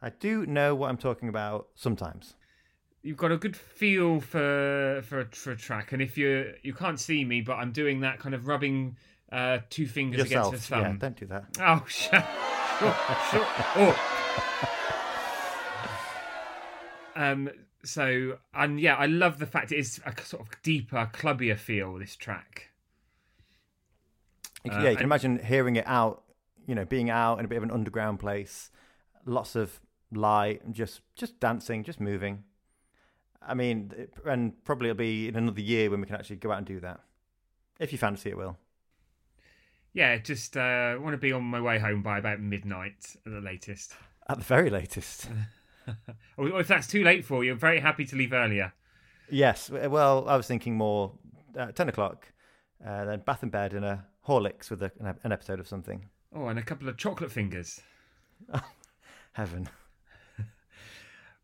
I 0.00 0.10
do 0.10 0.46
know 0.46 0.74
what 0.74 0.88
I'm 0.88 0.96
talking 0.96 1.28
about 1.28 1.68
sometimes. 1.74 2.34
You've 3.02 3.16
got 3.16 3.32
a 3.32 3.38
good 3.38 3.56
feel 3.56 4.20
for 4.20 5.02
for 5.06 5.20
a, 5.20 5.24
for 5.26 5.52
a 5.52 5.56
track, 5.56 5.92
and 5.92 6.02
if 6.02 6.18
you 6.18 6.52
you 6.62 6.74
can't 6.74 7.00
see 7.00 7.24
me, 7.24 7.40
but 7.40 7.54
I'm 7.54 7.72
doing 7.72 8.00
that 8.00 8.18
kind 8.18 8.34
of 8.34 8.46
rubbing 8.46 8.96
uh, 9.32 9.58
two 9.70 9.86
fingers 9.86 10.18
Yourself, 10.20 10.48
against 10.48 10.68
the 10.68 10.76
yeah. 10.76 10.82
thumb. 10.84 10.98
Don't 10.98 11.16
do 11.16 11.26
that. 11.26 11.44
Oh, 11.60 11.84
shut. 11.88 12.26
Sure, 12.78 12.96
sure. 13.30 13.46
Oh. 13.76 13.96
Um. 17.16 17.50
So, 17.82 18.38
and 18.52 18.78
yeah, 18.78 18.96
I 18.96 19.06
love 19.06 19.38
the 19.38 19.46
fact 19.46 19.72
it 19.72 19.78
is 19.78 20.00
a 20.04 20.12
sort 20.22 20.42
of 20.42 20.62
deeper, 20.62 21.08
clubbier 21.12 21.56
feel. 21.56 21.98
This 21.98 22.16
track. 22.16 22.68
Uh, 24.68 24.72
yeah, 24.72 24.76
you 24.76 24.82
can 24.82 24.96
and- 24.96 25.04
imagine 25.04 25.38
hearing 25.38 25.76
it 25.76 25.86
out. 25.86 26.22
You 26.66 26.74
know, 26.74 26.84
being 26.84 27.08
out 27.08 27.38
in 27.38 27.46
a 27.46 27.48
bit 27.48 27.56
of 27.56 27.62
an 27.62 27.70
underground 27.70 28.20
place, 28.20 28.70
lots 29.24 29.56
of 29.56 29.80
light, 30.12 30.62
and 30.64 30.74
just 30.74 31.00
just 31.16 31.40
dancing, 31.40 31.82
just 31.82 31.98
moving. 32.00 32.44
I 33.42 33.54
mean, 33.54 33.92
and 34.24 34.62
probably 34.64 34.90
it'll 34.90 34.98
be 34.98 35.28
in 35.28 35.36
another 35.36 35.60
year 35.60 35.90
when 35.90 36.00
we 36.00 36.06
can 36.06 36.16
actually 36.16 36.36
go 36.36 36.52
out 36.52 36.58
and 36.58 36.66
do 36.66 36.80
that. 36.80 37.00
If 37.78 37.92
you 37.92 37.98
fancy 37.98 38.30
it, 38.30 38.36
will. 38.36 38.56
Yeah, 39.92 40.18
just 40.18 40.56
uh, 40.56 40.98
want 41.00 41.14
to 41.14 41.18
be 41.18 41.32
on 41.32 41.42
my 41.42 41.60
way 41.60 41.78
home 41.78 42.02
by 42.02 42.18
about 42.18 42.40
midnight 42.40 43.16
at 43.26 43.32
the 43.32 43.40
latest. 43.40 43.94
At 44.28 44.38
the 44.38 44.44
very 44.44 44.70
latest. 44.70 45.28
Or 46.36 46.60
if 46.60 46.68
that's 46.68 46.86
too 46.86 47.02
late 47.02 47.24
for 47.24 47.42
you, 47.42 47.52
I'm 47.52 47.58
very 47.58 47.80
happy 47.80 48.04
to 48.04 48.14
leave 48.14 48.32
earlier. 48.32 48.72
yes. 49.28 49.70
Well, 49.70 50.28
I 50.28 50.36
was 50.36 50.46
thinking 50.46 50.76
more 50.76 51.12
uh, 51.58 51.72
ten 51.72 51.88
o'clock, 51.88 52.28
uh, 52.86 53.06
then 53.06 53.20
bath 53.26 53.42
and 53.42 53.50
bed 53.50 53.72
and 53.72 53.84
a 53.84 54.04
Horlicks 54.28 54.70
with 54.70 54.82
a, 54.84 54.92
an 55.24 55.32
episode 55.32 55.58
of 55.58 55.66
something. 55.66 56.06
Oh, 56.32 56.46
and 56.46 56.60
a 56.60 56.62
couple 56.62 56.88
of 56.88 56.96
chocolate 56.96 57.32
fingers. 57.32 57.80
Heaven. 59.32 59.68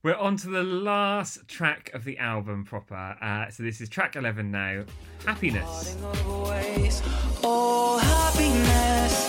We're 0.06 0.14
on 0.14 0.36
to 0.36 0.48
the 0.48 0.62
last 0.62 1.48
track 1.48 1.90
of 1.92 2.04
the 2.04 2.16
album 2.18 2.64
proper. 2.64 3.16
Uh, 3.20 3.50
so 3.50 3.64
this 3.64 3.80
is 3.80 3.88
track 3.88 4.14
11 4.14 4.52
now 4.52 4.84
Happiness. 5.24 5.96
Oh, 7.42 7.98
happiness 7.98 9.26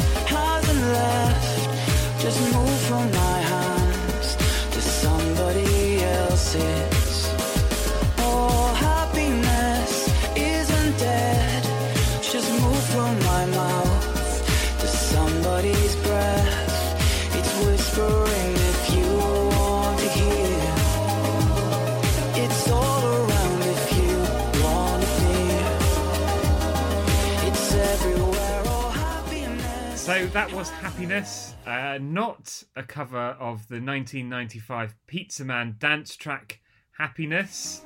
that 30.38 30.53
was 30.53 30.69
Happiness, 30.69 31.55
uh, 31.65 31.97
not 31.99 32.63
a 32.75 32.83
cover 32.83 33.17
of 33.39 33.67
the 33.69 33.81
1995 33.81 34.93
Pizzaman 35.07 35.79
dance 35.79 36.15
track 36.15 36.59
Happiness. 36.95 37.81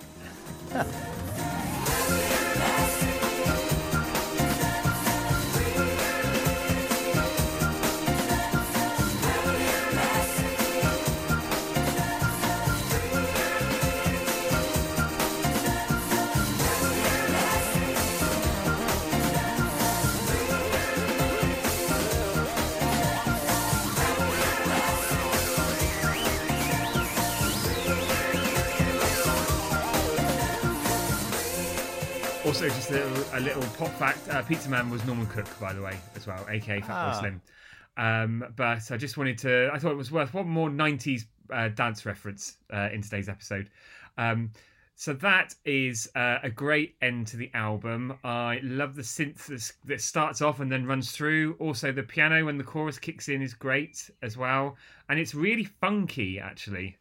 Also, 32.62 32.76
just 32.76 32.91
a 32.91 32.93
little, 32.93 33.24
a 33.34 33.39
little 33.39 33.64
pop 33.76 33.89
fact 33.95 34.30
uh, 34.30 34.43
Pizzaman 34.43 34.91
was 34.91 35.03
Norman 35.03 35.26
Cook, 35.26 35.47
by 35.59 35.74
the 35.74 35.82
way, 35.82 35.97
as 36.16 36.28
well, 36.28 36.45
aka 36.47 36.80
Fatboy 36.80 36.89
Ah. 36.89 37.20
Slim. 37.20 37.41
Um, 37.97 38.45
but 38.55 38.91
I 38.91 38.97
just 38.97 39.18
wanted 39.18 39.39
to, 39.39 39.72
I 39.74 39.80
thought 39.80 39.93
it 39.93 39.97
was 39.97 40.12
worth 40.12 40.36
one 40.36 40.47
more 40.47 40.70
90s 40.70 41.24
uh, 41.51 41.70
dance 41.70 42.05
reference 42.05 42.57
uh, 42.72 42.89
in 42.93 43.01
today's 43.01 43.30
episode. 43.30 43.72
Um, 44.20 44.51
so 44.93 45.12
that 45.14 45.55
is 45.66 46.07
uh, 46.16 46.38
a 46.43 46.51
great 46.51 46.97
end 47.01 47.26
to 47.28 47.38
the 47.38 47.49
album. 47.55 48.20
I 48.24 48.59
love 48.62 48.93
the 48.95 49.01
synth 49.01 49.74
that 49.86 49.99
starts 49.99 50.43
off 50.43 50.59
and 50.59 50.72
then 50.72 50.86
runs 50.86 51.12
through. 51.14 51.55
Also, 51.57 51.91
the 51.91 52.03
piano 52.03 52.45
when 52.45 52.59
the 52.59 52.64
chorus 52.64 52.99
kicks 52.99 53.28
in 53.28 53.41
is 53.41 53.55
great 53.55 54.07
as 54.22 54.38
well, 54.38 54.78
and 55.09 55.20
it's 55.20 55.34
really 55.34 55.64
funky 55.64 56.39
actually. 56.39 56.99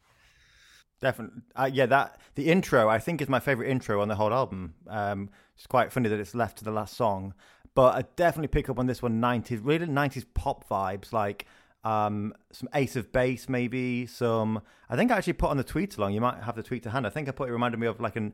Definitely, 1.01 1.41
uh, 1.55 1.69
yeah. 1.71 1.87
That 1.87 2.19
the 2.35 2.49
intro 2.49 2.87
I 2.87 2.99
think 2.99 3.21
is 3.21 3.29
my 3.29 3.39
favorite 3.39 3.69
intro 3.69 4.01
on 4.01 4.07
the 4.07 4.15
whole 4.15 4.31
album. 4.31 4.75
Um, 4.87 5.29
it's 5.61 5.67
quite 5.67 5.91
funny 5.91 6.09
that 6.09 6.19
it's 6.19 6.33
left 6.33 6.57
to 6.57 6.63
the 6.63 6.71
last 6.71 6.97
song, 6.97 7.35
but 7.75 7.93
I 7.93 8.03
definitely 8.15 8.47
pick 8.47 8.67
up 8.67 8.79
on 8.79 8.87
this 8.87 9.03
one 9.03 9.21
'90s, 9.21 9.59
really 9.61 9.85
'90s 9.85 10.25
pop 10.33 10.67
vibes, 10.67 11.13
like 11.13 11.45
um, 11.83 12.33
some 12.51 12.67
Ace 12.73 12.95
of 12.95 13.11
Base, 13.11 13.47
maybe 13.47 14.07
some. 14.07 14.63
I 14.89 14.95
think 14.95 15.11
I 15.11 15.17
actually 15.17 15.33
put 15.33 15.51
on 15.51 15.57
the 15.57 15.63
tweet 15.63 15.95
along. 15.97 16.13
You 16.13 16.21
might 16.21 16.41
have 16.41 16.55
the 16.55 16.63
tweet 16.63 16.81
to 16.83 16.89
hand. 16.89 17.05
I 17.05 17.11
think 17.11 17.29
I 17.29 17.31
put 17.31 17.47
it 17.47 17.51
reminded 17.51 17.79
me 17.79 17.85
of 17.85 18.01
like 18.01 18.15
an 18.15 18.33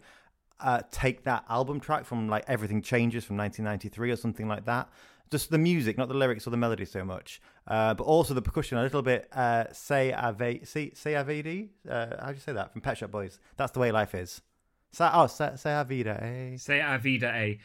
uh, 0.62 0.84
Take 0.90 1.26
That 1.26 1.44
album 1.50 1.82
track 1.82 2.06
from 2.06 2.30
like 2.30 2.46
Everything 2.48 2.82
Changes 2.82 3.26
from 3.26 3.36
1993 3.36 4.10
or 4.10 4.16
something 4.16 4.48
like 4.48 4.64
that. 4.64 4.88
Just 5.30 5.52
the 5.52 5.58
music, 5.58 5.98
not 5.98 6.08
the 6.08 6.14
lyrics 6.14 6.48
or 6.48 6.52
the 6.52 6.56
melody 6.56 6.86
so 6.86 7.04
much, 7.04 7.42
uh, 7.68 7.94
but 7.94 8.06
also 8.06 8.34
the 8.34 8.42
percussion 8.42 8.78
a 8.78 8.84
little 8.84 9.02
bit. 9.02 9.28
Uh, 9.34 9.66
say 9.74 10.14
ave, 10.14 10.64
say 10.64 10.92
say 10.94 11.12
avedi. 11.12 11.68
Uh, 11.90 12.08
how 12.22 12.28
do 12.28 12.36
you 12.36 12.40
say 12.40 12.54
that 12.54 12.72
from 12.72 12.80
Pet 12.80 12.98
Shop 12.98 13.12
Boys? 13.12 13.42
That's 13.58 13.74
the 13.74 13.82
way 13.82 13.92
life 13.92 14.16
is. 14.16 14.42
Say, 14.92 15.10
oh, 15.12 15.28
say, 15.28 15.52
say 15.56 15.70
avida. 15.72 16.22
Eh? 16.22 16.58
Say 16.58 16.80
Avida 16.80 17.34
A. 17.34 17.60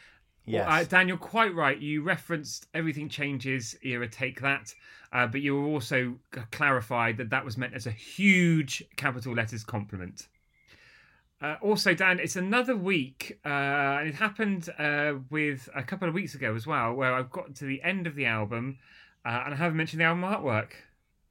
Yes. 0.44 0.66
Well, 0.66 0.80
uh, 0.80 0.84
Dan, 0.84 1.08
you're 1.08 1.16
quite 1.16 1.54
right. 1.54 1.78
You 1.78 2.02
referenced 2.02 2.66
everything 2.74 3.08
changes 3.08 3.76
era. 3.82 4.08
Take 4.08 4.40
That, 4.40 4.74
uh, 5.12 5.26
but 5.26 5.40
you 5.40 5.54
were 5.54 5.66
also 5.66 6.16
clarified 6.50 7.16
that 7.18 7.30
that 7.30 7.44
was 7.44 7.56
meant 7.56 7.74
as 7.74 7.86
a 7.86 7.92
huge 7.92 8.84
capital 8.96 9.34
letters 9.34 9.62
compliment. 9.62 10.28
Uh, 11.40 11.56
also, 11.60 11.92
Dan, 11.92 12.20
it's 12.20 12.36
another 12.36 12.76
week, 12.76 13.38
uh, 13.44 13.48
and 13.48 14.08
it 14.08 14.14
happened 14.14 14.68
uh, 14.78 15.14
with 15.28 15.68
a 15.74 15.82
couple 15.82 16.08
of 16.08 16.14
weeks 16.14 16.34
ago 16.34 16.54
as 16.54 16.68
well, 16.68 16.94
where 16.94 17.12
I've 17.14 17.30
got 17.30 17.56
to 17.56 17.64
the 17.64 17.82
end 17.82 18.06
of 18.06 18.14
the 18.14 18.26
album, 18.26 18.78
uh, 19.24 19.42
and 19.44 19.54
I 19.54 19.56
haven't 19.56 19.76
mentioned 19.76 20.00
the 20.00 20.04
album 20.04 20.22
artwork. 20.22 20.70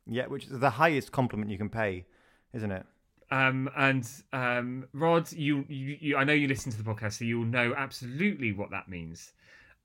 Yeah, 0.06 0.28
which 0.28 0.46
is 0.46 0.60
the 0.60 0.72
highest 0.72 1.14
compliment 1.14 1.50
you 1.50 1.58
can 1.58 1.70
pay, 1.70 2.06
isn't 2.54 2.72
it? 2.72 2.86
Um, 3.32 3.70
and 3.78 4.08
um, 4.34 4.86
Rod, 4.94 5.32
you, 5.32 5.66
you, 5.70 5.98
you, 6.00 6.18
I 6.18 6.24
know 6.24 6.34
you 6.34 6.48
listen 6.48 6.72
to 6.72 6.78
the 6.78 6.84
podcast, 6.84 7.14
so 7.14 7.26
you'll 7.26 7.46
know 7.46 7.74
absolutely 7.76 8.52
what 8.52 8.72
that 8.72 8.90
means. 8.90 9.32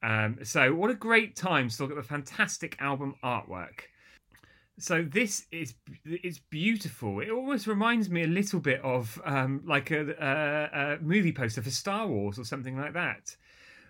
Um, 0.02 0.38
so, 0.42 0.74
what 0.74 0.90
a 0.90 0.94
great 0.94 1.36
time 1.36 1.68
to 1.68 1.82
look 1.82 1.90
at 1.90 1.96
the 1.96 2.02
fantastic 2.02 2.76
album 2.80 3.14
artwork. 3.22 3.82
So 4.78 5.02
this 5.02 5.46
is 5.50 5.74
it's 6.04 6.38
beautiful. 6.38 7.20
It 7.20 7.30
almost 7.30 7.66
reminds 7.66 8.10
me 8.10 8.24
a 8.24 8.26
little 8.26 8.60
bit 8.60 8.80
of 8.82 9.20
um, 9.24 9.62
like 9.64 9.90
a, 9.90 10.10
a, 10.20 10.96
a 10.96 10.98
movie 11.00 11.32
poster 11.32 11.62
for 11.62 11.70
Star 11.70 12.06
Wars 12.06 12.38
or 12.38 12.44
something 12.44 12.76
like 12.76 12.92
that, 12.92 13.34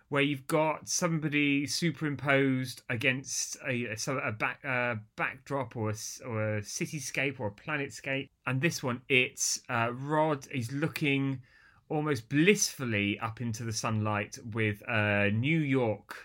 where 0.08 0.22
you've 0.22 0.46
got 0.46 0.88
somebody 0.88 1.66
superimposed 1.66 2.82
against 2.88 3.56
a 3.66 3.86
a, 3.86 4.12
a 4.12 4.32
back 4.32 4.64
uh, 4.64 4.94
backdrop 5.16 5.76
or 5.76 5.90
a, 5.90 5.94
or 6.24 6.56
a 6.56 6.60
cityscape 6.60 7.40
or 7.40 7.48
a 7.48 7.50
planetscape, 7.50 8.28
and 8.46 8.60
this 8.60 8.82
one 8.82 9.00
it's 9.08 9.60
uh, 9.68 9.90
Rod 9.92 10.46
is 10.52 10.70
looking 10.72 11.40
almost 11.88 12.28
blissfully 12.28 13.18
up 13.20 13.40
into 13.40 13.62
the 13.62 13.72
sunlight 13.72 14.38
with 14.52 14.82
a 14.88 15.30
New 15.30 15.58
York 15.58 16.16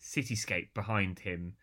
cityscape 0.00 0.68
behind 0.74 1.18
him, 1.18 1.54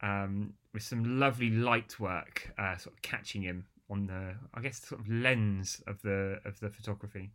um, 0.00 0.52
with 0.72 0.82
some 0.82 1.18
lovely 1.18 1.50
light 1.50 1.98
work 1.98 2.52
uh, 2.58 2.76
sort 2.76 2.94
of 2.94 3.02
catching 3.02 3.42
him 3.42 3.66
on 3.90 4.06
the 4.06 4.34
I 4.54 4.60
guess 4.60 4.80
sort 4.86 5.00
of 5.00 5.08
lens 5.08 5.82
of 5.88 6.00
the 6.02 6.40
of 6.44 6.60
the 6.60 6.70
photography. 6.70 7.32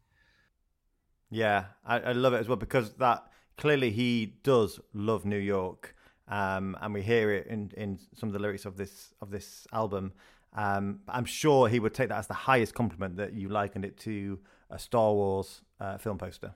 Yeah, 1.30 1.66
I, 1.86 2.00
I 2.00 2.12
love 2.14 2.34
it 2.34 2.38
as 2.38 2.48
well 2.48 2.58
because 2.58 2.94
that 2.96 3.26
clearly 3.58 3.92
he 3.92 4.38
does 4.44 4.80
love 4.94 5.26
New 5.26 5.38
York, 5.38 5.96
um, 6.28 6.78
and 6.82 6.94
we 6.94 7.02
hear 7.02 7.32
it 7.32 7.48
in, 7.48 7.72
in 7.76 8.00
some 8.16 8.30
of 8.30 8.34
the 8.34 8.40
lyrics 8.40 8.66
of 8.66 8.78
this 8.78 9.14
of 9.22 9.32
this 9.32 9.68
album. 9.74 10.14
Um, 10.54 11.02
I'm 11.08 11.26
sure 11.26 11.68
he 11.68 11.80
would 11.80 11.94
take 11.94 12.10
that 12.10 12.18
as 12.18 12.28
the 12.28 12.34
highest 12.34 12.74
compliment 12.74 13.18
that 13.18 13.34
you 13.34 13.50
likened 13.50 13.86
it 13.86 13.98
to 14.00 14.40
a 14.70 14.80
Star 14.80 15.14
Wars 15.14 15.62
uh, 15.80 15.98
film 15.98 16.18
poster. 16.18 16.54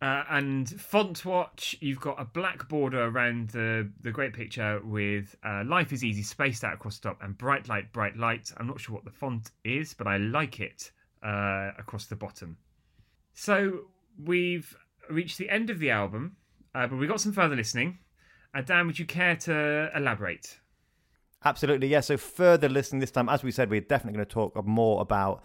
Uh, 0.00 0.22
and 0.28 0.68
font 0.68 1.24
watch, 1.24 1.76
you've 1.80 2.00
got 2.00 2.20
a 2.20 2.24
black 2.24 2.68
border 2.68 3.04
around 3.06 3.48
the, 3.50 3.90
the 4.02 4.10
great 4.10 4.34
picture 4.34 4.80
with 4.84 5.34
uh, 5.44 5.62
Life 5.64 5.92
is 5.94 6.04
Easy 6.04 6.22
spaced 6.22 6.62
out 6.62 6.74
across 6.74 6.98
the 6.98 7.08
top 7.08 7.22
and 7.22 7.38
bright 7.38 7.68
light, 7.68 7.90
bright 7.92 8.16
light. 8.16 8.52
I'm 8.58 8.66
not 8.66 8.80
sure 8.80 8.94
what 8.94 9.04
the 9.04 9.10
font 9.10 9.50
is, 9.64 9.94
but 9.94 10.06
I 10.06 10.18
like 10.18 10.60
it 10.60 10.90
uh, 11.22 11.70
across 11.78 12.06
the 12.06 12.16
bottom. 12.16 12.58
So 13.34 13.86
we've 14.22 14.76
reached 15.10 15.38
the 15.38 15.50
end 15.50 15.70
of 15.70 15.78
the 15.78 15.90
album, 15.90 16.36
uh, 16.74 16.86
but 16.86 16.96
we've 16.96 17.08
got 17.08 17.20
some 17.20 17.32
further 17.32 17.56
listening. 17.56 17.98
Uh, 18.54 18.62
Dan, 18.62 18.86
would 18.86 18.98
you 18.98 19.04
care 19.04 19.36
to 19.36 19.90
elaborate? 19.94 20.60
Absolutely, 21.44 21.88
yeah. 21.88 22.00
So 22.00 22.16
further 22.16 22.68
listening 22.68 23.00
this 23.00 23.10
time, 23.10 23.28
as 23.28 23.42
we 23.42 23.50
said, 23.50 23.68
we're 23.68 23.80
definitely 23.80 24.16
going 24.16 24.26
to 24.26 24.32
talk 24.32 24.64
more 24.66 25.02
about 25.02 25.42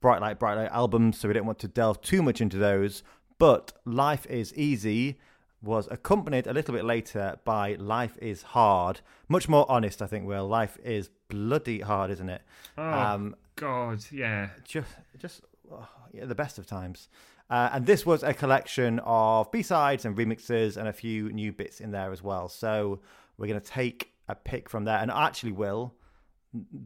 Bright 0.00 0.20
Light, 0.20 0.38
Bright 0.38 0.54
Light 0.56 0.70
albums, 0.70 1.18
so 1.18 1.28
we 1.28 1.34
didn't 1.34 1.46
want 1.46 1.58
to 1.60 1.68
delve 1.68 2.00
too 2.02 2.22
much 2.22 2.40
into 2.40 2.56
those. 2.58 3.02
But 3.38 3.72
Life 3.84 4.26
is 4.26 4.54
Easy 4.54 5.18
was 5.62 5.88
accompanied 5.90 6.46
a 6.46 6.52
little 6.54 6.74
bit 6.74 6.84
later 6.84 7.38
by 7.44 7.74
Life 7.74 8.16
is 8.22 8.42
Hard. 8.42 9.00
Much 9.28 9.48
more 9.48 9.66
honest, 9.70 10.00
I 10.00 10.06
think, 10.06 10.26
Will. 10.26 10.46
Life 10.46 10.78
is 10.84 11.10
bloody 11.28 11.80
hard, 11.80 12.10
isn't 12.10 12.28
it? 12.30 12.42
Oh, 12.78 12.82
Um, 12.90 13.36
God, 13.56 14.04
yeah. 14.10 14.50
just 14.64 14.88
just 15.18 15.42
oh, 15.70 15.86
yeah, 16.12 16.24
the 16.24 16.34
best 16.34 16.58
of 16.58 16.66
times. 16.66 17.08
Uh, 17.48 17.70
and 17.72 17.86
this 17.86 18.06
was 18.06 18.22
a 18.22 18.32
collection 18.32 19.00
of 19.00 19.50
B-sides 19.50 20.04
and 20.04 20.16
remixes 20.16 20.76
and 20.76 20.86
a 20.86 20.92
few 20.92 21.32
new 21.32 21.52
bits 21.52 21.80
in 21.80 21.90
there 21.90 22.12
as 22.12 22.22
well. 22.22 22.48
So 22.48 23.00
we're 23.36 23.48
going 23.48 23.60
to 23.60 23.66
take 23.66 24.12
a 24.28 24.34
pick 24.34 24.70
from 24.70 24.84
there. 24.84 24.98
And 24.98 25.10
actually, 25.10 25.52
Will, 25.52 25.94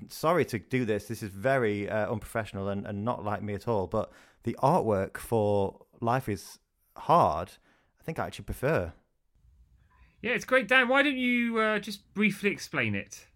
sorry 0.09 0.45
to 0.47 0.59
do 0.59 0.85
this. 0.87 1.07
This 1.07 1.23
is 1.23 1.31
very 1.31 1.89
uh, 1.89 2.11
unprofessional 2.11 2.69
and, 2.69 2.87
and 2.87 3.05
not 3.05 3.25
like 3.25 3.43
me 3.43 3.55
at 3.55 3.69
all. 3.69 3.87
But 3.87 4.11
the 4.45 4.57
artwork 4.63 5.19
for 5.19 5.85
Life 6.01 6.29
is 6.29 6.59
Hard, 6.97 7.51
I 8.01 8.05
think 8.05 8.19
I 8.19 8.27
actually 8.27 8.45
prefer. 8.45 8.93
Yeah, 10.23 10.33
it's 10.33 10.45
great. 10.45 10.69
Dan, 10.69 10.89
why 10.89 11.03
don't 11.03 11.19
you 11.19 11.59
uh, 11.59 11.79
just 11.79 12.15
briefly 12.15 12.51
explain 12.51 12.95
it? 12.95 13.27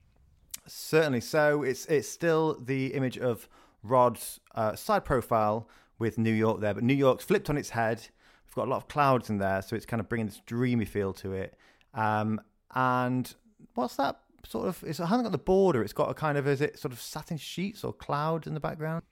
Certainly. 0.67 1.21
So 1.23 1.63
it's 1.63 1.87
it's 1.87 2.09
still 2.09 2.59
the 2.59 2.95
image 2.95 3.19
of 3.19 3.49
Rod's 3.83 4.41
uh, 4.55 4.75
side 4.75 5.05
profile 5.05 5.69
with 5.99 6.19
New 6.19 6.33
York 6.33 6.61
there, 6.61 6.75
but 6.75 6.85
New 6.85 6.95
York's 6.95 7.25
flipped 7.25 7.51
on 7.51 7.57
its 7.57 7.71
head. 7.71 8.07
We've 8.47 8.55
got 8.55 8.67
a 8.67 8.71
lot 8.71 8.79
of 8.79 8.89
clouds 8.89 9.31
in 9.31 9.39
there, 9.39 9.63
so 9.63 9.77
it's 9.77 9.87
kind 9.87 10.01
of 10.01 10.09
bringing 10.09 10.27
this 10.27 10.41
dreamy 10.47 10.85
feel 10.85 11.13
to 11.15 11.33
it. 11.33 11.55
Um, 11.95 12.41
and 12.75 13.33
what's 13.75 13.97
that 13.97 14.21
sort 14.47 14.69
of? 14.69 14.83
It's, 14.85 15.01
it 15.01 15.07
hasn't 15.07 15.25
got 15.25 15.33
the 15.33 15.39
border. 15.39 15.83
It's 15.83 15.93
got 15.93 16.11
a 16.11 16.15
kind 16.15 16.39
of 16.39 16.47
is 16.47 16.61
it 16.61 16.79
sort 16.79 16.93
of 16.93 17.01
satin 17.01 17.37
sheets 17.37 17.85
or 17.85 17.93
clouds 17.93 18.47
in 18.47 18.55
the 18.55 18.61
background? 18.61 19.03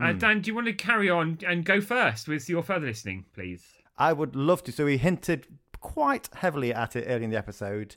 Uh, 0.00 0.12
Dan, 0.12 0.40
do 0.40 0.50
you 0.50 0.54
want 0.54 0.66
to 0.66 0.72
carry 0.72 1.08
on 1.08 1.38
and 1.46 1.64
go 1.64 1.80
first 1.80 2.26
with 2.26 2.48
your 2.48 2.62
further 2.62 2.86
listening, 2.86 3.24
please? 3.32 3.64
I 3.96 4.12
would 4.12 4.34
love 4.34 4.64
to. 4.64 4.72
So 4.72 4.86
we 4.86 4.96
hinted 4.96 5.46
quite 5.80 6.28
heavily 6.34 6.74
at 6.74 6.96
it 6.96 7.04
early 7.06 7.24
in 7.24 7.30
the 7.30 7.38
episode. 7.38 7.94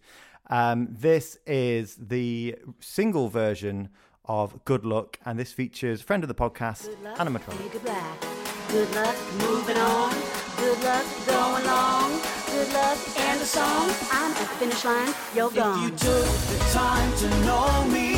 Um, 0.50 0.88
this 0.92 1.38
is 1.48 1.96
the 1.96 2.56
single 2.80 3.30
version 3.30 3.90
of 4.28 4.64
Good 4.66 4.86
Luck, 4.86 5.18
and 5.26 5.38
this 5.40 5.52
features 5.54 6.02
friend 6.02 6.24
of 6.24 6.28
the 6.28 6.36
podcast, 6.36 6.86
Good 6.86 7.04
luck, 7.04 7.20
Ana 7.20 7.30
Matronic. 7.30 7.62
fade 7.62 7.72
to 7.74 7.80
black. 7.80 8.22
Good 8.70 8.94
luck 8.96 9.16
moving 9.40 9.78
on. 9.78 10.14
Good 10.58 10.84
luck 10.84 11.06
going 11.26 11.66
long. 11.66 12.12
Good 12.48 12.74
luck 12.74 12.98
and 13.20 13.40
the 13.40 13.46
song. 13.46 13.90
I'm 14.12 14.32
at 14.32 14.40
the 14.40 14.46
finish 14.60 14.84
line. 14.84 15.14
You're 15.36 15.48
If 15.48 15.56
gone. 15.56 15.84
you 15.84 15.90
took 15.92 16.26
the 16.26 16.70
time 16.74 17.16
to 17.18 17.30
know 17.46 17.86
me, 17.86 18.17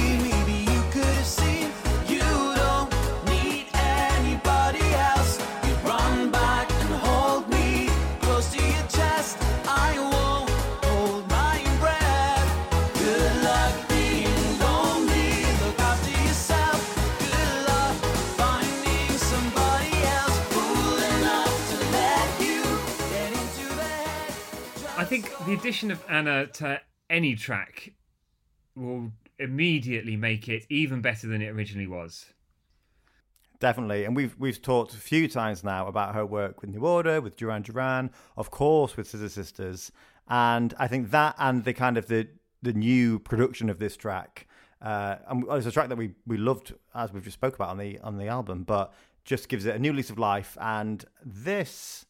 think 25.10 25.36
the 25.48 25.54
addition 25.54 25.90
of 25.90 26.04
Ana 26.08 26.46
to 26.46 26.80
any 27.10 27.36
track 27.36 27.94
will 28.76 29.12
immediately 29.40 30.16
make 30.16 30.48
it 30.48 30.68
even 30.70 31.02
better 31.02 31.26
than 31.26 31.42
it 31.42 31.48
originally 31.48 31.88
was. 31.88 32.28
Definitely, 33.60 34.06
and 34.06 34.16
we've 34.16 34.36
we've 34.38 34.62
talked 34.62 34.94
a 34.94 34.98
few 34.98 35.28
times 35.28 35.64
now 35.64 35.88
about 35.88 36.14
her 36.14 36.28
work 36.28 36.62
with 36.62 36.70
New 36.70 36.86
Order, 36.86 37.22
with 37.22 37.38
Duran 37.38 37.64
Duran, 37.64 38.12
of 38.38 38.52
course, 38.52 38.96
with 38.96 39.08
Scissor 39.08 39.30
Sisters, 39.30 39.92
and 40.28 40.76
I 40.78 40.88
think 40.88 41.10
that 41.10 41.34
and 41.40 41.64
the 41.64 41.74
kind 41.74 41.98
of 41.98 42.06
the 42.06 42.28
the 42.62 42.74
new 42.74 43.18
production 43.18 43.68
of 43.72 43.80
this 43.80 43.98
track, 43.98 44.46
uh, 44.80 45.16
and 45.28 45.44
it's 45.50 45.66
a 45.66 45.72
track 45.72 45.90
that 45.90 45.98
we 45.98 46.12
we 46.28 46.38
loved 46.38 46.76
as 46.94 47.12
we've 47.12 47.24
just 47.24 47.34
spoke 47.34 47.56
about 47.56 47.70
on 47.70 47.80
the 47.80 47.98
on 48.02 48.20
the 48.20 48.28
album, 48.28 48.64
but 48.64 48.94
just 49.26 49.50
gives 49.50 49.66
it 49.66 49.76
a 49.76 49.80
new 49.80 49.92
lease 49.92 50.12
of 50.12 50.20
life. 50.20 50.56
And 50.62 51.04
this, 51.26 52.06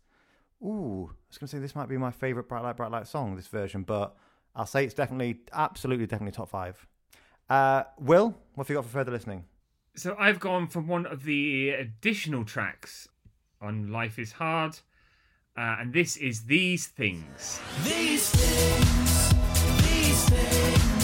ooh, 0.64 1.10
I 1.12 1.16
was 1.30 1.38
going 1.38 1.48
to 1.48 1.56
say 1.56 1.60
this 1.60 1.76
might 1.76 1.90
be 1.90 1.98
my 1.98 2.12
favorite 2.12 2.48
Bright 2.48 2.64
Light 2.64 2.78
Bright 2.78 2.92
Light 2.92 3.08
song, 3.08 3.36
this 3.36 3.48
version, 3.48 3.84
but 3.84 4.16
I'll 4.56 4.66
say 4.66 4.84
it's 4.84 4.94
definitely, 4.94 5.40
absolutely, 5.54 6.06
definitely 6.06 6.34
top 6.34 6.50
five. 6.50 6.86
Uh, 7.50 7.84
Will, 8.00 8.36
what 8.56 8.68
have 8.68 8.70
you 8.70 8.76
got 8.76 8.86
for 8.86 8.92
further 8.92 9.12
listening? 9.12 9.46
So 9.96 10.16
I've 10.20 10.40
gone 10.40 10.68
from 10.68 10.88
one 10.88 11.06
of 11.06 11.24
the 11.24 11.72
additional 11.72 12.46
tracks 12.46 13.08
on 13.62 13.92
Life 13.92 14.20
is 14.20 14.34
Hard, 14.34 14.80
uh, 15.58 15.78
and 15.80 15.94
this 15.94 16.16
is 16.18 16.46
These 16.46 16.88
Things. 16.88 17.60
These 17.84 18.30
things, 18.30 19.34
these 19.84 20.30
things 20.30 20.99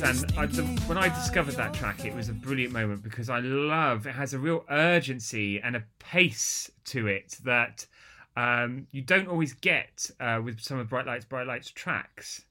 Dan? 0.00 0.16
I, 0.38 0.46
the, 0.46 0.62
when 0.86 0.96
I 0.96 1.08
discovered 1.08 1.56
that 1.56 1.74
track, 1.74 2.06
it 2.06 2.14
was 2.14 2.30
a 2.30 2.32
brilliant 2.32 2.72
moment 2.72 3.02
because 3.02 3.28
I 3.28 3.40
love 3.40 4.06
it 4.06 4.14
has 4.14 4.32
a 4.32 4.38
real 4.38 4.64
urgency 4.70 5.60
and 5.60 5.76
a 5.76 5.84
pace 5.98 6.70
to 6.86 7.06
it 7.06 7.36
that 7.44 7.86
um, 8.34 8.86
you 8.92 9.02
don't 9.02 9.28
always 9.28 9.52
get 9.52 10.10
uh, 10.18 10.40
with 10.42 10.60
some 10.60 10.78
of 10.78 10.88
Bright 10.88 11.06
Lights, 11.06 11.26
Bright 11.26 11.46
Lights 11.46 11.70
tracks. 11.70 12.46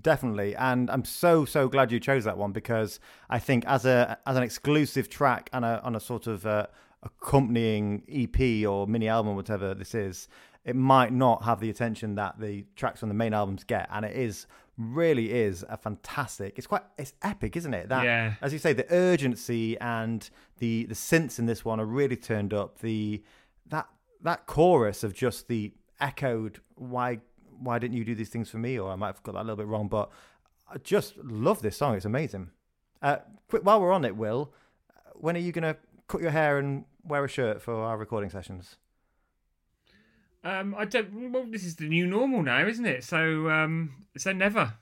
Definitely, 0.00 0.56
and 0.56 0.90
I'm 0.90 1.04
so 1.04 1.44
so 1.44 1.68
glad 1.68 1.92
you 1.92 2.00
chose 2.00 2.24
that 2.24 2.38
one 2.38 2.52
because 2.52 2.98
I 3.28 3.38
think 3.38 3.66
as 3.66 3.84
a 3.84 4.16
as 4.26 4.36
an 4.36 4.42
exclusive 4.42 5.10
track 5.10 5.50
and 5.52 5.66
a 5.66 5.82
on 5.82 5.96
a 5.96 6.00
sort 6.00 6.26
of 6.26 6.46
uh, 6.46 6.68
accompanying 7.02 8.04
EP 8.10 8.66
or 8.66 8.86
mini 8.86 9.08
album, 9.08 9.36
whatever 9.36 9.74
this 9.74 9.94
is, 9.94 10.28
it 10.64 10.76
might 10.76 11.12
not 11.12 11.44
have 11.44 11.60
the 11.60 11.68
attention 11.68 12.14
that 12.14 12.40
the 12.40 12.64
tracks 12.74 13.02
on 13.02 13.10
the 13.10 13.14
main 13.14 13.34
albums 13.34 13.64
get, 13.64 13.86
and 13.92 14.06
it 14.06 14.16
is 14.16 14.46
really 14.78 15.32
is 15.32 15.64
a 15.68 15.76
fantastic. 15.76 16.56
It's 16.56 16.66
quite 16.66 16.82
it's 16.96 17.12
epic, 17.22 17.56
isn't 17.56 17.74
it? 17.74 17.88
That 17.88 18.04
Yeah. 18.04 18.34
as 18.40 18.52
you 18.52 18.58
say, 18.58 18.72
the 18.72 18.86
urgency 18.92 19.78
and 19.80 20.28
the 20.58 20.84
the 20.86 20.94
synths 20.94 21.38
in 21.38 21.46
this 21.46 21.64
one 21.64 21.80
are 21.80 21.84
really 21.84 22.16
turned 22.16 22.54
up. 22.54 22.78
The 22.78 23.22
that 23.66 23.88
that 24.22 24.46
chorus 24.46 25.02
of 25.04 25.14
just 25.14 25.48
the 25.48 25.72
echoed 26.00 26.60
why 26.76 27.18
why 27.58 27.78
didn't 27.78 27.96
you 27.96 28.04
do 28.04 28.14
these 28.14 28.28
things 28.28 28.48
for 28.48 28.58
me 28.58 28.78
or 28.78 28.90
I 28.92 28.96
might 28.96 29.08
have 29.08 29.22
got 29.24 29.32
that 29.32 29.40
a 29.40 29.42
little 29.42 29.56
bit 29.56 29.66
wrong 29.66 29.88
but 29.88 30.10
I 30.72 30.78
just 30.78 31.16
love 31.18 31.60
this 31.60 31.76
song 31.76 31.96
it's 31.96 32.04
amazing 32.04 32.50
uh, 33.02 33.16
quick 33.48 33.64
while 33.64 33.80
we're 33.80 33.92
on 33.92 34.04
it 34.04 34.16
Will 34.16 34.52
when 35.14 35.36
are 35.36 35.40
you 35.40 35.50
gonna 35.50 35.76
cut 36.06 36.20
your 36.20 36.30
hair 36.30 36.58
and 36.58 36.84
wear 37.02 37.24
a 37.24 37.28
shirt 37.28 37.60
for 37.60 37.74
our 37.74 37.98
recording 37.98 38.30
sessions 38.30 38.76
Um, 40.44 40.74
I 40.78 40.84
don't. 40.84 41.32
Well, 41.32 41.46
this 41.48 41.64
is 41.64 41.76
the 41.76 41.88
new 41.88 42.06
normal 42.06 42.42
now, 42.42 42.66
isn't 42.66 42.86
it? 42.86 43.04
So, 43.04 43.50
um, 43.50 44.06
so 44.16 44.32
never. 44.32 44.74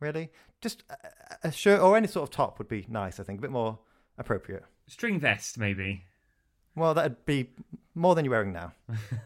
really 0.00 0.30
just 0.60 0.82
a, 0.88 1.48
a 1.48 1.52
shirt 1.52 1.80
or 1.80 1.96
any 1.96 2.06
sort 2.06 2.22
of 2.28 2.34
top 2.34 2.58
would 2.58 2.68
be 2.68 2.86
nice 2.88 3.20
I 3.20 3.22
think 3.22 3.38
a 3.38 3.42
bit 3.42 3.50
more 3.50 3.78
appropriate 4.16 4.64
String 4.86 5.20
vest, 5.20 5.58
maybe. 5.58 6.04
well 6.74 6.94
that'd 6.94 7.24
be 7.26 7.50
more 7.94 8.14
than 8.14 8.24
you're 8.24 8.32
wearing 8.32 8.52
now 8.54 8.72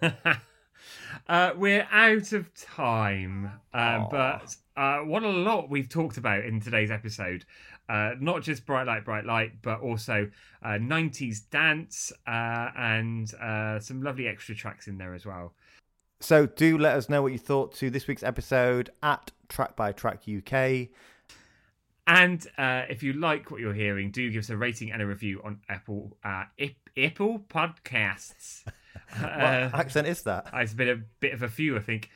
uh, 1.28 1.52
we're 1.56 1.86
out 1.90 2.32
of 2.32 2.52
time, 2.54 3.50
Aw. 3.74 4.08
but 4.08 4.56
uh, 4.76 4.98
what 5.04 5.22
a 5.22 5.28
lot 5.28 5.70
we've 5.70 5.88
talked 5.88 6.16
about 6.16 6.44
in 6.44 6.60
today's 6.60 6.90
episode. 6.90 7.44
Uh, 7.88 8.12
not 8.20 8.42
just 8.42 8.66
Bright 8.66 8.86
Light, 8.86 9.04
Bright 9.04 9.24
Light, 9.24 9.62
but 9.62 9.80
also 9.80 10.30
uh, 10.62 10.68
90s 10.70 11.48
dance 11.50 12.12
uh, 12.26 12.68
and 12.76 13.32
uh, 13.34 13.80
some 13.80 14.02
lovely 14.02 14.28
extra 14.28 14.54
tracks 14.54 14.88
in 14.88 14.98
there 14.98 15.14
as 15.14 15.24
well. 15.24 15.54
So 16.20 16.46
do 16.46 16.76
let 16.76 16.96
us 16.96 17.08
know 17.08 17.22
what 17.22 17.32
you 17.32 17.38
thought 17.38 17.74
to 17.76 17.90
this 17.90 18.06
week's 18.06 18.22
episode 18.22 18.90
at 19.02 19.30
Track 19.48 19.76
by 19.76 19.92
Track 19.92 20.22
UK. 20.28 20.88
And 22.06 22.46
uh, 22.56 22.82
if 22.88 23.02
you 23.02 23.12
like 23.12 23.50
what 23.50 23.60
you're 23.60 23.74
hearing, 23.74 24.10
do 24.10 24.30
give 24.30 24.42
us 24.42 24.50
a 24.50 24.56
rating 24.56 24.90
and 24.92 25.02
a 25.02 25.06
review 25.06 25.40
on 25.44 25.60
Apple 25.68 26.16
uh, 26.24 26.44
Apple 26.96 27.44
Podcasts. 27.48 28.64
What 29.20 29.30
Uh, 29.30 29.70
accent 29.72 30.06
is 30.06 30.22
that? 30.24 30.48
It's 30.52 30.74
been 30.74 30.88
a 30.88 30.96
bit 31.20 31.32
of 31.32 31.42
a 31.42 31.48
few, 31.48 31.76
I 31.76 31.80
think. 31.80 32.10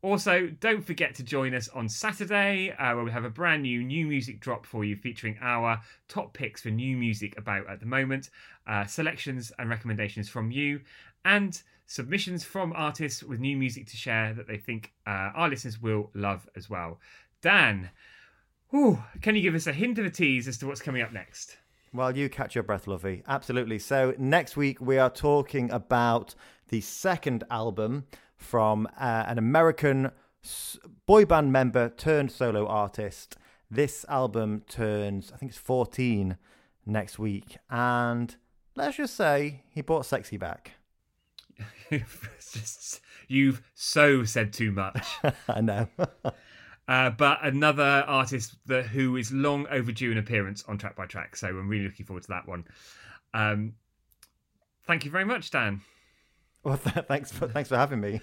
Also, 0.00 0.46
don't 0.60 0.84
forget 0.84 1.14
to 1.16 1.24
join 1.24 1.54
us 1.54 1.68
on 1.70 1.88
Saturday, 1.88 2.70
uh, 2.78 2.94
where 2.94 3.04
we 3.04 3.10
have 3.10 3.24
a 3.24 3.30
brand 3.30 3.62
new 3.62 3.82
new 3.82 4.06
music 4.06 4.38
drop 4.38 4.64
for 4.64 4.84
you, 4.84 4.94
featuring 4.94 5.36
our 5.40 5.80
top 6.06 6.32
picks 6.32 6.62
for 6.62 6.70
new 6.70 6.96
music 6.96 7.36
about 7.36 7.68
at 7.68 7.80
the 7.80 7.86
moment, 7.86 8.30
uh, 8.68 8.84
selections 8.86 9.50
and 9.58 9.68
recommendations 9.68 10.28
from 10.28 10.52
you, 10.52 10.80
and 11.24 11.62
submissions 11.86 12.44
from 12.44 12.72
artists 12.76 13.24
with 13.24 13.40
new 13.40 13.56
music 13.56 13.86
to 13.88 13.96
share 13.96 14.32
that 14.34 14.46
they 14.46 14.58
think 14.58 14.92
uh, 15.06 15.30
our 15.34 15.48
listeners 15.48 15.82
will 15.82 16.10
love 16.14 16.48
as 16.54 16.70
well. 16.70 17.00
Dan, 17.42 17.90
whew, 18.70 19.02
can 19.20 19.34
you 19.34 19.42
give 19.42 19.54
us 19.56 19.66
a 19.66 19.72
hint 19.72 19.98
of 19.98 20.06
a 20.06 20.10
tease 20.10 20.46
as 20.46 20.58
to 20.58 20.66
what's 20.66 20.82
coming 20.82 21.02
up 21.02 21.12
next? 21.12 21.56
Well, 21.92 22.16
you 22.16 22.28
catch 22.28 22.54
your 22.54 22.64
breath, 22.64 22.86
Lovey. 22.86 23.22
Absolutely. 23.26 23.78
So 23.78 24.14
next 24.18 24.56
week 24.56 24.80
we 24.80 24.98
are 24.98 25.10
talking 25.10 25.70
about 25.72 26.34
the 26.68 26.82
second 26.82 27.44
album 27.50 28.04
from 28.38 28.88
uh, 28.98 29.24
an 29.26 29.36
American 29.38 30.10
boy 31.06 31.24
band 31.24 31.52
member 31.52 31.88
turned 31.90 32.32
solo 32.32 32.66
artist. 32.66 33.36
This 33.70 34.06
album 34.08 34.62
turns, 34.68 35.30
I 35.32 35.36
think 35.36 35.50
it's 35.50 35.60
14 35.60 36.38
next 36.86 37.18
week. 37.18 37.58
And 37.68 38.34
let's 38.74 38.96
just 38.96 39.14
say 39.14 39.64
he 39.70 39.82
brought 39.82 40.06
Sexy 40.06 40.36
back. 40.36 40.72
You've 43.28 43.62
so 43.74 44.24
said 44.24 44.52
too 44.52 44.72
much. 44.72 45.06
I 45.48 45.60
know. 45.60 45.88
Uh, 46.88 47.10
but 47.10 47.38
another 47.42 48.02
artist 48.06 48.56
that 48.64 48.86
who 48.86 49.16
is 49.16 49.30
long 49.30 49.66
overdue 49.70 50.10
an 50.10 50.16
appearance 50.16 50.64
on 50.66 50.78
Track 50.78 50.96
by 50.96 51.04
Track, 51.04 51.36
so 51.36 51.46
I'm 51.46 51.68
really 51.68 51.84
looking 51.84 52.06
forward 52.06 52.22
to 52.22 52.28
that 52.30 52.48
one. 52.48 52.64
Um, 53.34 53.74
thank 54.86 55.04
you 55.04 55.10
very 55.10 55.26
much, 55.26 55.50
Dan. 55.50 55.82
Well, 56.68 56.76
th- 56.76 57.06
thanks 57.08 57.32
for 57.32 57.48
thanks 57.48 57.70
for 57.70 57.78
having 57.78 58.00
me. 58.00 58.20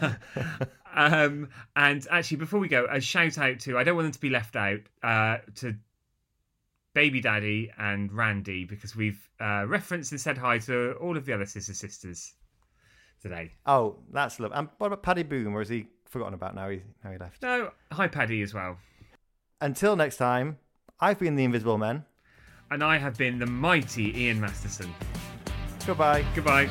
um, 0.94 1.50
and 1.76 2.06
actually, 2.10 2.38
before 2.38 2.58
we 2.58 2.68
go, 2.68 2.86
a 2.90 2.98
shout 2.98 3.36
out 3.36 3.60
to 3.60 3.76
I 3.76 3.84
don't 3.84 3.94
want 3.94 4.06
them 4.06 4.12
to 4.12 4.20
be 4.20 4.30
left 4.30 4.56
out 4.56 4.80
uh, 5.02 5.38
to 5.56 5.74
Baby 6.94 7.20
Daddy 7.20 7.70
and 7.76 8.10
Randy 8.10 8.64
because 8.64 8.96
we've 8.96 9.28
uh, 9.38 9.66
referenced 9.68 10.12
and 10.12 10.20
said 10.20 10.38
hi 10.38 10.58
to 10.60 10.92
all 10.94 11.16
of 11.16 11.26
the 11.26 11.34
other 11.34 11.44
Scissor 11.44 11.74
Sisters 11.74 12.32
today. 13.20 13.50
Oh, 13.66 13.98
that's 14.10 14.40
love. 14.40 14.52
And 14.54 14.68
what 14.78 14.86
about 14.86 15.02
Paddy 15.02 15.24
Boom, 15.24 15.54
or 15.54 15.60
is 15.60 15.68
he 15.68 15.86
forgotten 16.06 16.32
about 16.32 16.54
now? 16.54 16.70
He 16.70 16.80
now 17.04 17.10
he 17.10 17.18
left. 17.18 17.42
No, 17.42 17.70
hi 17.92 18.08
Paddy 18.08 18.40
as 18.40 18.54
well. 18.54 18.78
Until 19.60 19.94
next 19.94 20.16
time, 20.16 20.56
I've 21.00 21.18
been 21.18 21.36
the 21.36 21.44
Invisible 21.44 21.76
Men. 21.76 22.06
And 22.70 22.82
I 22.82 22.96
have 22.96 23.18
been 23.18 23.38
the 23.38 23.46
mighty 23.46 24.18
Ian 24.18 24.40
Masterson. 24.40 24.92
Goodbye. 25.86 26.24
Goodbye. 26.34 26.70